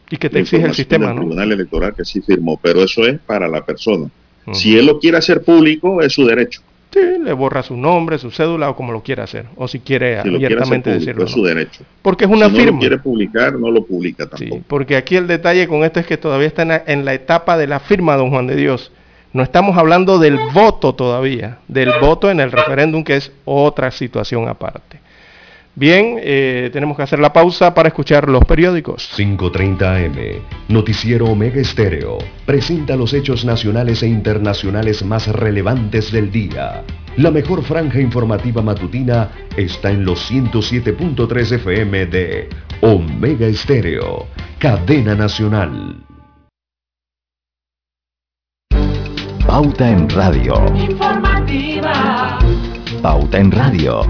[0.09, 1.16] Y que te exige el sistema, ¿no?
[1.20, 4.09] Tribunal Electoral que sí firmó, pero eso es para la persona.
[4.53, 6.62] Si él lo quiere hacer público, es su derecho.
[6.97, 9.45] Sí, le borra su nombre, su cédula o como lo quiera hacer.
[9.57, 11.25] O si quiere abiertamente decirlo.
[11.25, 11.85] Es su derecho.
[12.01, 12.71] Porque es una si firma.
[12.71, 14.57] no lo quiere publicar, no lo publica tampoco.
[14.57, 17.67] Sí, porque aquí el detalle con esto es que todavía está en la, etapa de
[17.67, 18.93] la firma, don Juan de Dios.
[19.35, 24.49] No estamos hablando del voto todavía, del voto en el referéndum, que es otra situación
[24.49, 25.01] aparte.
[25.79, 29.11] Bien, eh, tenemos que hacer la pausa para escuchar los periódicos.
[29.14, 32.16] 5.30 AM, Noticiero Omega Estéreo,
[32.47, 36.83] presenta los hechos nacionales e internacionales más relevantes del día.
[37.18, 42.49] La mejor franja informativa matutina está en los 107.3 FM de
[42.81, 46.03] Omega Estéreo, cadena nacional.
[49.47, 50.55] Pauta en Radio.
[50.74, 52.39] Informativa.
[53.03, 54.01] Pauta en Radio.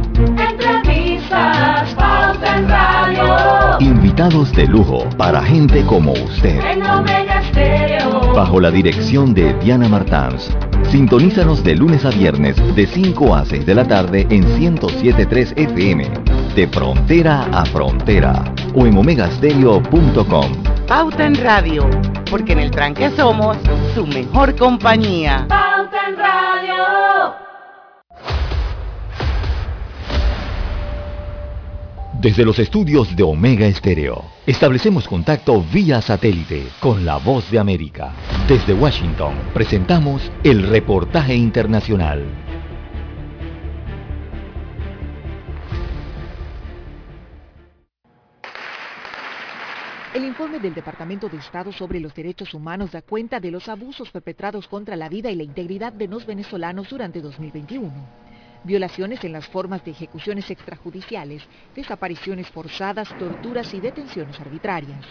[1.96, 3.78] Pauta en Radio.
[3.80, 6.60] Invitados de lujo para gente como usted.
[6.64, 8.32] En Omega Stereo.
[8.34, 10.50] Bajo la dirección de Diana Martans.
[10.90, 16.08] Sintonízanos de lunes a viernes de 5 a 6 de la tarde en 107.3 FM.
[16.54, 18.44] De frontera a frontera.
[18.74, 20.52] O en omegastereo.com.
[20.86, 21.88] Pauta en Radio.
[22.30, 23.56] Porque en el tranque somos
[23.94, 25.46] su mejor compañía.
[25.48, 27.45] Pauta en Radio.
[32.26, 38.14] Desde los estudios de Omega Estéreo, establecemos contacto vía satélite con la voz de América.
[38.48, 42.24] Desde Washington, presentamos el reportaje internacional.
[50.12, 54.10] El informe del Departamento de Estado sobre los Derechos Humanos da cuenta de los abusos
[54.10, 58.25] perpetrados contra la vida y la integridad de los venezolanos durante 2021
[58.66, 61.42] violaciones en las formas de ejecuciones extrajudiciales,
[61.74, 65.04] desapariciones forzadas, torturas y detenciones arbitrarias.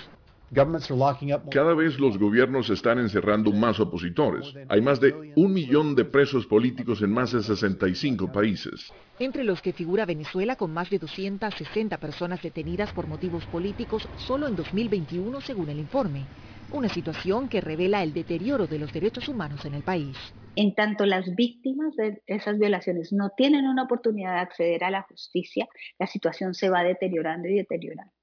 [1.50, 4.54] Cada vez los gobiernos están encerrando más opositores.
[4.70, 8.94] Hay más de un millón de presos políticos en más de 65 países.
[9.20, 14.48] Entre los que figura Venezuela con más de 260 personas detenidas por motivos políticos solo
[14.48, 16.26] en 2021 según el informe.
[16.72, 20.16] Una situación que revela el deterioro de los derechos humanos en el país.
[20.56, 25.04] En tanto las víctimas de esas violaciones no tienen una oportunidad de acceder a la
[25.04, 25.68] justicia,
[26.00, 28.14] la situación se va deteriorando y deteriorando.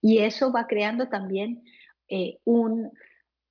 [0.00, 1.62] Y eso va creando también
[2.08, 2.90] eh, un,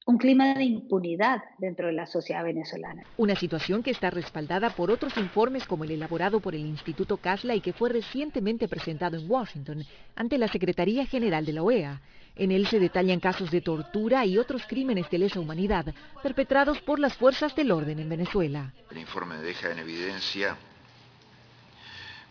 [0.06, 3.04] un clima de impunidad dentro de la sociedad venezolana.
[3.18, 7.56] Una situación que está respaldada por otros informes como el elaborado por el Instituto Casla
[7.56, 9.84] y que fue recientemente presentado en Washington
[10.16, 12.02] ante la Secretaría General de la OEA
[12.40, 16.98] en él se detallan casos de tortura y otros crímenes de lesa humanidad perpetrados por
[16.98, 18.74] las fuerzas del orden en Venezuela.
[18.90, 20.56] El informe deja en evidencia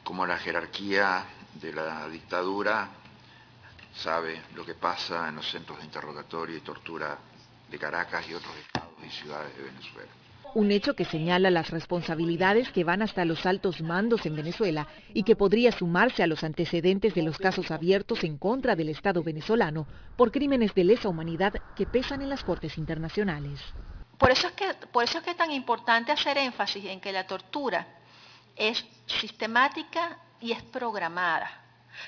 [0.02, 1.26] cómo la jerarquía
[1.60, 2.88] de la dictadura
[3.94, 7.18] sabe lo que pasa en los centros de interrogatorio y tortura
[7.70, 10.17] de Caracas y otros estados y ciudades de Venezuela
[10.54, 15.22] un hecho que señala las responsabilidades que van hasta los altos mandos en Venezuela y
[15.22, 19.86] que podría sumarse a los antecedentes de los casos abiertos en contra del Estado venezolano
[20.16, 23.60] por crímenes de lesa humanidad que pesan en las Cortes Internacionales.
[24.18, 27.12] Por eso es que, por eso es, que es tan importante hacer énfasis en que
[27.12, 27.86] la tortura
[28.56, 31.48] es sistemática y es programada,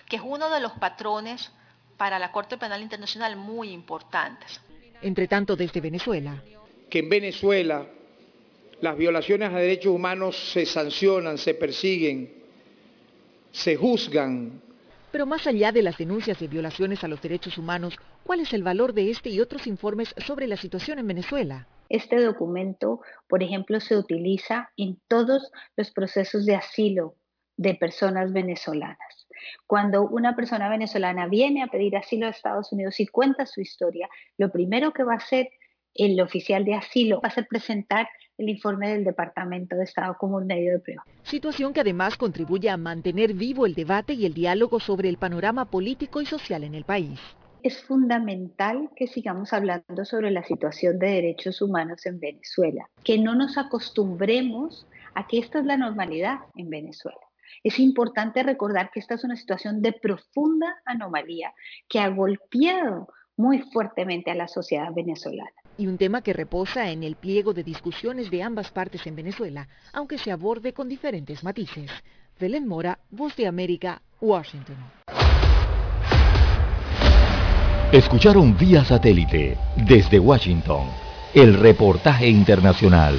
[0.09, 1.53] que es uno de los patrones
[1.97, 4.61] para la Corte Penal Internacional muy importantes.
[5.03, 6.43] Entre tanto, desde Venezuela.
[6.91, 7.87] Que en Venezuela
[8.81, 12.33] las violaciones a derechos humanos se sancionan, se persiguen,
[13.51, 14.63] se juzgan.
[15.13, 18.63] Pero más allá de las denuncias de violaciones a los derechos humanos, ¿cuál es el
[18.63, 21.67] valor de este y otros informes sobre la situación en Venezuela?
[21.89, 27.17] Este documento, por ejemplo, se utiliza en todos los procesos de asilo
[27.57, 29.27] de personas venezolanas.
[29.67, 34.09] Cuando una persona venezolana viene a pedir asilo a Estados Unidos y cuenta su historia,
[34.39, 35.51] lo primero que va a hacer
[35.95, 38.09] el oficial de asilo va a ser presentar
[38.41, 41.05] el informe del Departamento de Estado como un medio de prueba.
[41.25, 45.67] Situación que además contribuye a mantener vivo el debate y el diálogo sobre el panorama
[45.67, 47.21] político y social en el país.
[47.63, 53.35] Es fundamental que sigamos hablando sobre la situación de derechos humanos en Venezuela, que no
[53.35, 57.21] nos acostumbremos a que esta es la normalidad en Venezuela.
[57.63, 61.53] Es importante recordar que esta es una situación de profunda anomalía
[61.91, 67.03] que ha golpeado muy fuertemente a la sociedad venezolana y un tema que reposa en
[67.03, 71.91] el pliego de discusiones de ambas partes en Venezuela, aunque se aborde con diferentes matices.
[72.39, 74.77] Belén Mora, Voz de América, Washington.
[77.93, 80.87] Escucharon vía satélite desde Washington
[81.33, 83.19] el reportaje internacional.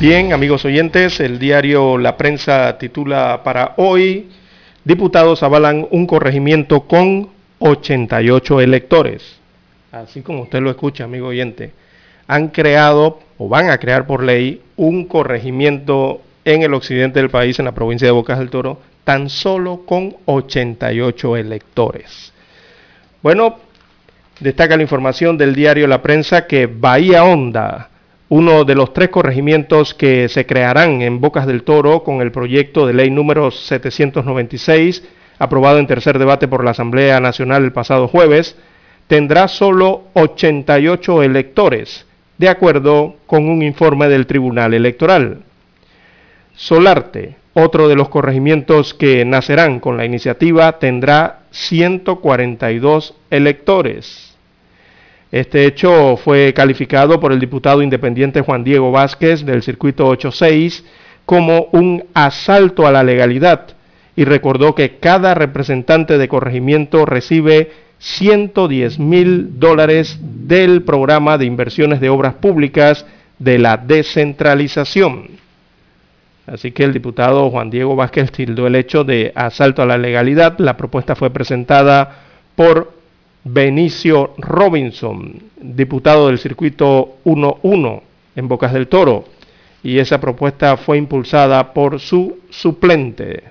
[0.00, 4.30] Bien, amigos oyentes, el diario La Prensa titula para hoy,
[4.82, 7.28] diputados avalan un corregimiento con
[7.58, 9.38] 88 electores.
[9.92, 11.72] Así como usted lo escucha, amigo oyente,
[12.26, 17.58] han creado o van a crear por ley un corregimiento en el occidente del país,
[17.58, 22.32] en la provincia de Bocas del Toro, tan solo con 88 electores.
[23.22, 23.56] Bueno,
[24.40, 27.90] destaca la información del diario La Prensa que Bahía Honda
[28.30, 32.86] uno de los tres corregimientos que se crearán en Bocas del Toro con el proyecto
[32.86, 35.02] de ley número 796,
[35.40, 38.56] aprobado en tercer debate por la Asamblea Nacional el pasado jueves,
[39.08, 42.06] tendrá solo 88 electores,
[42.38, 45.42] de acuerdo con un informe del Tribunal Electoral.
[46.54, 54.29] Solarte, Otro de los corregimientos que nacerán con la iniciativa tendrá 142 electores.
[55.32, 60.84] Este hecho fue calificado por el diputado independiente Juan Diego Vázquez del Circuito 86
[61.24, 63.68] como un asalto a la legalidad
[64.16, 72.00] y recordó que cada representante de corregimiento recibe 110 mil dólares del programa de inversiones
[72.00, 73.06] de obras públicas
[73.38, 75.28] de la descentralización.
[76.46, 80.58] Así que el diputado Juan Diego Vázquez tildó el hecho de asalto a la legalidad.
[80.58, 82.24] La propuesta fue presentada
[82.56, 82.99] por
[83.44, 88.02] Benicio Robinson, diputado del circuito 11
[88.36, 89.24] en Bocas del Toro,
[89.82, 93.44] y esa propuesta fue impulsada por su suplente.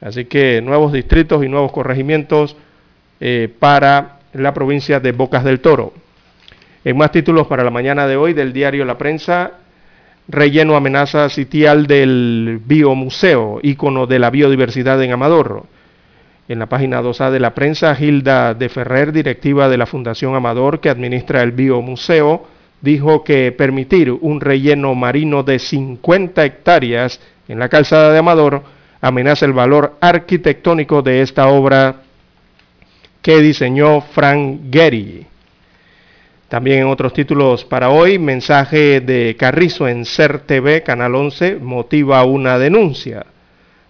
[0.00, 2.56] Así que nuevos distritos y nuevos corregimientos
[3.20, 5.92] eh, para la provincia de Bocas del Toro.
[6.84, 9.52] En más títulos para la mañana de hoy del diario La Prensa,
[10.28, 15.64] relleno amenaza sitial del Biomuseo, ícono de la biodiversidad en Amador.
[16.48, 20.80] En la página 2A de la prensa, Hilda de Ferrer, directiva de la Fundación Amador
[20.80, 22.46] que administra el Biomuseo,
[22.80, 28.62] dijo que permitir un relleno marino de 50 hectáreas en la calzada de Amador
[29.00, 32.02] amenaza el valor arquitectónico de esta obra
[33.20, 35.26] que diseñó Frank Gehry.
[36.48, 42.24] También en otros títulos para hoy, mensaje de Carrizo en CER TV, Canal 11, motiva
[42.24, 43.24] una denuncia.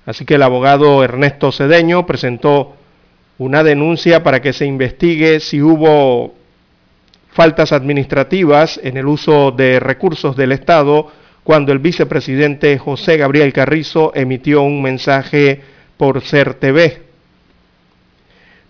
[0.05, 2.75] Así que el abogado Ernesto Cedeño presentó
[3.39, 6.35] una denuncia para que se investigue si hubo
[7.33, 11.11] faltas administrativas en el uso de recursos del Estado
[11.45, 15.61] cuando el vicepresidente José Gabriel Carrizo emitió un mensaje
[15.97, 17.03] por CER TV.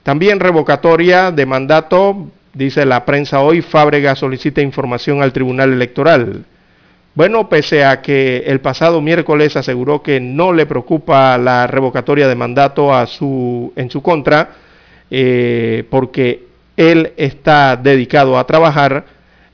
[0.02, 6.44] También revocatoria de mandato, dice la prensa hoy, Fábrega solicita información al Tribunal Electoral.
[7.14, 12.34] Bueno, pese a que el pasado miércoles aseguró que no le preocupa la revocatoria de
[12.34, 14.52] mandato a su, en su contra,
[15.10, 19.04] eh, porque él está dedicado a trabajar,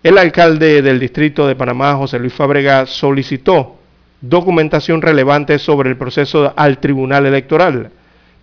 [0.04, 3.74] el alcalde del distrito de Panamá, José Luis Fábrega, solicitó
[4.20, 7.90] documentación relevante sobre el proceso al Tribunal Electoral.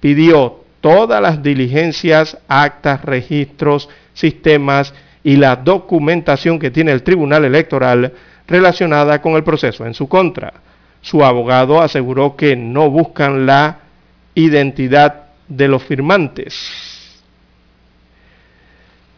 [0.01, 4.93] Pidió todas las diligencias, actas, registros, sistemas
[5.23, 8.11] y la documentación que tiene el Tribunal Electoral
[8.47, 10.53] relacionada con el proceso en su contra.
[11.01, 13.79] Su abogado aseguró que no buscan la
[14.33, 17.23] identidad de los firmantes.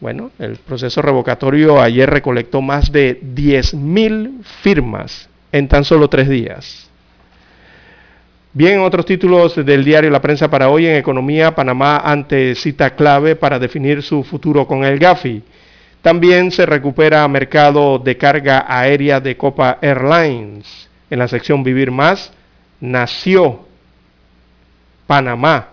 [0.00, 6.88] Bueno, el proceso revocatorio ayer recolectó más de 10.000 firmas en tan solo tres días.
[8.52, 13.36] Bien, otros títulos del diario La Prensa para hoy en Economía, Panamá ante cita clave
[13.36, 15.42] para definir su futuro con el GAFI.
[16.02, 20.88] También se recupera mercado de carga aérea de Copa Airlines.
[21.10, 22.32] En la sección Vivir Más,
[22.80, 23.66] nació
[25.06, 25.68] Panamá,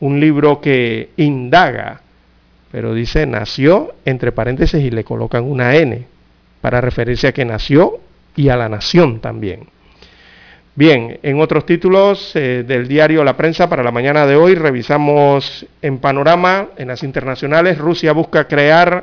[0.00, 2.02] un libro que indaga,
[2.70, 6.06] pero dice nació entre paréntesis y le colocan una N
[6.60, 8.00] para referirse a que nació
[8.36, 9.66] y a la nación también.
[10.76, 15.66] Bien, en otros títulos eh, del diario La Prensa para la mañana de hoy revisamos
[15.82, 19.02] en panorama, en las internacionales, Rusia busca crear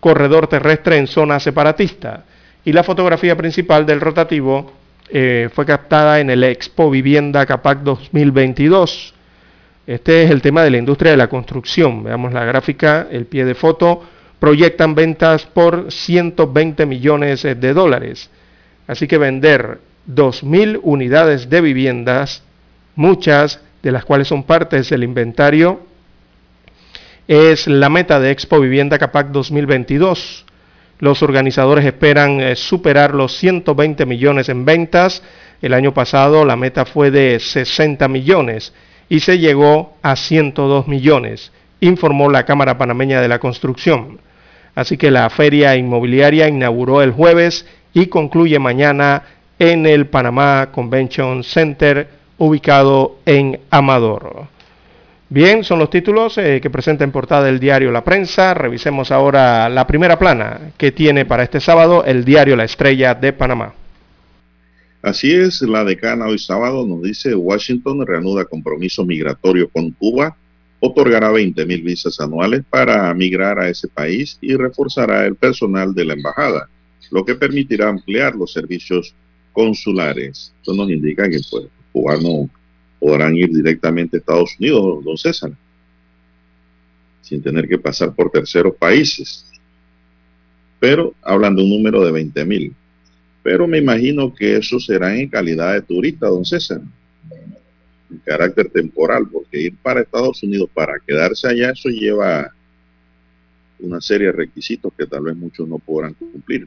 [0.00, 2.24] corredor terrestre en zona separatista
[2.64, 4.72] y la fotografía principal del rotativo
[5.10, 9.14] eh, fue captada en el Expo Vivienda Capac 2022.
[9.86, 12.04] Este es el tema de la industria de la construcción.
[12.04, 14.04] Veamos la gráfica, el pie de foto.
[14.38, 18.30] Proyectan ventas por 120 millones de dólares.
[18.86, 22.42] Así que vender 2.000 unidades de viviendas,
[22.94, 25.87] muchas de las cuales son partes del inventario,
[27.28, 30.46] es la meta de Expo Vivienda Capac 2022.
[30.98, 35.22] Los organizadores esperan eh, superar los 120 millones en ventas.
[35.60, 38.72] El año pasado la meta fue de 60 millones
[39.10, 44.20] y se llegó a 102 millones, informó la Cámara Panameña de la Construcción.
[44.74, 49.22] Así que la feria inmobiliaria inauguró el jueves y concluye mañana
[49.58, 54.48] en el Panamá Convention Center ubicado en Amador.
[55.30, 58.54] Bien, son los títulos eh, que presenta en portada el diario La Prensa.
[58.54, 63.34] Revisemos ahora la primera plana que tiene para este sábado el diario La Estrella de
[63.34, 63.74] Panamá.
[65.02, 70.34] Así es, la decana hoy sábado nos dice Washington reanuda compromiso migratorio con Cuba,
[70.80, 76.06] otorgará 20 mil visas anuales para migrar a ese país y reforzará el personal de
[76.06, 76.70] la embajada,
[77.10, 79.14] lo que permitirá ampliar los servicios
[79.52, 80.54] consulares.
[80.56, 82.48] Esto nos indica que pues, los cubanos
[82.98, 85.52] podrán ir directamente a Estados Unidos, don César,
[87.22, 89.44] sin tener que pasar por terceros países.
[90.80, 92.74] Pero hablan de un número de 20 mil.
[93.42, 96.80] Pero me imagino que eso será en calidad de turista, don César.
[98.10, 102.52] en carácter temporal, porque ir para Estados Unidos para quedarse allá, eso lleva
[103.80, 106.66] una serie de requisitos que tal vez muchos no podrán cumplir.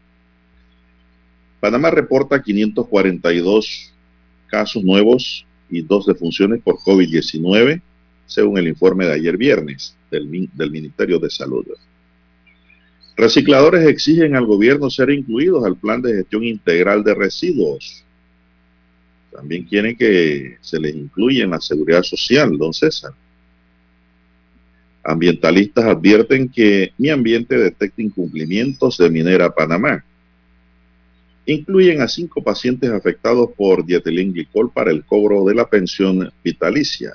[1.59, 3.93] Panamá reporta 542
[4.47, 7.81] casos nuevos y dos defunciones por COVID-19,
[8.27, 11.65] según el informe de ayer viernes del, del Ministerio de Salud.
[13.15, 18.03] Recicladores exigen al gobierno ser incluidos al plan de gestión integral de residuos.
[19.31, 23.14] También quieren que se les incluya en la seguridad social, don César.
[25.03, 30.03] Ambientalistas advierten que mi ambiente detecta incumplimientos de Minera Panamá.
[31.45, 37.13] Incluyen a cinco pacientes afectados por dietilenglicol para el cobro de la pensión vitalicia.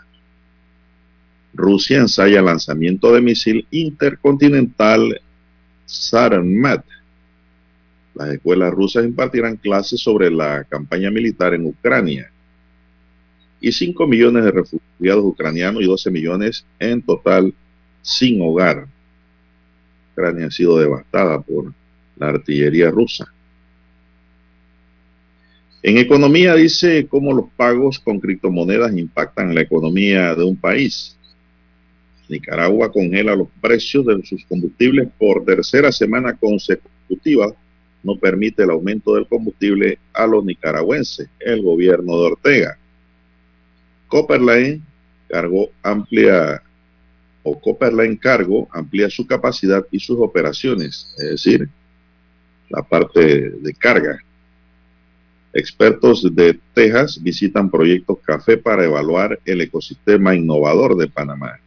[1.55, 5.20] Rusia ensaya lanzamiento de misil intercontinental
[5.86, 6.85] Sarmat.
[8.15, 12.31] Las escuelas rusas impartirán clases sobre la campaña militar en Ucrania.
[13.61, 17.55] Y 5 millones de refugiados ucranianos y 12 millones en total
[18.03, 18.86] sin hogar.
[20.12, 21.73] Ucrania ha sido devastada por
[22.16, 23.32] la artillería rusa.
[25.86, 31.16] En economía dice cómo los pagos con criptomonedas impactan la economía de un país.
[32.28, 37.54] Nicaragua congela los precios de sus combustibles por tercera semana consecutiva.
[38.02, 42.78] No permite el aumento del combustible a los nicaragüenses, el gobierno de Ortega.
[44.08, 44.82] Copperline
[45.28, 46.64] cargó amplia
[47.44, 51.68] o Copperline Cargo amplía su capacidad y sus operaciones, es decir,
[52.70, 54.18] la parte de carga.
[55.59, 61.59] Expertos de Texas visitan proyectos café para evaluar el ecosistema innovador de Panamá.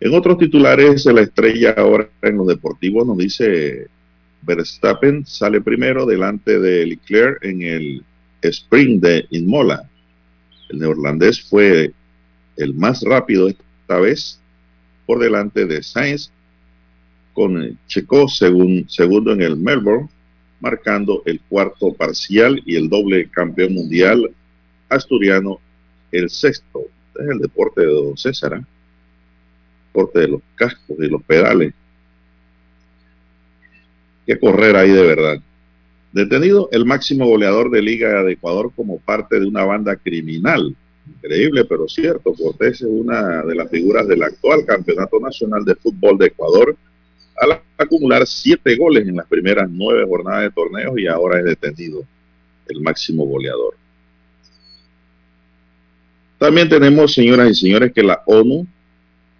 [0.00, 3.86] En otros titulares, la estrella ahora en los deportivos nos dice
[4.42, 8.04] Verstappen sale primero delante de Leclerc en el
[8.42, 9.88] sprint de Inmola.
[10.68, 11.94] El neerlandés fue
[12.58, 14.38] el más rápido esta vez
[15.06, 16.30] por delante de Sainz
[17.32, 20.10] con Checo segundo en el Melbourne,
[20.60, 24.30] marcando el cuarto parcial y el doble campeón mundial
[24.88, 25.60] asturiano
[26.12, 26.84] el sexto.
[27.08, 28.54] Este es el deporte de Don César.
[28.54, 28.64] ¿eh?
[30.14, 31.72] de los cascos y los pedales.
[34.26, 35.40] que correr ahí de verdad.
[36.12, 40.74] Detenido el máximo goleador de Liga de Ecuador como parte de una banda criminal.
[41.06, 42.34] Increíble, pero cierto.
[42.34, 46.76] Cortés es una de las figuras del actual Campeonato Nacional de Fútbol de Ecuador
[47.36, 52.04] al acumular siete goles en las primeras nueve jornadas de torneo y ahora es detenido
[52.68, 53.76] el máximo goleador.
[56.38, 58.66] También tenemos, señoras y señores, que la ONU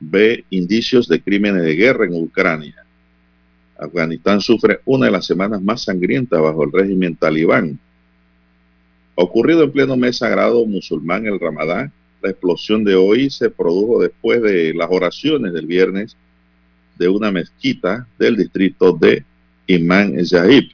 [0.01, 2.85] ve indicios de crímenes de guerra en Ucrania.
[3.79, 7.79] Afganistán sufre una de las semanas más sangrientas bajo el régimen talibán.
[9.15, 11.93] Ocurrido en pleno mes sagrado musulmán el Ramadán,
[12.23, 16.17] la explosión de hoy se produjo después de las oraciones del viernes
[16.99, 19.25] de una mezquita del distrito de
[19.67, 20.71] Imán Yahib.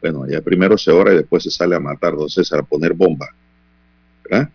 [0.00, 2.94] Bueno, ya primero se ora y después se sale a matar, don César, a poner
[2.94, 3.28] bomba.
[4.24, 4.50] ¿verdad?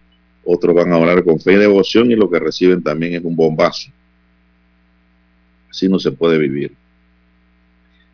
[0.46, 3.36] otros van a orar con fe y devoción y lo que reciben también es un
[3.36, 3.90] bombazo.
[5.70, 6.74] Así no se puede vivir.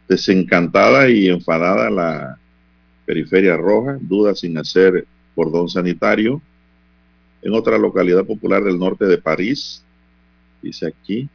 [0.08, 2.38] Desencantada y enfadada la
[3.06, 5.06] periferia roja, duda sin hacer
[5.36, 6.42] cordón sanitario.
[7.42, 9.84] En otra localidad popular del norte de París,
[10.62, 11.30] dice aquí,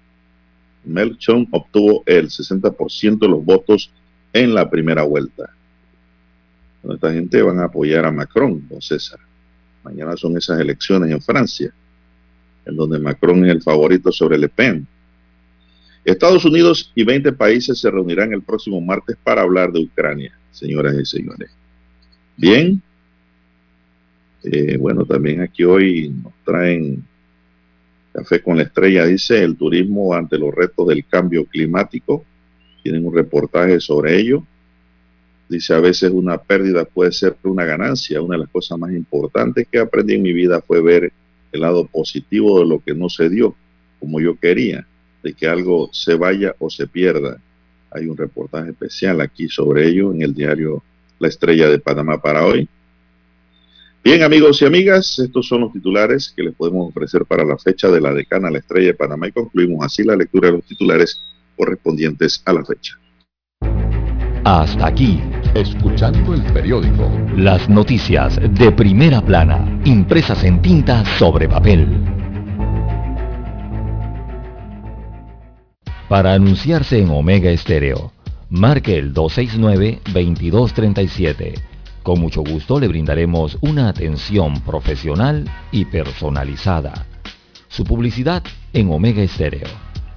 [0.86, 3.90] Melchon obtuvo el 60% de los votos
[4.32, 5.50] en la primera vuelta.
[6.88, 9.18] esta gente van a apoyar a Macron, don César.
[9.82, 11.72] Mañana son esas elecciones en Francia,
[12.64, 14.86] en donde Macron es el favorito sobre Le Pen.
[16.04, 20.94] Estados Unidos y 20 países se reunirán el próximo martes para hablar de Ucrania, señoras
[20.94, 21.50] y señores.
[22.36, 22.80] Bien.
[24.44, 27.04] Eh, bueno, también aquí hoy nos traen
[28.16, 32.24] Café con la Estrella, dice el turismo ante los retos del cambio climático.
[32.82, 34.42] Tienen un reportaje sobre ello.
[35.50, 38.22] Dice, a veces una pérdida puede ser una ganancia.
[38.22, 41.12] Una de las cosas más importantes que aprendí en mi vida fue ver
[41.52, 43.54] el lado positivo de lo que no se dio
[44.00, 44.86] como yo quería,
[45.22, 47.38] de que algo se vaya o se pierda.
[47.90, 50.82] Hay un reportaje especial aquí sobre ello en el diario
[51.18, 52.66] La Estrella de Panamá para hoy.
[54.06, 57.88] Bien, amigos y amigas, estos son los titulares que les podemos ofrecer para la fecha
[57.88, 61.20] de la decana La Estrella de Panamá y concluimos así la lectura de los titulares
[61.56, 62.92] correspondientes a la fecha.
[64.44, 65.20] Hasta aquí,
[65.56, 67.10] escuchando el periódico.
[67.36, 71.88] Las noticias de primera plana, impresas en tinta sobre papel.
[76.08, 78.12] Para anunciarse en Omega Estéreo,
[78.50, 81.75] marque el 269-2237
[82.06, 87.04] Con mucho gusto le brindaremos una atención profesional y personalizada.
[87.66, 89.66] Su publicidad en Omega Estéreo.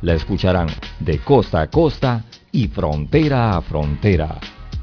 [0.03, 0.67] La escucharán
[0.99, 4.37] de costa a costa y frontera a frontera.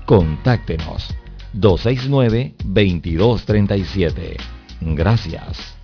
[0.05, 1.15] Contáctenos
[1.55, 4.37] 269-2237.
[4.81, 5.77] Gracias.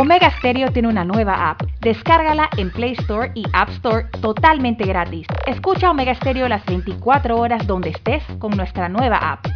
[0.00, 1.60] Omega Stereo tiene una nueva app.
[1.82, 5.26] Descárgala en Play Store y App Store totalmente gratis.
[5.46, 9.46] Escucha Omega Stereo las 24 horas donde estés con nuestra nueva app.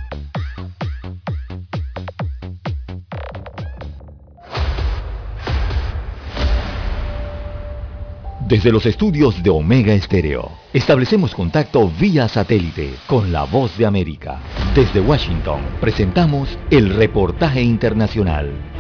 [8.47, 14.41] Desde los estudios de Omega Estéreo, establecemos contacto vía satélite con la voz de América.
[14.75, 18.74] Desde Washington, presentamos el reportaje internacional.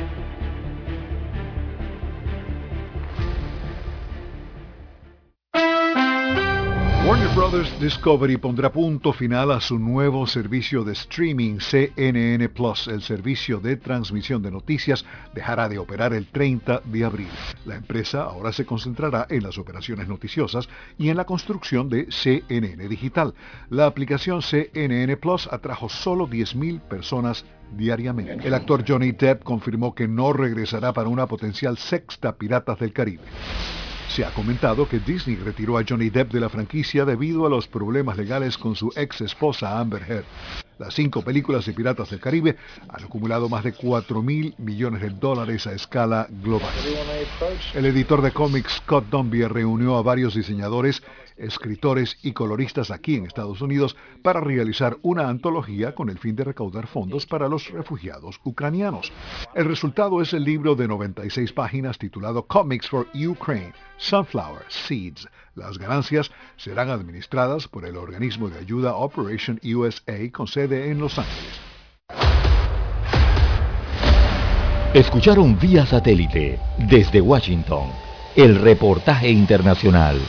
[7.06, 12.88] Warner Brothers Discovery pondrá punto final a su nuevo servicio de streaming CNN Plus.
[12.88, 15.04] El servicio de transmisión de noticias
[15.34, 17.28] dejará de operar el 30 de abril.
[17.66, 20.66] La empresa ahora se concentrará en las operaciones noticiosas
[20.96, 23.34] y en la construcción de CNN Digital.
[23.68, 27.44] La aplicación CNN Plus atrajo solo 10.000 personas
[27.76, 28.48] diariamente.
[28.48, 33.24] El actor Johnny Depp confirmó que no regresará para una potencial sexta Piratas del Caribe.
[34.08, 37.66] Se ha comentado que Disney retiró a Johnny Depp de la franquicia debido a los
[37.66, 40.24] problemas legales con su ex esposa Amber Heard.
[40.78, 42.56] Las cinco películas de Piratas del Caribe
[42.88, 46.72] han acumulado más de 4 mil millones de dólares a escala global.
[47.74, 51.02] El editor de cómics Scott Dunbier reunió a varios diseñadores,
[51.36, 56.44] escritores y coloristas aquí en Estados Unidos para realizar una antología con el fin de
[56.44, 59.12] recaudar fondos para los refugiados ucranianos.
[59.54, 65.28] El resultado es el libro de 96 páginas titulado Comics for Ukraine, Sunflower Seeds.
[65.54, 71.18] Las ganancias serán administradas por el organismo de ayuda Operation USA con sede en Los
[71.18, 71.60] Ángeles.
[74.94, 77.88] Escucharon vía satélite desde Washington
[78.36, 80.20] el reportaje internacional.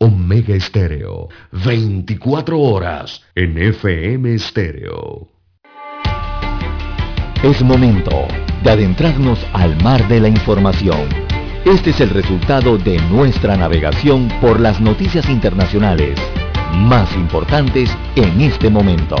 [0.00, 5.28] Omega Estéreo, 24 horas en FM Estéreo.
[7.42, 8.28] Es momento
[8.62, 11.08] de adentrarnos al mar de la información.
[11.64, 16.16] Este es el resultado de nuestra navegación por las noticias internacionales
[16.74, 19.16] más importantes en este momento.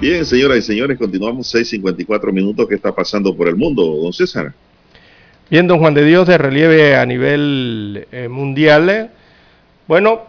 [0.00, 2.66] Bien, señoras y señores, continuamos 6.54 minutos.
[2.66, 4.54] ¿Qué está pasando por el mundo, don César?
[5.50, 8.88] Bien, don Juan de Dios, de relieve a nivel eh, mundial.
[8.88, 9.10] Eh,
[9.86, 10.22] bueno,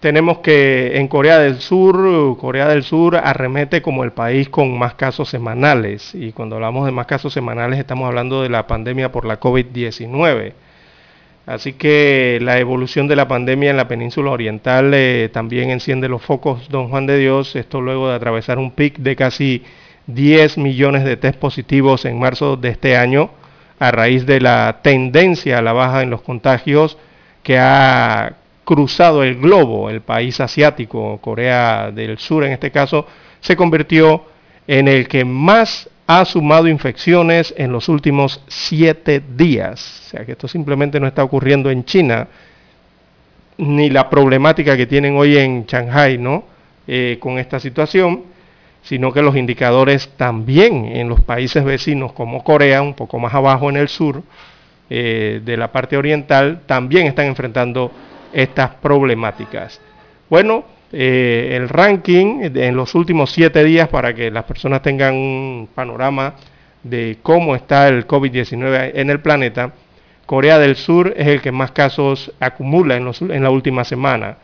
[0.00, 4.94] tenemos que en Corea del Sur, Corea del Sur arremete como el país con más
[4.94, 6.14] casos semanales.
[6.14, 10.54] Y cuando hablamos de más casos semanales estamos hablando de la pandemia por la COVID-19.
[11.48, 16.20] Así que la evolución de la pandemia en la península oriental eh, también enciende los
[16.20, 19.62] focos, don Juan de Dios, esto luego de atravesar un pic de casi
[20.08, 23.30] 10 millones de test positivos en marzo de este año,
[23.78, 26.98] a raíz de la tendencia a la baja en los contagios
[27.42, 28.34] que ha
[28.64, 33.06] cruzado el globo, el país asiático, Corea del Sur en este caso,
[33.40, 34.26] se convirtió
[34.66, 40.06] en el que más ha sumado infecciones en los últimos siete días.
[40.06, 42.26] O sea que esto simplemente no está ocurriendo en China,
[43.58, 46.44] ni la problemática que tienen hoy en Shanghai, ¿no?
[46.86, 48.22] Eh, con esta situación,
[48.82, 53.68] sino que los indicadores también en los países vecinos como Corea, un poco más abajo
[53.68, 54.22] en el sur
[54.88, 57.92] eh, de la parte oriental, también están enfrentando
[58.32, 59.78] estas problemáticas.
[60.30, 65.68] Bueno, eh, el ranking en los últimos siete días para que las personas tengan un
[65.74, 66.32] panorama
[66.82, 69.74] de cómo está el COVID-19 en el planeta.
[70.24, 73.04] Corea del Sur es el que más casos acumula en,
[73.42, 74.38] la última semana.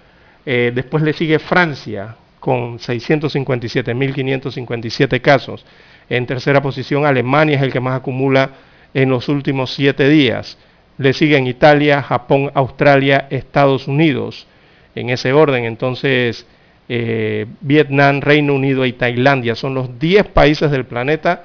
[0.45, 5.65] Eh, después le sigue Francia con 657.557 casos.
[6.11, 8.51] En tercera posición Alemania es el que más acumula
[8.93, 10.59] en los últimos siete días.
[10.99, 14.47] Le siguen Italia, Japón, Australia, Estados Unidos
[14.95, 15.65] en ese orden.
[15.65, 16.47] Entonces,
[16.89, 21.45] eh, Vietnam, Reino Unido y Tailandia son los 10 países del planeta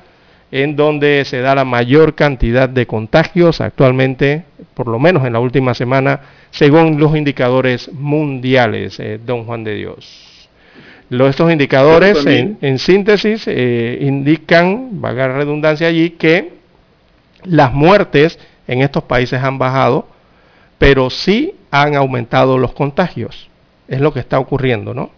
[0.51, 4.43] en donde se da la mayor cantidad de contagios actualmente,
[4.73, 9.76] por lo menos en la última semana, según los indicadores mundiales, eh, don Juan de
[9.76, 10.49] Dios.
[11.11, 16.53] estos indicadores, en, síntesis, eh, indican, valga la redundancia allí, que
[17.43, 20.07] las muertes en estos países han bajado,
[20.77, 23.49] pero sí han aumentado los contagios.
[23.87, 25.11] Es lo que está ocurriendo, ¿no?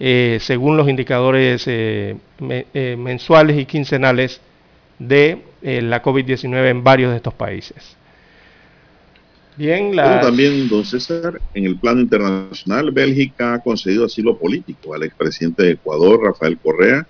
[0.00, 4.40] Eh, según los indicadores eh, eh, mensuales y quincenales
[4.98, 7.96] de la COVID-19 en varios de estos países.
[9.56, 10.20] Bien, la...
[10.20, 15.70] también, don César, en el plano internacional, Bélgica ha concedido asilo político al expresidente de
[15.72, 17.06] Ecuador, Rafael Correa,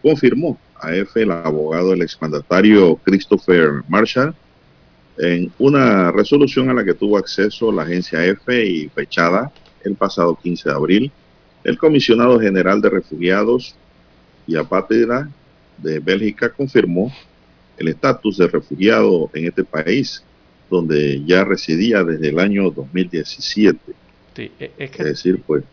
[0.00, 4.34] confirmó a F, el abogado del exmandatario Christopher Marshall,
[5.18, 9.52] en una resolución a la que tuvo acceso la agencia F y fechada
[9.84, 11.12] el pasado 15 de abril,
[11.62, 13.74] el comisionado general de refugiados
[14.46, 15.28] y apátrida
[15.78, 17.12] de Bélgica confirmó
[17.76, 20.22] el estatus de refugiado en este país,
[20.70, 23.78] donde ya residía desde el año 2017.
[24.36, 25.64] Sí, e, es, decir, pues,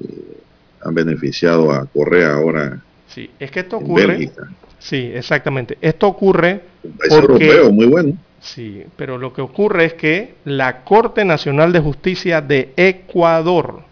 [0.00, 0.38] eh,
[0.82, 2.82] han beneficiado a Correa ahora.
[3.08, 4.30] Sí, es que esto ocurre.
[4.78, 5.78] Sí, exactamente.
[5.80, 6.62] Esto ocurre
[6.96, 8.14] porque, europeo muy bueno.
[8.40, 13.82] Sí, pero lo que ocurre es que la Corte Nacional de Justicia de Ecuador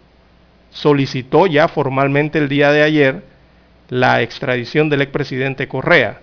[0.71, 3.23] solicitó ya formalmente el día de ayer
[3.89, 6.21] la extradición del expresidente Correa.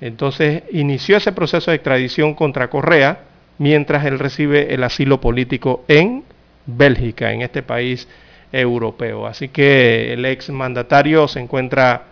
[0.00, 3.20] Entonces inició ese proceso de extradición contra Correa
[3.58, 6.24] mientras él recibe el asilo político en
[6.66, 8.08] Bélgica, en este país
[8.52, 9.26] europeo.
[9.26, 12.04] Así que el ex mandatario se encuentra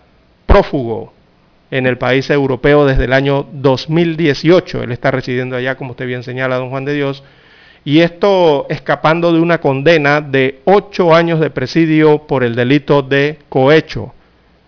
[0.47, 1.12] prófugo
[1.74, 4.84] en el país europeo desde el año 2018.
[4.84, 7.24] Él está residiendo allá, como usted bien señala, don Juan de Dios.
[7.84, 13.40] Y esto escapando de una condena de ocho años de presidio por el delito de
[13.48, 14.14] cohecho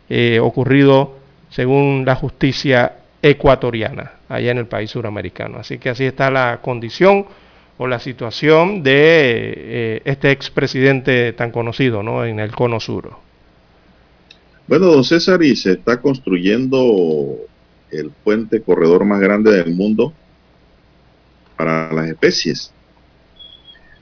[0.09, 1.15] eh, ocurrido
[1.49, 5.59] según la justicia ecuatoriana, allá en el país suramericano.
[5.59, 7.24] Así que así está la condición
[7.78, 12.24] o la situación de eh, este expresidente tan conocido ¿no?
[12.24, 13.26] en el cono sur.
[14.69, 17.37] Bueno, don César, y se está construyendo
[17.93, 20.13] el puente corredor más grande del mundo
[21.57, 22.73] para las especies.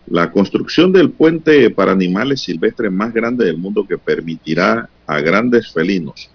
[0.07, 5.71] La construcción del puente para animales silvestres más grande del mundo que permitirá a grandes
[5.71, 6.31] felinos,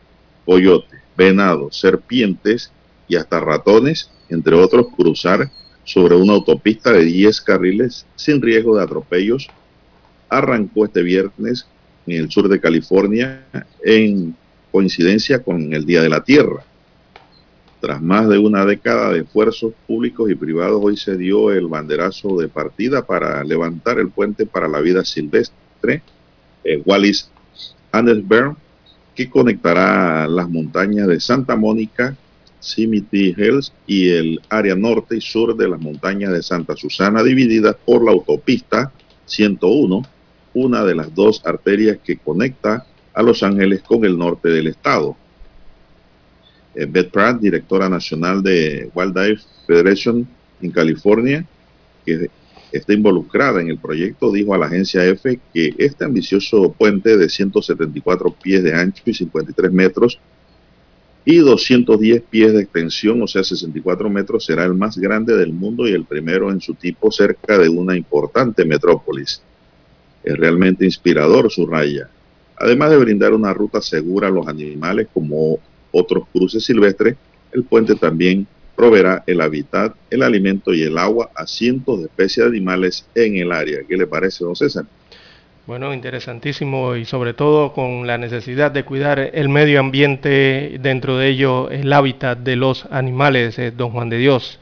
[0.45, 2.71] coyotes, venados, serpientes
[3.07, 5.49] y hasta ratones, entre otros, cruzar
[5.83, 9.47] sobre una autopista de 10 carriles sin riesgo de atropellos,
[10.29, 11.65] arrancó este viernes
[12.07, 13.45] en el sur de California
[13.83, 14.35] en
[14.71, 16.63] coincidencia con el Día de la Tierra.
[17.81, 22.37] Tras más de una década de esfuerzos públicos y privados, hoy se dio el banderazo
[22.37, 26.01] de partida para levantar el puente para la vida silvestre,
[26.63, 27.29] eh, Wallis
[27.91, 28.55] Andersberg,
[29.15, 32.17] que conectará las montañas de Santa Mónica,
[32.59, 37.77] Simity Hills y el área norte y sur de las montañas de Santa Susana, divididas
[37.85, 38.91] por la autopista
[39.25, 40.03] 101
[40.59, 45.15] una de las dos arterias que conecta a Los Ángeles con el norte del estado.
[46.75, 50.27] Eh, Beth Pratt, directora nacional de Wildlife Federation
[50.61, 51.45] en California,
[52.05, 52.29] que
[52.71, 57.29] está involucrada en el proyecto, dijo a la agencia F que este ambicioso puente de
[57.29, 60.19] 174 pies de ancho y 53 metros
[61.25, 65.87] y 210 pies de extensión, o sea, 64 metros, será el más grande del mundo
[65.87, 69.41] y el primero en su tipo cerca de una importante metrópolis.
[70.29, 72.07] Es realmente inspirador, su raya.
[72.55, 75.57] Además de brindar una ruta segura a los animales como
[75.91, 77.15] otros cruces silvestres,
[77.51, 78.45] el puente también
[78.75, 83.37] proveerá el hábitat, el alimento y el agua a cientos de especies de animales en
[83.37, 83.79] el área.
[83.87, 84.85] ¿Qué le parece, don César?
[85.65, 91.29] Bueno, interesantísimo y sobre todo con la necesidad de cuidar el medio ambiente, dentro de
[91.29, 94.59] ello el hábitat de los animales, eh, don Juan de Dios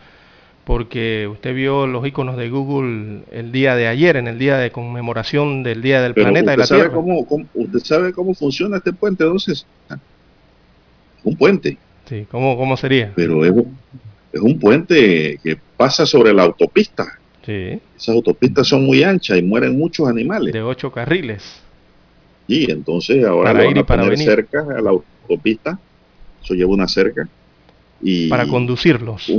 [0.67, 4.69] porque usted vio los iconos de Google el día de ayer, en el día de
[4.69, 6.93] conmemoración del Día del Planeta y la sabe Tierra.
[6.93, 9.65] Cómo, ¿Usted sabe cómo funciona este puente entonces?
[11.23, 11.77] Un puente.
[12.09, 13.13] Sí, ¿cómo, cómo sería?
[13.15, 13.53] Pero es,
[14.33, 17.17] es un puente que pasa sobre la autopista.
[17.45, 17.79] Sí.
[17.95, 20.51] Esas autopistas son muy anchas y mueren muchos animales.
[20.51, 21.61] De ocho carriles.
[22.45, 24.35] Y entonces ahora para lo ir y para poner venir.
[24.35, 25.79] cerca a la autopista.
[26.43, 27.29] Eso lleva una cerca
[28.01, 29.31] y para conducirlos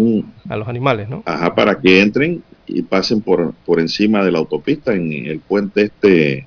[0.48, 1.22] a los animales, ¿no?
[1.26, 5.82] Ajá, para que entren y pasen por, por encima de la autopista en el puente
[5.82, 6.46] este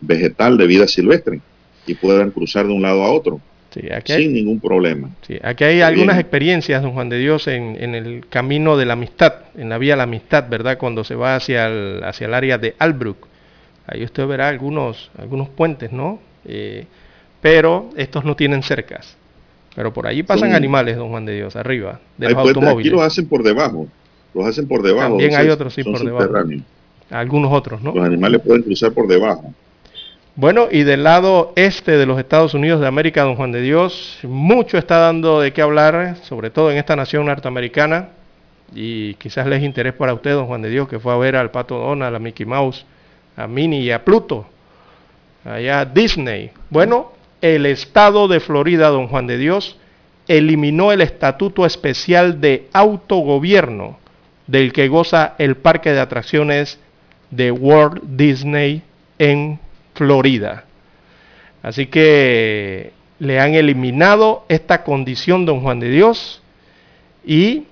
[0.00, 1.40] vegetal de vida silvestre
[1.86, 3.40] y puedan cruzar de un lado a otro
[3.72, 5.10] sí, aquí sin hay, ningún problema.
[5.26, 8.92] Sí, aquí hay algunas experiencias, don Juan de Dios, en, en, el camino de la
[8.94, 10.78] amistad, en la vía de la amistad, ¿verdad?
[10.78, 13.28] Cuando se va hacia el, hacia el área de Albrook.
[13.86, 16.20] Ahí usted verá algunos, algunos puentes, ¿no?
[16.44, 16.86] Eh,
[17.40, 19.16] pero estos no tienen cercas.
[19.74, 22.56] Pero por allí pasan Son- animales, don Juan de Dios, arriba, de Hay los puentes,
[22.58, 22.92] aquí automóviles.
[22.92, 23.86] los hacen por debajo,
[24.34, 25.08] los hacen por debajo.
[25.10, 26.30] También hay otros, sí, por debajo.
[27.10, 27.94] Algunos otros, ¿no?
[27.94, 29.52] Los animales pueden cruzar por debajo.
[30.34, 34.18] Bueno, y del lado este de los Estados Unidos de América, don Juan de Dios,
[34.22, 38.08] mucho está dando de qué hablar, sobre todo en esta nación norteamericana,
[38.74, 41.50] y quizás les interés para usted, don Juan de Dios, que fue a ver al
[41.50, 42.86] Pato Donald, a Mickey Mouse,
[43.36, 44.46] a Minnie y a Pluto,
[45.44, 46.50] allá a Disney.
[46.70, 47.12] Bueno,
[47.42, 49.76] el estado de Florida, don Juan de Dios,
[50.28, 53.98] eliminó el estatuto especial de autogobierno
[54.46, 56.78] del que goza el parque de atracciones
[57.30, 58.82] de Walt Disney
[59.18, 59.58] en
[59.94, 60.64] Florida.
[61.62, 66.42] Así que le han eliminado esta condición, don Juan de Dios,
[67.24, 67.64] y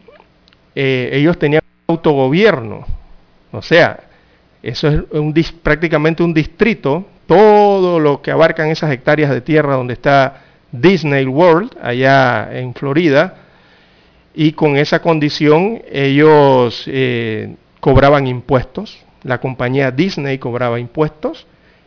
[0.75, 2.87] eh, ellos tenían autogobierno.
[3.53, 4.01] O sea,
[4.63, 4.89] eso
[5.35, 10.43] es prácticamente un distrito, todo lo que abarcan esas hectáreas de tierra donde está
[10.73, 13.37] Disney World, allá en Florida,
[14.35, 21.47] y con esa condición ellos eh, cobraban impuestos, la compañía Disney cobraba impuestos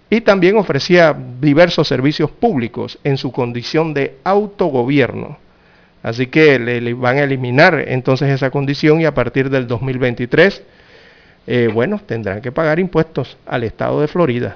[0.10, 5.40] y también ofrecía diversos servicios públicos en su condición de autogobierno.
[6.04, 10.64] Así que le, van a eliminar entonces esa condición y a partir del 2023,
[11.48, 14.56] eh, bueno, tendrán que pagar impuestos al estado de Florida.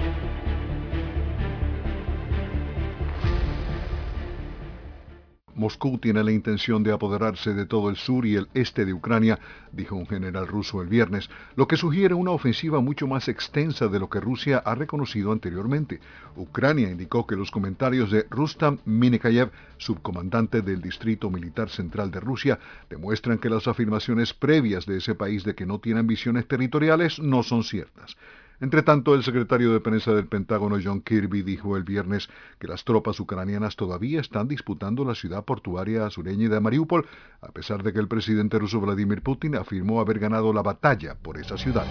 [5.61, 9.37] Moscú tiene la intención de apoderarse de todo el sur y el este de Ucrania,
[9.71, 13.99] dijo un general ruso el viernes, lo que sugiere una ofensiva mucho más extensa de
[13.99, 15.99] lo que Rusia ha reconocido anteriormente.
[16.35, 22.57] Ucrania indicó que los comentarios de Rustam Minekayev, subcomandante del Distrito Militar Central de Rusia,
[22.89, 27.43] demuestran que las afirmaciones previas de ese país de que no tiene ambiciones territoriales no
[27.43, 28.17] son ciertas.
[28.61, 32.29] Entre tanto, el secretario de prensa del Pentágono John Kirby dijo el viernes
[32.59, 37.07] que las tropas ucranianas todavía están disputando la ciudad portuaria sureña de Mariupol,
[37.41, 41.39] a pesar de que el presidente ruso Vladimir Putin afirmó haber ganado la batalla por
[41.39, 41.87] esa ciudad.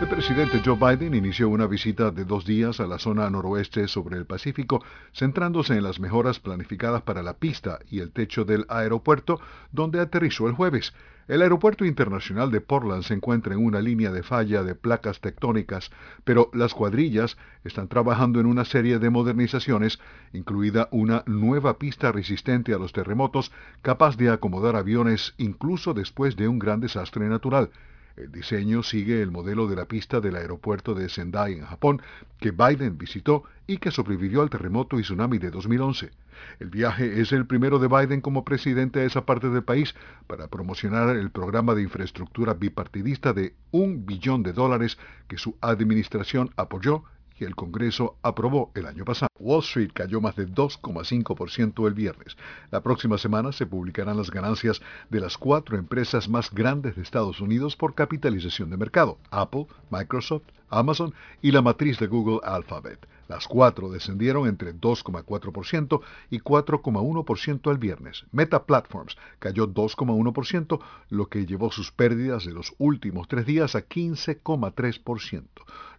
[0.00, 4.16] El presidente Joe Biden inició una visita de dos días a la zona noroeste sobre
[4.16, 4.80] el Pacífico,
[5.12, 9.40] centrándose en las mejoras planificadas para la pista y el techo del aeropuerto,
[9.72, 10.94] donde aterrizó el jueves.
[11.26, 15.90] El aeropuerto internacional de Portland se encuentra en una línea de falla de placas tectónicas,
[16.22, 19.98] pero las cuadrillas están trabajando en una serie de modernizaciones,
[20.32, 23.50] incluida una nueva pista resistente a los terremotos,
[23.82, 27.70] capaz de acomodar aviones incluso después de un gran desastre natural.
[28.18, 32.02] El diseño sigue el modelo de la pista del aeropuerto de Sendai en Japón,
[32.40, 36.10] que Biden visitó y que sobrevivió al terremoto y tsunami de 2011.
[36.58, 39.94] El viaje es el primero de Biden como presidente de esa parte del país
[40.26, 46.50] para promocionar el programa de infraestructura bipartidista de un billón de dólares que su administración
[46.56, 47.04] apoyó
[47.36, 49.27] que el Congreso aprobó el año pasado.
[49.40, 52.36] Wall Street cayó más de 2,5% el viernes.
[52.70, 57.40] La próxima semana se publicarán las ganancias de las cuatro empresas más grandes de Estados
[57.40, 63.06] Unidos por capitalización de mercado, Apple, Microsoft, Amazon y la matriz de Google Alphabet.
[63.28, 66.00] Las cuatro descendieron entre 2,4%
[66.30, 68.24] y 4,1% el viernes.
[68.32, 73.86] Meta Platforms cayó 2,1%, lo que llevó sus pérdidas de los últimos tres días a
[73.86, 75.44] 15,3%.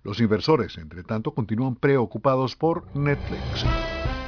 [0.03, 3.28] Los inversores, entre tanto, continúan preocupados por Netflix.
[3.30, 4.19] Netflix.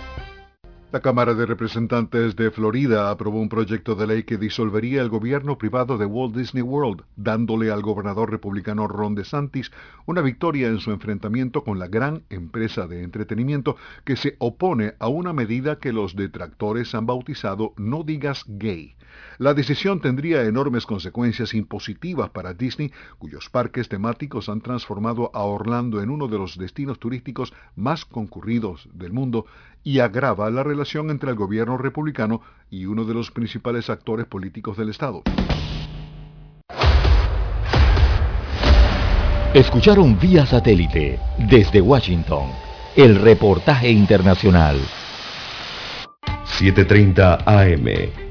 [0.92, 5.58] La Cámara de Representantes de Florida aprobó un proyecto de ley que disolvería el gobierno
[5.58, 9.72] privado de Walt Disney World, dándole al gobernador republicano Ron DeSantis
[10.06, 15.08] una victoria en su enfrentamiento con la gran empresa de entretenimiento que se opone a
[15.08, 18.98] una medida que los detractores han bautizado No digas gay.
[19.38, 26.02] La decisión tendría enormes consecuencias impositivas para Disney, cuyos parques temáticos han transformado a Orlando
[26.02, 29.46] en uno de los destinos turísticos más concurridos del mundo
[29.84, 34.78] y agrava la relación entre el gobierno republicano y uno de los principales actores políticos
[34.78, 35.24] del Estado.
[39.54, 42.50] Escucharon vía satélite desde Washington
[42.96, 44.80] el reportaje internacional.
[46.46, 48.31] 7.30 AM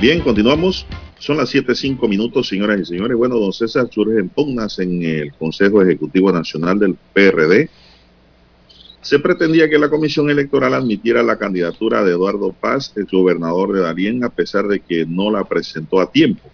[0.00, 0.86] Bien, continuamos.
[1.18, 3.18] Son las 7.05 minutos, señoras y señores.
[3.18, 7.68] Bueno, don César, surgen pugnas en el Consejo Ejecutivo Nacional del PRD.
[9.02, 13.80] Se pretendía que la Comisión Electoral admitiera la candidatura de Eduardo Paz, el gobernador de
[13.80, 16.48] Darién, a pesar de que no la presentó a tiempo.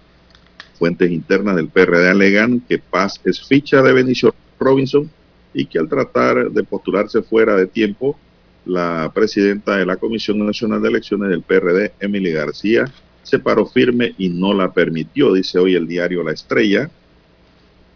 [0.77, 5.09] Fuentes internas del PRD alegan que Paz es ficha de Benicio Robinson
[5.55, 8.19] y que al tratar de postularse fuera de tiempo,
[8.65, 12.93] la presidenta de la Comisión Nacional de Elecciones del PRD, Emily García,
[13.27, 16.89] se paró firme y no la permitió, dice hoy el diario La Estrella.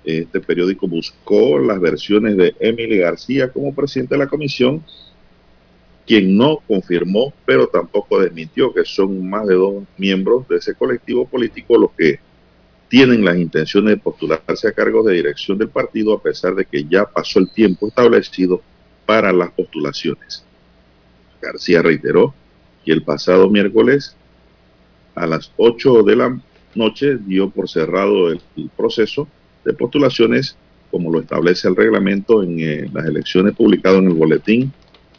[0.05, 4.83] Este periódico buscó las versiones de Emily García como presidente de la comisión,
[6.05, 11.29] quien no confirmó, pero tampoco desmintió que son más de dos miembros de ese colectivo
[11.29, 12.19] político los que
[12.89, 16.85] tienen las intenciones de postularse a cargos de dirección del partido a pesar de que
[16.91, 18.61] ya pasó el tiempo establecido
[19.07, 20.45] para las postulaciones.
[21.41, 22.35] García reiteró
[22.85, 24.17] que el pasado miércoles
[25.21, 26.41] a las 8 de la
[26.75, 28.41] noche dio por cerrado el,
[28.77, 29.29] proceso
[29.65, 30.57] de postulaciones
[30.91, 34.73] como lo establece el reglamento en eh, las elecciones publicado en el boletín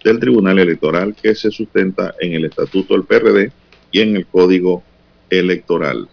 [0.03, 3.51] del Tribunal Electoral que se sustenta en el Estatuto del PRD
[3.91, 4.83] y en el Código
[5.29, 6.09] Electoral.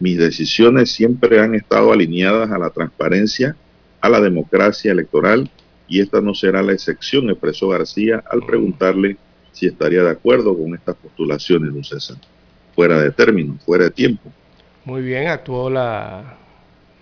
[0.00, 3.56] Mis decisiones siempre han estado alineadas a la transparencia,
[4.00, 5.48] a la democracia electoral
[5.88, 9.16] y esta no será la excepción, expresó García al preguntarle
[9.52, 11.84] si estaría de acuerdo con estas postulaciones, don
[12.80, 14.32] fuera de término, fuera de tiempo.
[14.86, 16.38] Muy bien, actuó la...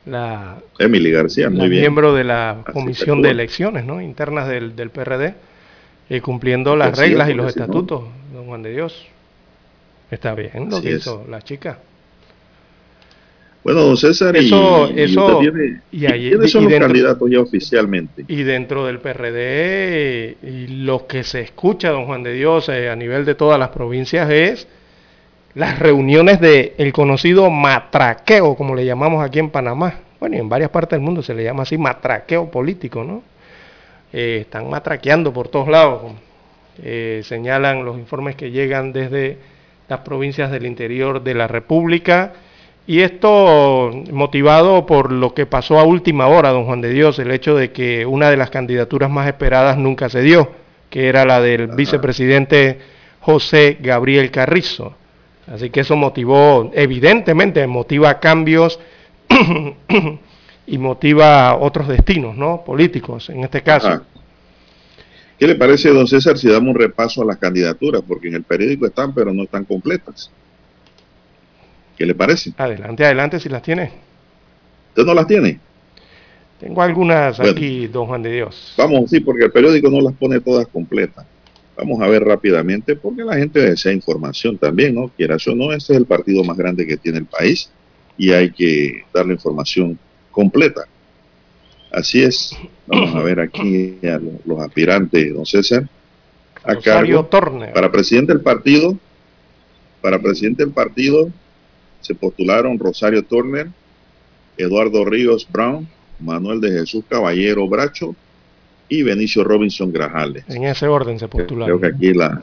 [0.06, 1.82] la Emily García, muy bien.
[1.82, 4.02] miembro de la comisión de elecciones ¿no?
[4.02, 5.34] internas del, del PRD,
[6.10, 8.02] eh, cumpliendo las reglas y los estatutos,
[8.34, 9.06] don Juan de Dios.
[10.10, 11.78] Está bien lo que hizo la chica.
[13.62, 15.42] Bueno, don César, eso, y, eso,
[15.92, 18.24] y, ¿quiénes son los candidatos ya oficialmente?
[18.26, 22.96] Y dentro del PRD, y lo que se escucha, don Juan de Dios, eh, a
[22.96, 24.66] nivel de todas las provincias es
[25.55, 29.95] las reuniones del el conocido matraqueo, como le llamamos aquí en Panamá.
[30.20, 33.23] Bueno, y en varias partes del mundo se le llama así matraqueo político, ¿no?
[34.12, 36.12] Eh, están matraqueando por todos lados.
[36.83, 39.39] Eh, señalan los informes que llegan desde
[39.89, 42.33] las provincias del interior de la República
[42.87, 47.31] y esto motivado por lo que pasó a última hora, don Juan de Dios, el
[47.31, 50.53] hecho de que una de las candidaturas más esperadas nunca se dio,
[50.89, 52.79] que era la del vicepresidente
[53.20, 54.95] José Gabriel Carrizo.
[55.53, 58.79] Así que eso motivó, evidentemente, motiva cambios
[60.66, 62.62] y motiva otros destinos, ¿no?
[62.65, 64.03] Políticos, en este caso.
[65.39, 68.03] ¿Qué le parece, don César, si damos un repaso a las candidaturas?
[68.07, 70.31] Porque en el periódico están, pero no están completas.
[71.97, 72.53] ¿Qué le parece?
[72.59, 73.93] Adelante, adelante, si las tiene.
[74.91, 75.61] ¿Usted no las tiene?
[76.61, 78.75] Tengo algunas aquí, don Juan de Dios.
[78.77, 81.25] Vamos, sí, porque el periódico no las pone todas completas.
[81.78, 85.12] Vamos a ver rápidamente, porque la gente desea información también, ¿no?
[85.16, 87.70] Quieras o no, este es el partido más grande que tiene el país
[88.16, 89.96] y hay que darle información
[90.32, 90.88] completa.
[91.92, 92.50] Así es.
[92.84, 95.88] Vamos a ver aquí a los, aspirantes, don César.
[96.64, 98.98] A cargo, para presidente del partido,
[100.02, 101.30] para presidente del partido,
[102.00, 103.68] se postularon Rosario Turner,
[104.56, 105.88] Eduardo Ríos Brown,
[106.18, 108.16] Manuel de Jesús Caballero Bracho
[108.89, 110.44] y Benicio Robinson Grajales.
[110.48, 111.78] En ese orden se postularon.
[111.78, 112.43] Creo que aquí la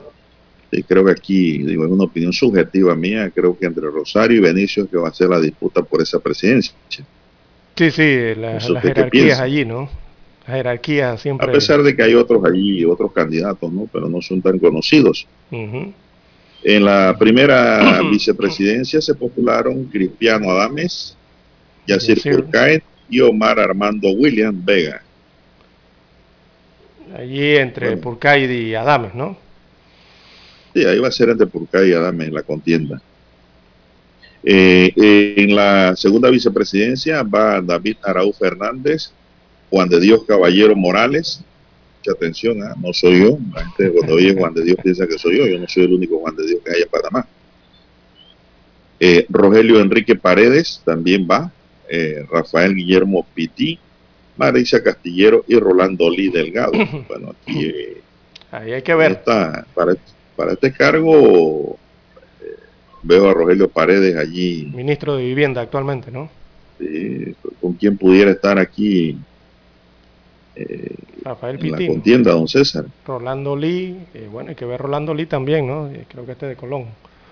[0.84, 4.84] creo que aquí, digo, es una opinión subjetiva mía, creo que entre Rosario y Benicio
[4.84, 6.73] es que va a ser la disputa por esa presidencia.
[7.76, 9.89] Sí, sí, las jerarquías allí, ¿no?
[10.47, 11.47] La jerarquía siempre...
[11.47, 13.88] A pesar de que hay otros allí, otros candidatos, ¿no?
[13.91, 15.27] Pero no son tan conocidos.
[15.51, 21.17] En la primera vicepresidencia se postularon Cristiano Adames,
[21.88, 25.01] Yacir Purcaet y Omar Armando William Vega.
[27.17, 28.17] Allí entre bueno.
[28.51, 29.37] y Adames, ¿no?
[30.73, 33.01] Sí, ahí va a ser entre Purcaid y Adames la contienda.
[34.43, 34.91] Eh,
[35.37, 39.11] en la segunda vicepresidencia va David Araú Fernández,
[39.69, 41.43] Juan de Dios Caballero Morales,
[42.11, 42.75] atención, ¿ah?
[42.81, 43.37] no soy yo.
[43.53, 45.47] La gente cuando oye Juan de Dios piensa que soy yo.
[45.47, 47.27] Yo no soy el único Juan de Dios que hay en Panamá.
[48.99, 51.51] Eh, Rogelio Enrique Paredes también va.
[51.89, 53.79] Eh, Rafael Guillermo Pití,
[54.37, 56.73] Marisa Castillero y Rolando Lee Delgado.
[57.07, 57.65] Bueno, aquí.
[57.65, 58.01] Eh,
[58.51, 59.23] Ahí hay que ver.
[59.23, 59.65] Para,
[60.35, 61.77] para este cargo
[63.03, 64.71] veo a Rogelio Paredes allí.
[64.73, 66.29] Ministro de Vivienda actualmente, ¿no?
[67.61, 69.17] con quien pudiera estar aquí
[70.55, 72.85] eh, Rafael en la contienda, don César.
[73.05, 75.89] Rolando Lee, eh, bueno, hay que ver Rolando Lee también, ¿no?
[75.89, 76.85] Eh, creo que este de Colón.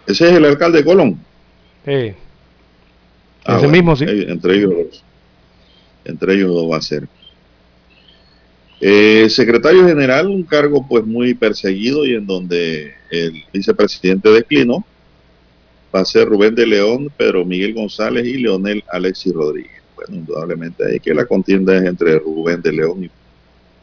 [0.07, 1.19] ¿Ese es el alcalde de Colón?
[1.85, 2.13] Sí.
[3.45, 4.05] Ah, Ese mismo, sí.
[4.07, 5.03] Entre ellos,
[6.05, 7.07] entre ellos dos va a ser.
[9.30, 14.85] secretario general, un cargo pues muy perseguido y en donde el vicepresidente declinó,
[15.95, 20.84] va a ser Rubén de León, Pedro Miguel González y Leonel Alexis Rodríguez bueno, indudablemente
[20.85, 23.09] hay que la contienda es entre Rubén de León y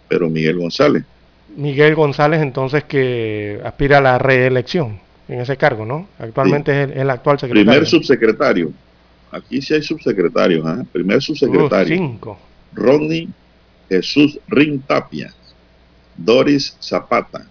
[0.09, 1.05] pero Miguel González.
[1.57, 4.99] Miguel González entonces que aspira a la reelección
[5.29, 6.09] en ese cargo, ¿no?
[6.19, 7.71] Actualmente es, el, actual secretario.
[7.71, 8.73] Primer subsecretario.
[9.31, 10.67] Aquí sí hay subsecretarios.
[10.67, 10.85] ¿eh?
[10.93, 11.97] Primer subsecretario.
[11.97, 12.39] cinco.
[12.73, 13.29] Rodney
[13.89, 15.33] Jesús Rin Tapia.
[16.17, 17.47] Doris Zapata.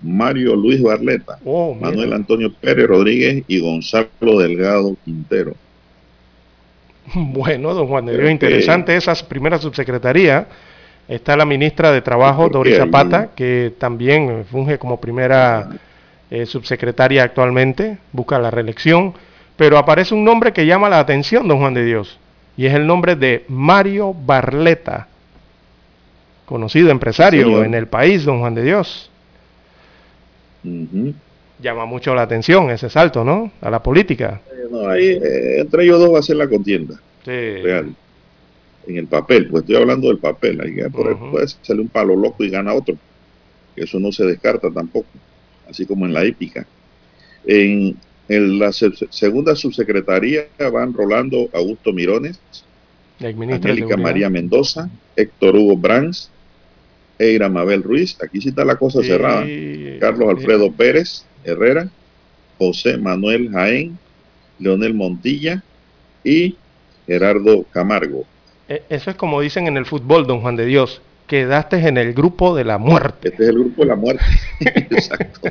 [0.00, 1.38] Mario Luis Barleta.
[1.44, 5.54] Oh, Manuel Antonio Pérez Rodríguez y Gonzalo Delgado Quintero.
[7.14, 10.46] Bueno, don Juan de Dios, interesante esa primera subsecretaría.
[11.08, 15.70] Está la ministra de Trabajo, Doris Zapata, que también funge como primera
[16.30, 19.14] eh, subsecretaria actualmente, busca la reelección,
[19.58, 22.16] pero aparece un nombre que llama la atención, don Juan de Dios,
[22.56, 25.08] y es el nombre de Mario Barleta,
[26.46, 29.10] conocido empresario en el país, don Juan de Dios.
[31.60, 33.50] Llama mucho la atención ese salto, ¿no?
[33.60, 34.40] A la política.
[34.70, 36.94] No, ahí, eh, entre ellos dos va a ser la contienda.
[37.26, 37.92] Real.
[38.86, 40.60] En el papel, pues estoy hablando del papel.
[40.60, 42.94] Ahí por puede salir un palo loco y gana otro.
[43.74, 45.08] Eso no se descarta tampoco.
[45.68, 46.64] Así como en la épica.
[47.44, 47.96] En,
[48.28, 52.38] la segunda subsecretaría van Rolando Augusto Mirones,
[53.20, 56.30] Angélica María Mendoza, Héctor Hugo Brands,
[57.18, 59.46] Eira Mabel Ruiz, aquí sí está la cosa cerrada.
[59.98, 61.90] Carlos Alfredo Pérez Herrera,
[62.58, 63.98] José Manuel Jaén,
[64.58, 65.64] Leonel Montilla
[66.22, 66.56] y
[67.06, 68.24] Gerardo Camargo.
[68.68, 72.12] E, eso es como dicen en el fútbol, don Juan de Dios, quedaste en el
[72.12, 73.28] grupo de la muerte.
[73.28, 74.24] Este es el grupo de la muerte.
[74.60, 75.48] Exacto.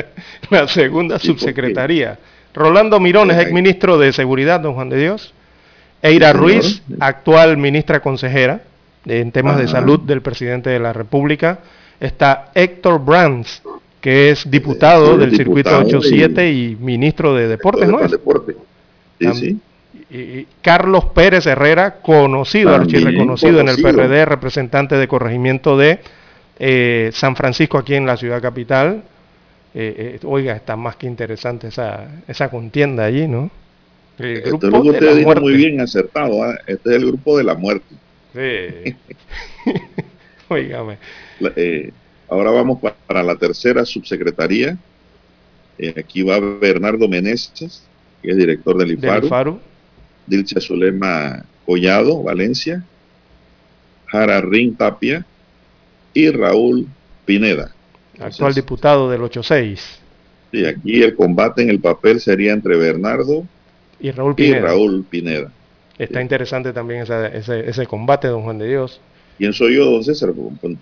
[0.50, 2.18] la segunda subsecretaría.
[2.54, 5.32] Rolando Mirones, ex ministro de Seguridad, don Juan de Dios.
[6.02, 8.62] Eira Ruiz, actual ministra consejera
[9.04, 11.60] en temas de salud del presidente de la República.
[12.00, 13.62] Está Héctor Brands,
[14.00, 18.10] que es diputado del circuito 87 y, ministro de deportes, ¿no es?
[18.10, 18.56] Deporte.
[19.34, 19.58] Sí,
[20.10, 26.00] Y, Carlos Pérez Herrera, conocido, archirreconocido en el PRD, representante de corregimiento de
[26.58, 29.02] eh, San Francisco aquí en la ciudad capital.
[29.74, 33.50] Eh, eh, oiga, está más que interesante esa, esa contienda allí, ¿no?
[34.18, 36.42] El grupo este es lo que usted muy bien acertado.
[36.42, 36.58] ¿ah?
[36.66, 37.94] Este es el grupo de la muerte.
[38.34, 38.96] Sí.
[40.48, 40.98] Oígame.
[42.28, 44.76] Ahora vamos para la tercera subsecretaría.
[45.78, 47.84] Eh, aquí va Bernardo Meneses,
[48.22, 49.60] que es director del IFARU.
[50.28, 52.84] Dilcia Zulema Collado, Valencia.
[54.06, 55.24] Jara Rin Tapia
[56.14, 56.86] y Raúl
[57.26, 57.72] Pineda.
[58.18, 60.00] Actual diputado del 86.
[60.50, 63.44] Sí, aquí el combate en el papel sería entre Bernardo
[64.00, 65.52] y Raúl Pineda.
[65.98, 69.00] Está interesante también ese, ese combate, don Juan de Dios
[69.52, 70.32] soy yo, don César,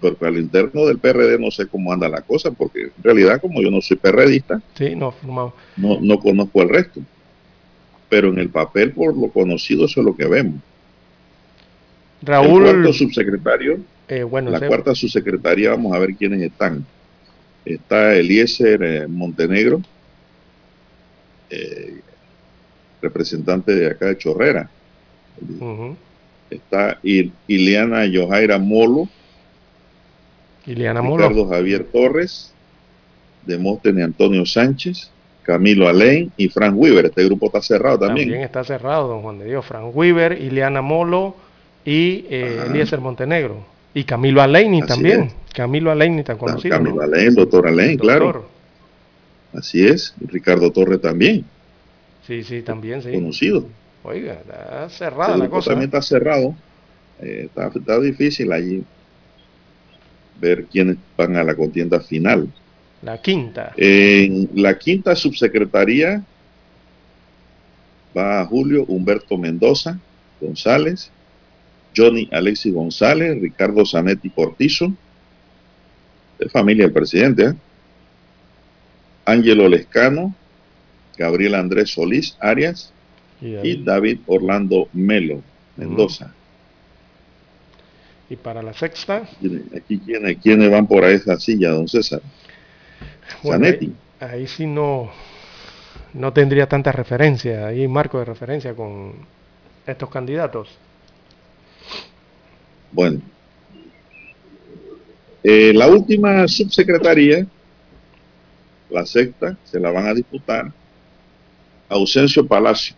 [0.01, 3.61] porque al interno del PRD no sé cómo anda la cosa, porque en realidad como
[3.61, 4.61] yo no soy PRDista,
[4.97, 5.15] no,
[5.77, 7.01] no, no conozco el resto.
[8.09, 10.61] Pero en el papel, por lo conocido, eso es lo que vemos.
[12.23, 12.67] Raúl.
[12.67, 13.79] El cuarto subsecretario,
[14.09, 16.85] eh, bueno, la cuarta subsecretaria, vamos a ver quiénes están.
[17.65, 19.83] Está Eliezer eh, Montenegro,
[21.51, 22.01] eh,
[23.03, 24.71] representante de acá de Chorrera
[26.51, 29.09] está Ileana Yojaira Molo,
[30.67, 32.53] Ileana Ricardo Javier Torres,
[33.45, 35.11] Demóstenes Antonio Sánchez,
[35.47, 37.07] Camilo Alain y Frank Weaver.
[37.07, 38.29] Este grupo está cerrado también.
[38.29, 39.65] También está cerrado, don Juan de Dios.
[39.65, 41.37] Frank Weaver, Ileana Molo
[41.85, 43.65] y eh, Eliezer Montenegro.
[43.95, 45.31] Y Camilo Aleini también.
[45.55, 46.77] Camilo Aleini tan conocido.
[46.77, 48.45] Camilo Alain, doctor Alain, claro.
[49.55, 50.15] Así es.
[50.21, 51.45] Ricardo Torres también.
[52.27, 53.13] Sí, sí, también, sí.
[53.13, 53.67] Conocido.
[54.03, 55.71] Oiga, está cerrada la cosa.
[55.71, 56.57] También está cerrado.
[57.21, 58.85] Eh, está, difícil allí
[60.41, 62.49] ver quiénes van a la contienda final.
[63.03, 63.73] La quinta.
[63.77, 66.23] En la quinta subsecretaría
[68.17, 69.99] va Julio Humberto Mendoza
[70.41, 71.11] González,
[71.95, 74.93] Johnny Alexis González, Ricardo Zanetti Cortizo,
[76.39, 77.55] de familia del presidente, ¿eh?
[79.25, 80.35] Ángelo Lescano,
[81.17, 82.93] Gabriel Andrés Solís Arias,
[83.41, 85.43] y, David Orlando Melo
[85.77, 86.33] Mendoza.
[88.31, 89.29] Y para la sexta.
[89.77, 92.23] Aquí quiénes, quiénes van por esa silla, don César.
[93.45, 95.11] Ahí, ahí, sí no,
[96.15, 99.15] no tendría tanta referencia, ahí marco de referencia con
[99.87, 100.69] estos candidatos.
[102.93, 103.21] Bueno,
[105.43, 107.47] eh, la última subsecretaría,
[108.91, 110.73] la sexta, se la van a disputar
[111.89, 112.97] Ausencio Palacio,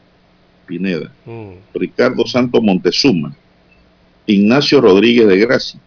[0.66, 1.52] Pineda, mm.
[1.74, 3.36] Ricardo Santo Montezuma,
[4.26, 5.80] Ignacio Rodríguez de Gracia,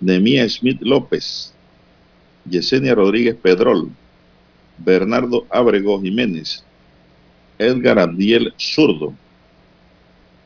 [0.00, 1.54] Nemía Smith López,
[2.44, 3.90] Yesenia Rodríguez Pedrol,
[4.78, 6.64] Bernardo Abrego Jiménez,
[7.58, 9.12] Edgar Abdiel Zurdo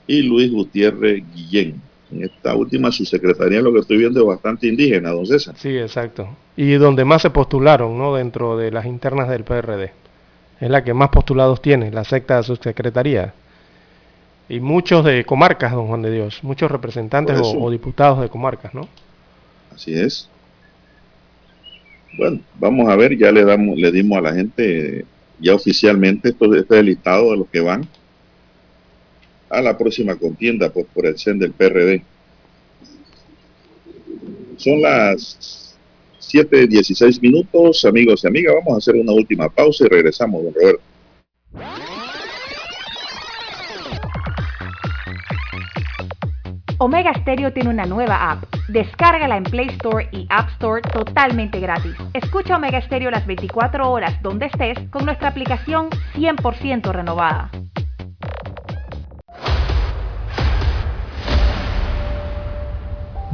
[0.06, 1.80] y Luis Gutiérrez Guillén.
[2.10, 5.54] En esta última subsecretaría lo que estoy viendo es bastante indígena, don César.
[5.56, 6.28] Sí, exacto.
[6.56, 8.14] Y donde más se postularon, ¿no?
[8.14, 9.92] Dentro de las internas del PRD.
[10.60, 13.34] Es la que más postulados tiene, la secta subsecretaría.
[14.48, 18.86] Y muchos de comarcas, don Juan de Dios, muchos representantes o, diputados de comarcas, ¿no?
[19.74, 20.28] Así es.
[22.16, 25.04] Bueno, vamos a ver, ya le damos, le dimos a la gente
[25.40, 27.88] ya oficialmente esto, este listado de los que van
[29.48, 32.02] a la próxima contienda pues, por el CEN del PRD.
[34.56, 35.76] Son las
[36.20, 38.54] 7.16 minutos, amigos y amigas.
[38.54, 40.91] Vamos a hacer una última pausa y regresamos, don Roberto.
[46.82, 48.42] Omega Stereo tiene una nueva app.
[48.66, 51.94] Descárgala en Play Store y App Store totalmente gratis.
[52.12, 57.52] Escucha Omega Stereo las 24 horas donde estés con nuestra aplicación 100% renovada.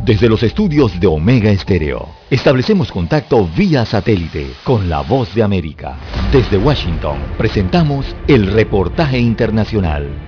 [0.04, 5.96] Desde los estudios de Omega Stereo, establecemos contacto vía satélite con la voz de América.
[6.30, 10.27] Desde Washington, presentamos el reportaje internacional.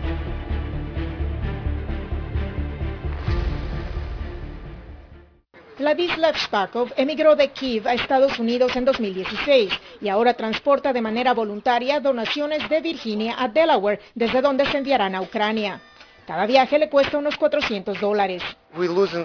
[5.80, 11.32] Vladislav Spakov emigró de Kiev a Estados Unidos en 2016 y ahora transporta de manera
[11.32, 15.80] voluntaria donaciones de Virginia a Delaware, desde donde se enviarán a Ucrania.
[16.30, 18.40] Cada viaje le cuesta unos 400 dólares.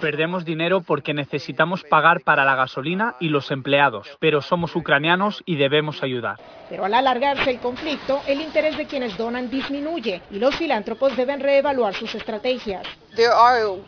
[0.00, 5.54] Perdemos dinero porque necesitamos pagar para la gasolina y los empleados, pero somos ucranianos y
[5.54, 6.40] debemos ayudar.
[6.68, 11.38] Pero al alargarse el conflicto, el interés de quienes donan disminuye y los filántropos deben
[11.38, 12.84] reevaluar sus estrategias.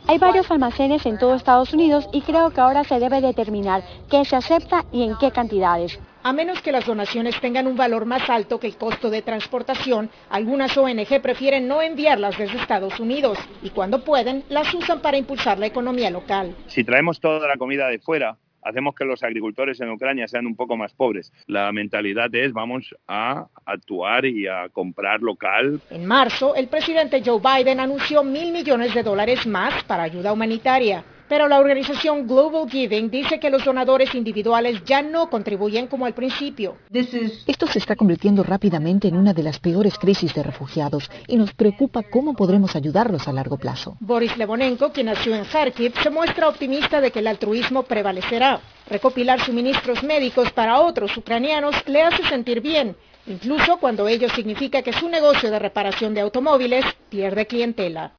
[0.06, 4.24] Hay varios almacenes en todo Estados Unidos y creo que ahora se debe determinar qué
[4.24, 5.98] se acepta y en qué cantidades.
[6.22, 10.10] A menos que las donaciones tengan un valor más alto que el costo de transportación,
[10.30, 15.58] algunas ONG prefieren no enviarlas desde Estados Unidos y cuando pueden las usan para impulsar
[15.58, 16.54] la economía local.
[16.66, 20.56] Si traemos toda la comida de fuera, hacemos que los agricultores en Ucrania sean un
[20.56, 21.32] poco más pobres.
[21.46, 25.80] La mentalidad es vamos a actuar y a comprar local.
[25.90, 31.04] En marzo, el presidente Joe Biden anunció mil millones de dólares más para ayuda humanitaria.
[31.28, 36.14] Pero la organización Global Giving dice que los donadores individuales ya no contribuyen como al
[36.14, 36.76] principio.
[36.92, 41.52] Esto se está convirtiendo rápidamente en una de las peores crisis de refugiados y nos
[41.52, 43.96] preocupa cómo podremos ayudarlos a largo plazo.
[44.00, 48.60] Boris Levonenko, quien nació en Kharkiv, se muestra optimista de que el altruismo prevalecerá.
[48.88, 52.96] Recopilar suministros médicos para otros ucranianos le hace sentir bien
[53.26, 58.12] incluso cuando ello significa que su negocio de reparación de automóviles pierde clientela.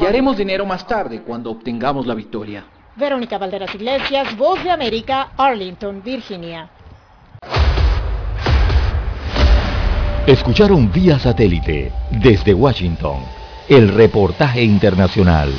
[0.00, 2.64] Y haremos dinero más tarde cuando obtengamos la victoria.
[2.96, 6.70] Verónica Valderas Iglesias, Voz de América, Arlington, Virginia.
[10.26, 13.18] Escucharon vía satélite desde Washington
[13.68, 15.52] el reportaje internacional.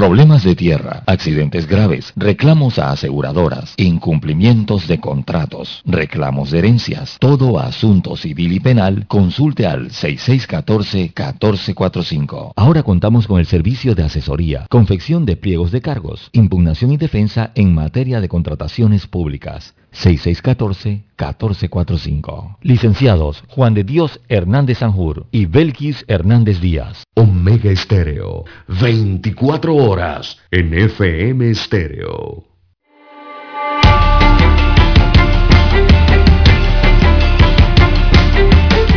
[0.00, 7.58] Problemas de tierra, accidentes graves, reclamos a aseguradoras, incumplimientos de contratos, reclamos de herencias, todo
[7.58, 12.54] asunto civil y penal, consulte al 6614-1445.
[12.56, 17.50] Ahora contamos con el servicio de asesoría, confección de pliegos de cargos, impugnación y defensa
[17.54, 19.74] en materia de contrataciones públicas.
[19.92, 22.56] 6614-1445.
[22.62, 27.04] Licenciados Juan de Dios Hernández Sanjur y Belkis Hernández Díaz.
[27.14, 28.44] Omega Estéreo.
[28.80, 32.50] 24 horas en FM Estéreo.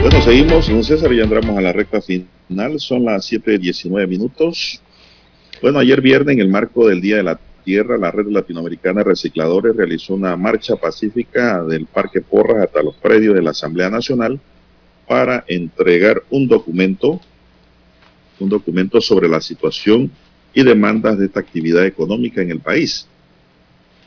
[0.04, 2.78] Bueno, seguimos, don César, ya entramos a la recta final.
[2.78, 4.82] Son las 7.19 minutos.
[5.62, 9.10] Bueno, ayer viernes, en el marco del Día de la Tierra, la Red Latinoamericana de
[9.10, 14.40] Recicladores realizó una marcha pacífica del Parque Porras hasta los predios de la Asamblea Nacional
[15.08, 17.20] para entregar un documento,
[18.40, 20.12] un documento sobre la situación
[20.54, 23.08] y demandas de esta actividad económica en el país.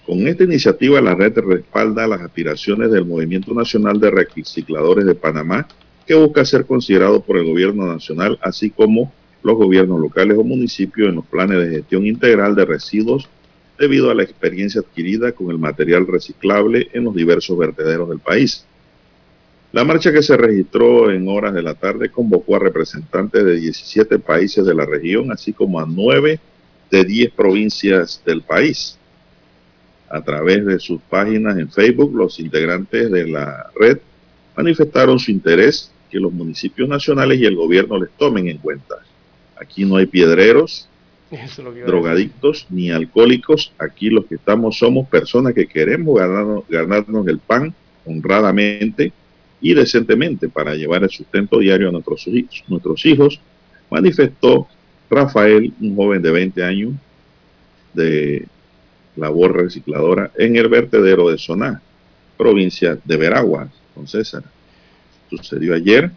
[0.06, 5.66] Con esta iniciativa, la red respalda las aspiraciones del Movimiento Nacional de Recicladores de Panamá,
[6.06, 9.12] que busca ser considerado por el gobierno nacional, así como
[9.42, 13.28] los gobiernos locales o municipios en los planes de gestión integral de residuos
[13.78, 18.66] debido a la experiencia adquirida con el material reciclable en los diversos vertederos del país.
[19.72, 24.18] La marcha que se registró en horas de la tarde convocó a representantes de 17
[24.20, 26.40] países de la región, así como a 9
[26.90, 28.98] de 10 provincias del país.
[30.08, 33.98] A través de sus páginas en Facebook, los integrantes de la red
[34.56, 38.94] manifestaron su interés que los municipios nacionales y el gobierno les tomen en cuenta.
[39.60, 40.88] Aquí no hay piedreros,
[41.86, 43.72] drogadictos ni alcohólicos.
[43.78, 47.74] Aquí los que estamos somos personas que queremos ganarnos, ganarnos el pan
[48.04, 49.12] honradamente
[49.60, 52.26] y decentemente para llevar el sustento diario a nuestros,
[52.68, 53.40] nuestros hijos,
[53.90, 54.68] manifestó
[55.10, 56.92] Rafael, un joven de 20 años
[57.94, 58.46] de
[59.16, 61.80] labor recicladora en el vertedero de Soná,
[62.36, 64.44] provincia de Veraguas, con César.
[65.30, 66.10] Sucedió ayer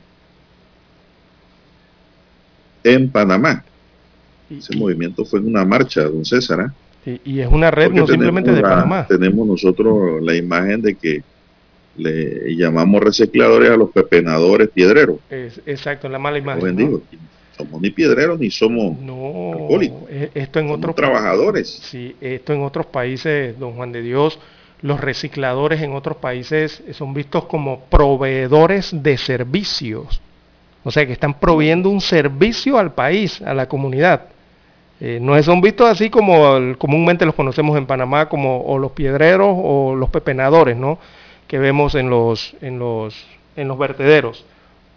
[2.84, 3.64] en Panamá.
[4.50, 6.62] Ese movimiento fue en una marcha, don César.
[6.62, 6.74] ¿ah?
[7.06, 9.08] Y, es una red no simplemente de Panamá.
[9.08, 11.24] Tenemos nosotros la imagen de que
[11.98, 15.18] le llamamos recicladores a los pepenadores piedreros.
[15.30, 16.76] exacto, la mala imagen.
[16.76, 17.02] ¿no?
[17.58, 21.68] Somos ni piedreros ni somos no, e, Esto en otros trabajadores.
[21.68, 24.40] Sí, esto en otros países, don Juan de Dios,
[24.82, 30.22] los recicladores en otros países son vistos como proveedores de servicios.
[30.84, 34.28] O sea, que están proveyendo un servicio al país, a la comunidad.
[35.02, 39.96] Eh, no son vistos así como comúnmente los conocemos en Panamá, como los piedreros o
[39.96, 41.00] los pepenadores, ¿no?
[41.48, 44.46] Que vemos en los, en los, en los vertederos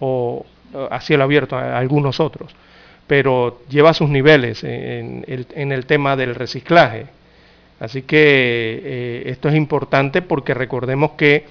[0.00, 0.44] o
[0.90, 2.54] a cielo abierto, algunos otros.
[3.06, 7.06] Pero lleva sus niveles en, el, tema del reciclaje.
[7.78, 11.46] Así que eh, esto es importante porque recordemos que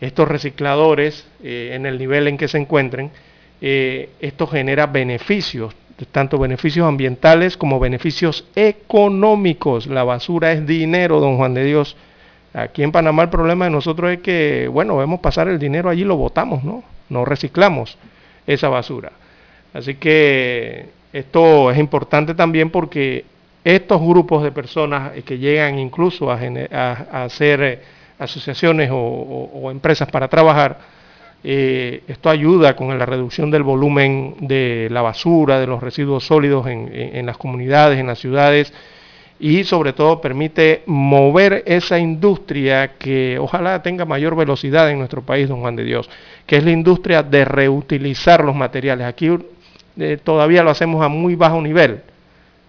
[0.00, 3.10] estos recicladores, eh, en el nivel en que se encuentren,
[3.60, 5.74] esto genera beneficios
[6.06, 9.86] tanto beneficios ambientales como beneficios económicos.
[9.86, 11.96] La basura es dinero, don Juan de Dios.
[12.54, 16.04] Aquí en Panamá el problema de nosotros es que, bueno, vemos pasar el dinero allí,
[16.04, 16.82] lo botamos, ¿no?
[17.08, 17.98] No reciclamos
[18.46, 19.12] esa basura.
[19.74, 23.24] Así que esto es importante también porque
[23.64, 26.38] estos grupos de personas que llegan incluso a,
[27.24, 27.80] hacer eh,
[28.18, 30.78] asociaciones o empresas para trabajar,
[31.44, 36.66] eh, esto ayuda con la reducción del volumen de la basura, de los residuos sólidos
[36.66, 38.72] en, las comunidades, en las ciudades
[39.40, 45.48] y sobre todo permite mover esa industria que ojalá tenga mayor velocidad en nuestro país,
[45.48, 46.10] don Juan de Dios,
[46.44, 49.06] que es la industria de reutilizar los materiales.
[49.06, 49.30] Aquí
[49.96, 52.02] eh, todavía lo hacemos a muy bajo nivel,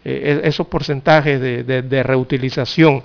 [0.06, 3.02] eh, esos porcentajes de reutilización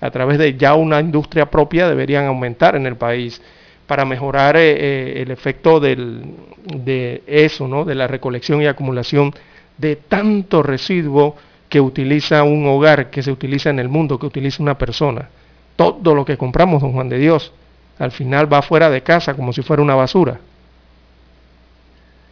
[0.00, 3.42] a través de ya una industria propia deberían aumentar en el país
[3.88, 7.84] para mejorar eh, eh, el efecto de eso, ¿no?
[7.84, 9.34] de la recolección y acumulación
[9.78, 11.34] de tanto residuo
[11.68, 15.28] que utiliza un hogar, que se utiliza en el mundo, que utiliza una persona.
[15.74, 17.52] Todo lo que compramos, don Juan de Dios,
[17.98, 20.38] al final va fuera de casa como si fuera una basura.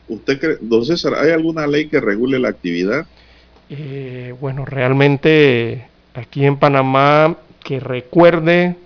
[0.09, 3.07] ¿Usted cree, don César, hay alguna ley que regule la actividad?
[3.69, 8.77] Eh, bueno, realmente aquí en Panamá, que recuerde,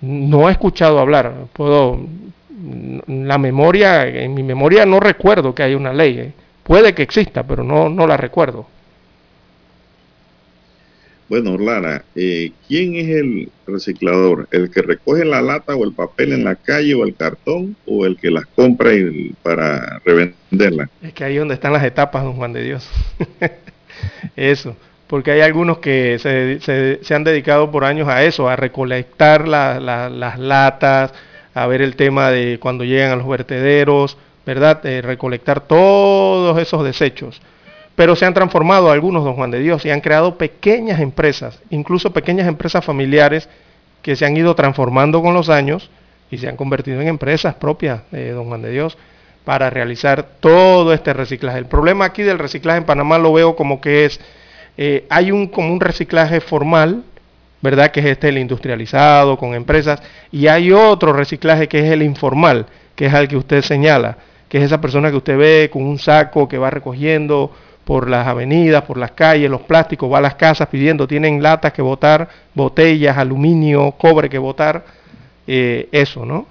[0.00, 1.46] no he escuchado hablar.
[1.52, 1.98] Puedo,
[3.06, 6.18] la memoria, en mi memoria no recuerdo que haya una ley.
[6.18, 6.32] ¿eh?
[6.62, 8.66] Puede que exista, pero no, no la recuerdo.
[11.28, 14.46] Bueno, Lara, eh, ¿quién es el reciclador?
[14.52, 18.06] ¿El que recoge la lata o el papel en la calle o el cartón o
[18.06, 18.92] el que las compra
[19.42, 20.88] para revenderla?
[21.02, 22.88] Es que ahí es donde están las etapas, don Juan de Dios.
[24.36, 30.38] Eso porque hay algunos que se, han dedicado por años a eso, a recolectar las
[30.38, 31.12] latas,
[31.54, 34.80] a ver el tema de cuando llegan a los vertederos, ¿verdad?
[35.02, 37.40] recolectar todos esos desechos.
[37.94, 42.12] Pero se han transformado algunos, don Juan de Dios, y han creado pequeñas empresas, incluso
[42.12, 43.48] pequeñas empresas familiares
[44.02, 45.90] que se han ido transformando con los años
[46.30, 48.98] y se han convertido en empresas propias, de don Juan de Dios,
[49.44, 51.58] para realizar todo este reciclaje.
[51.58, 54.20] El problema aquí del reciclaje en Panamá lo veo como que es
[54.76, 57.02] eh, hay un, como un reciclaje formal,
[57.62, 57.90] ¿verdad?
[57.90, 62.66] Que es este el industrializado con empresas, y hay otro reciclaje que es el informal,
[62.94, 65.98] que es el que usted señala, que es esa persona que usted ve con un
[65.98, 67.52] saco que va recogiendo
[67.84, 71.72] por las avenidas, por las calles, los plásticos, va a las casas pidiendo, tienen latas
[71.72, 74.84] que botar, botellas, aluminio, cobre que botar,
[75.46, 76.46] eh, eso, ¿no?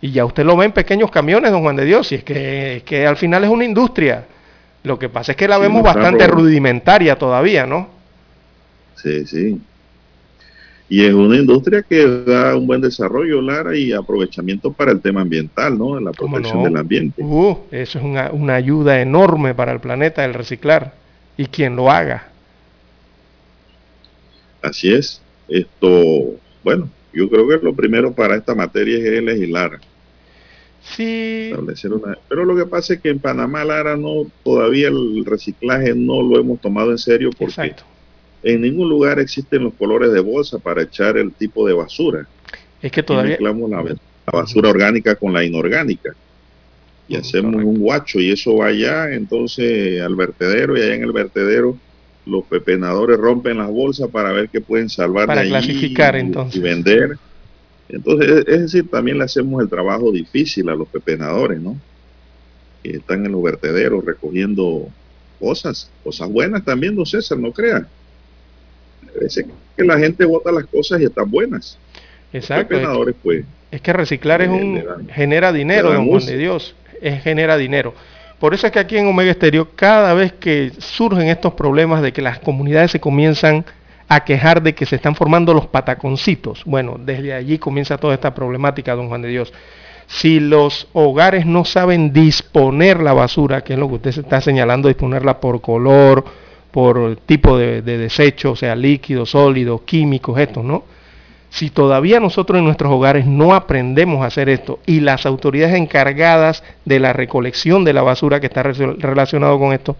[0.00, 2.82] Y ya usted lo ve en pequeños camiones, don Juan de Dios, y es que,
[2.86, 4.24] que al final es una industria.
[4.82, 7.88] Lo que pasa es que la vemos bastante rudimentaria todavía, ¿no?
[8.96, 9.60] Sí, sí.
[10.88, 15.20] Y es una industria que da un buen desarrollo, Lara, y aprovechamiento para el tema
[15.20, 16.00] ambiental, ¿no?
[16.00, 17.22] La protección del ambiente.
[17.22, 20.94] Uh, eso es una, una ayuda enorme para el planeta, el reciclar.
[21.36, 22.28] Y quien lo haga.
[24.62, 25.22] Así es.
[25.48, 26.34] Esto,
[26.64, 29.78] bueno, yo creo que lo primero para esta materia es legislar
[30.82, 31.52] Sí.
[32.28, 36.40] Pero lo que pasa es que en Panamá, Lara, no, todavía el reciclaje no lo
[36.40, 37.74] hemos tomado en serio porque
[38.42, 42.26] en ningún lugar existen los colores de bolsa para echar el tipo de basura.
[42.80, 43.32] Es que todavía...
[43.32, 43.84] mezclamos la,
[44.32, 46.14] basura orgánica con la inorgánica
[47.08, 51.10] y hacemos un guacho y eso va allá entonces al vertedero y allá en el
[51.10, 51.76] vertedero
[52.26, 57.18] los pepenadores rompen las bolsas para ver qué pueden salvar para clasificar entonces y vender
[57.92, 61.76] Entonces, es decir, también le hacemos el trabajo difícil a los pepenadores, ¿no?
[62.82, 64.88] Que están en los vertederos recogiendo
[65.38, 67.86] cosas, cosas buenas también, don César, no crean.
[69.08, 69.46] A veces
[69.76, 71.78] que la gente vota las cosas y están buenas.
[72.32, 72.74] Exacto.
[72.74, 73.44] Los pepenadores, pues.
[73.70, 77.94] Es que reciclar es un, genera dinero, don Juan de Dios, es, genera dinero.
[78.38, 82.12] Por eso es que aquí en Omega Estéreo, cada vez que surgen estos problemas de
[82.12, 83.64] que las comunidades se comienzan
[84.10, 88.34] a quejar de que se están formando los pataconcitos, bueno, desde allí comienza toda esta
[88.34, 89.52] problemática, don Juan de Dios.
[90.08, 94.88] Si los hogares no saben disponer la basura, que es lo que usted está señalando,
[94.88, 96.24] disponerla por color,
[96.72, 100.82] por tipo de, de desecho, o sea, líquido, sólido, químicos, estos, ¿no?
[101.48, 106.64] Si todavía nosotros en nuestros hogares no aprendemos a hacer esto y las autoridades encargadas
[106.84, 109.96] de la recolección de la basura que está relacionado con esto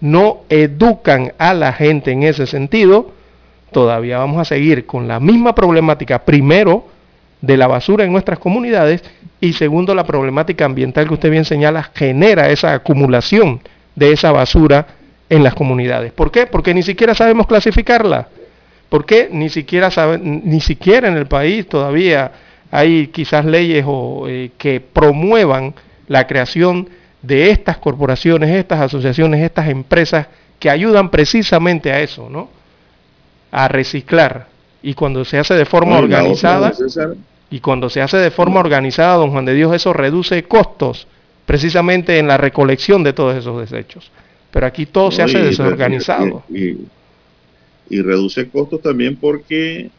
[0.00, 3.17] no educan a la gente en ese sentido,
[3.72, 6.86] todavía vamos a seguir con la misma problemática, primero,
[7.40, 9.02] de la basura en nuestras comunidades
[9.40, 13.60] y segundo, la problemática ambiental que usted bien señala genera esa acumulación
[13.94, 14.86] de esa basura
[15.30, 16.12] en las comunidades.
[16.12, 16.46] ¿Por qué?
[16.46, 18.28] Porque ni siquiera sabemos clasificarla.
[18.88, 19.28] ¿Por qué?
[19.30, 19.90] Ni siquiera,
[20.20, 22.32] ni siquiera en el país todavía
[22.70, 25.74] hay quizás leyes o, eh, que promuevan
[26.06, 26.88] la creación
[27.22, 30.26] de estas corporaciones, estas asociaciones, estas empresas
[30.58, 32.48] que ayudan precisamente a eso, ¿no?
[33.50, 34.48] A reciclar.
[34.82, 36.72] Y cuando se hace de forma organizada,
[37.50, 41.06] y cuando se hace de forma organizada, don Juan de Dios, eso reduce costos
[41.46, 44.10] precisamente en la recolección de todos esos desechos.
[44.50, 46.42] Pero aquí todo se hace desorganizado
[47.90, 49.90] y reduce costos también porque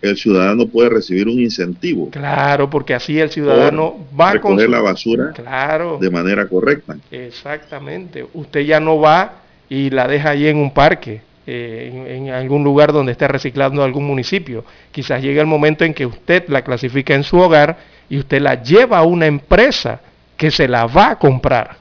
[0.00, 2.10] el ciudadano puede recibir un incentivo.
[2.10, 6.96] Claro, porque así el ciudadano va a recoger la basura claro, de manera correcta.
[7.10, 8.26] Exactamente.
[8.34, 12.64] Usted ya no va y la deja allí en un parque, eh, en, en, algún
[12.64, 14.64] lugar donde esté reciclando algún municipio.
[14.90, 17.76] Quizás llegue el momento en que usted la clasifica en su hogar
[18.08, 20.00] y usted la lleva a una empresa
[20.36, 21.76] que se la va a comprar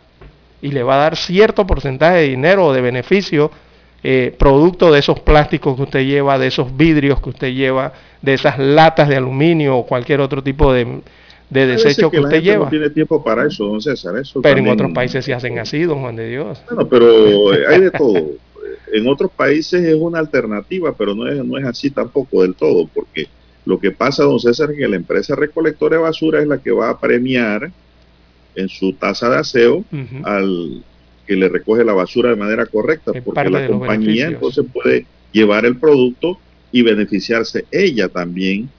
[0.61, 3.52] y le va a dar cierto porcentaje de dinero o de beneficio
[4.06, 8.34] eh, producto de esos plásticos que usted lleva, de esos vidrios que usted lleva, de
[8.34, 10.99] esas latas de aluminio o cualquier otro tipo de,
[11.49, 12.65] de desecho que, usted lleva.
[12.65, 14.18] No tiene tiempo para eso, don César.
[14.18, 16.61] Eso pero en otros países se hacen así, don Juan de Dios.
[16.69, 18.14] Bueno, pero hay de todo.
[18.91, 22.88] En otros países es una alternativa, pero no es, no es así tampoco del todo,
[22.94, 23.27] porque
[23.65, 26.72] lo que pasa, don César, es que la empresa recolectora de basura es la que
[26.72, 27.72] va a premiar
[28.56, 29.85] en su tasa de aseo
[30.23, 30.84] al
[31.26, 35.77] que le recoge la basura de manera correcta, porque la compañía entonces puede llevar el
[35.77, 36.38] producto
[36.72, 38.69] y beneficiarse ella también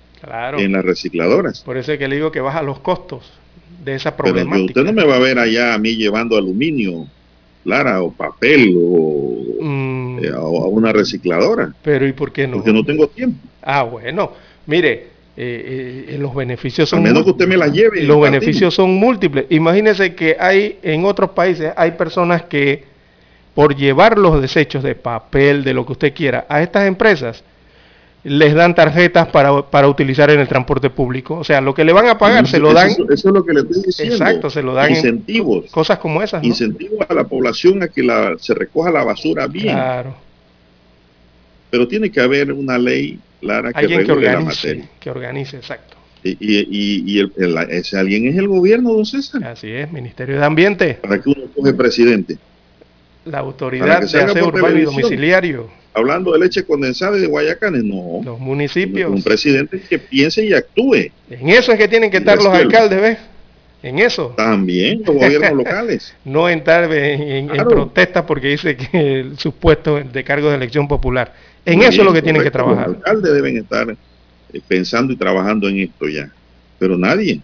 [0.58, 1.60] en las recicladoras.
[1.60, 3.32] Por eso es que le digo que baja los costos
[3.84, 4.72] de esa problemática.
[4.74, 7.06] Pero usted no me va a ver allá a mí llevando aluminio,
[7.64, 10.18] Lara, o papel, o, mm.
[10.24, 11.72] eh, a una recicladora.
[11.82, 12.56] Pero ¿y por qué no?
[12.56, 13.38] Porque no tengo tiempo.
[13.62, 14.32] Ah, bueno.
[14.66, 18.94] Mire, eh, eh, los beneficios son menos que usted me la lleve los beneficios son
[18.94, 22.84] múltiples imagínense que hay en otros países hay personas que
[23.52, 27.42] por llevar los desechos de papel de lo que usted quiera a estas empresas
[28.24, 31.92] les dan tarjetas para, para utilizar en el transporte público o sea lo que le
[31.92, 34.62] van a pagar se lo dan eso, es lo que le estoy diciendo exacto se
[34.62, 38.90] lo dan incentivos cosas como esas incentivos a la población a que la, se recoja
[38.90, 40.24] la basura bien claro
[41.74, 45.96] pero tiene que haber una ley clara que alguien que organice, que organice, exacto.
[46.22, 49.44] Y, y, y el, ese alguien es el gobierno, don César.
[49.44, 50.94] Así es, Ministerio de Ambiente.
[51.02, 52.38] Para que uno coge presidente.
[53.24, 55.70] La autoridad de aseo urbano y domiciliario.
[55.94, 58.20] Hablando de leche condensada y de Guayacanes, no.
[58.24, 59.10] Los municipios.
[59.10, 61.10] Un presidente que piense y actúe.
[61.30, 63.18] En eso es que tienen que estar los alcaldes, ¿ves?
[63.82, 64.34] En eso.
[64.36, 66.14] También los gobiernos locales.
[66.24, 71.34] No entrar en, en, protesta porque dice que sus puestos de cargo de elección popular.
[71.64, 72.88] En eso es lo que tienen que trabajar.
[72.88, 76.30] Los alcaldes deben estar eh, pensando y trabajando en esto ya.
[76.78, 77.40] Pero nadie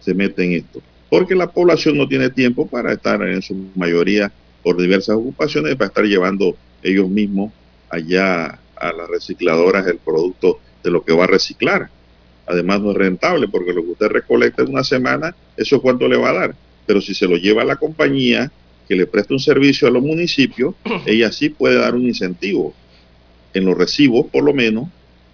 [0.00, 0.82] se mete en esto.
[1.08, 4.30] Porque la población no tiene tiempo para estar en su mayoría
[4.64, 7.52] por diversas ocupaciones, para estar llevando ellos mismos
[7.90, 11.90] allá a las recicladoras el producto de lo que va a reciclar.
[12.46, 16.16] Además no es rentable porque lo que usted recolecta en una semana, eso cuánto le
[16.16, 16.54] va a dar.
[16.86, 18.50] Pero si se lo lleva a la compañía
[18.88, 20.74] que le presta un servicio a los municipios,
[21.06, 22.74] ella sí puede dar un incentivo
[23.52, 24.88] en los recibos, por lo menos,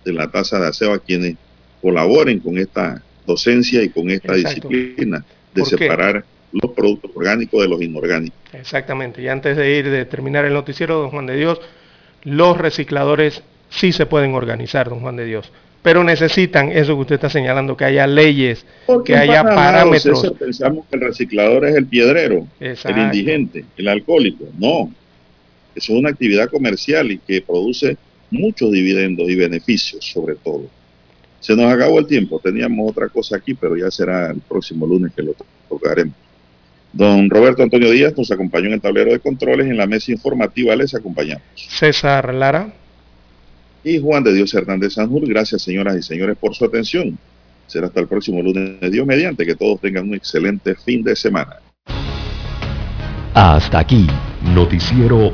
[0.04, 1.36] de la tasa de aseo a quienes
[1.80, 5.24] colaboren con esta docencia y con esta disciplina
[5.54, 8.38] de separar los productos orgánicos de los inorgánicos.
[8.52, 9.22] Exactamente.
[9.22, 11.60] Y antes de ir, de terminar el noticiero, don Juan de Dios,
[12.24, 15.50] los recicladores sí se pueden organizar, don Juan de Dios,
[15.82, 18.66] pero necesitan eso que usted está señalando, que haya leyes,
[19.04, 20.32] que haya parámetros.
[20.38, 24.44] pensamos que el reciclador es el piedrero, el indigente, el alcohólico.
[24.58, 24.92] No,
[25.74, 27.96] eso es una actividad comercial y que produce
[28.30, 30.64] muchos dividendos y beneficios sobre todo.
[31.40, 35.12] Se nos acabó el tiempo, teníamos otra cosa aquí, pero ya será el próximo lunes
[35.16, 35.34] que lo
[35.68, 36.14] tocaremos.
[36.92, 40.74] Don Roberto Antonio Díaz nos acompañó en el tablero de controles, en la mesa informativa
[40.74, 41.42] les acompañamos.
[41.54, 42.72] César Lara.
[43.84, 47.18] Y Juan de Dios Hernández Sanjur, gracias señoras y señores por su atención.
[47.66, 51.14] Será hasta el próximo lunes de Dios mediante, que todos tengan un excelente fin de
[51.14, 51.56] semana.
[53.34, 54.08] Hasta aquí,
[54.54, 55.32] Noticiero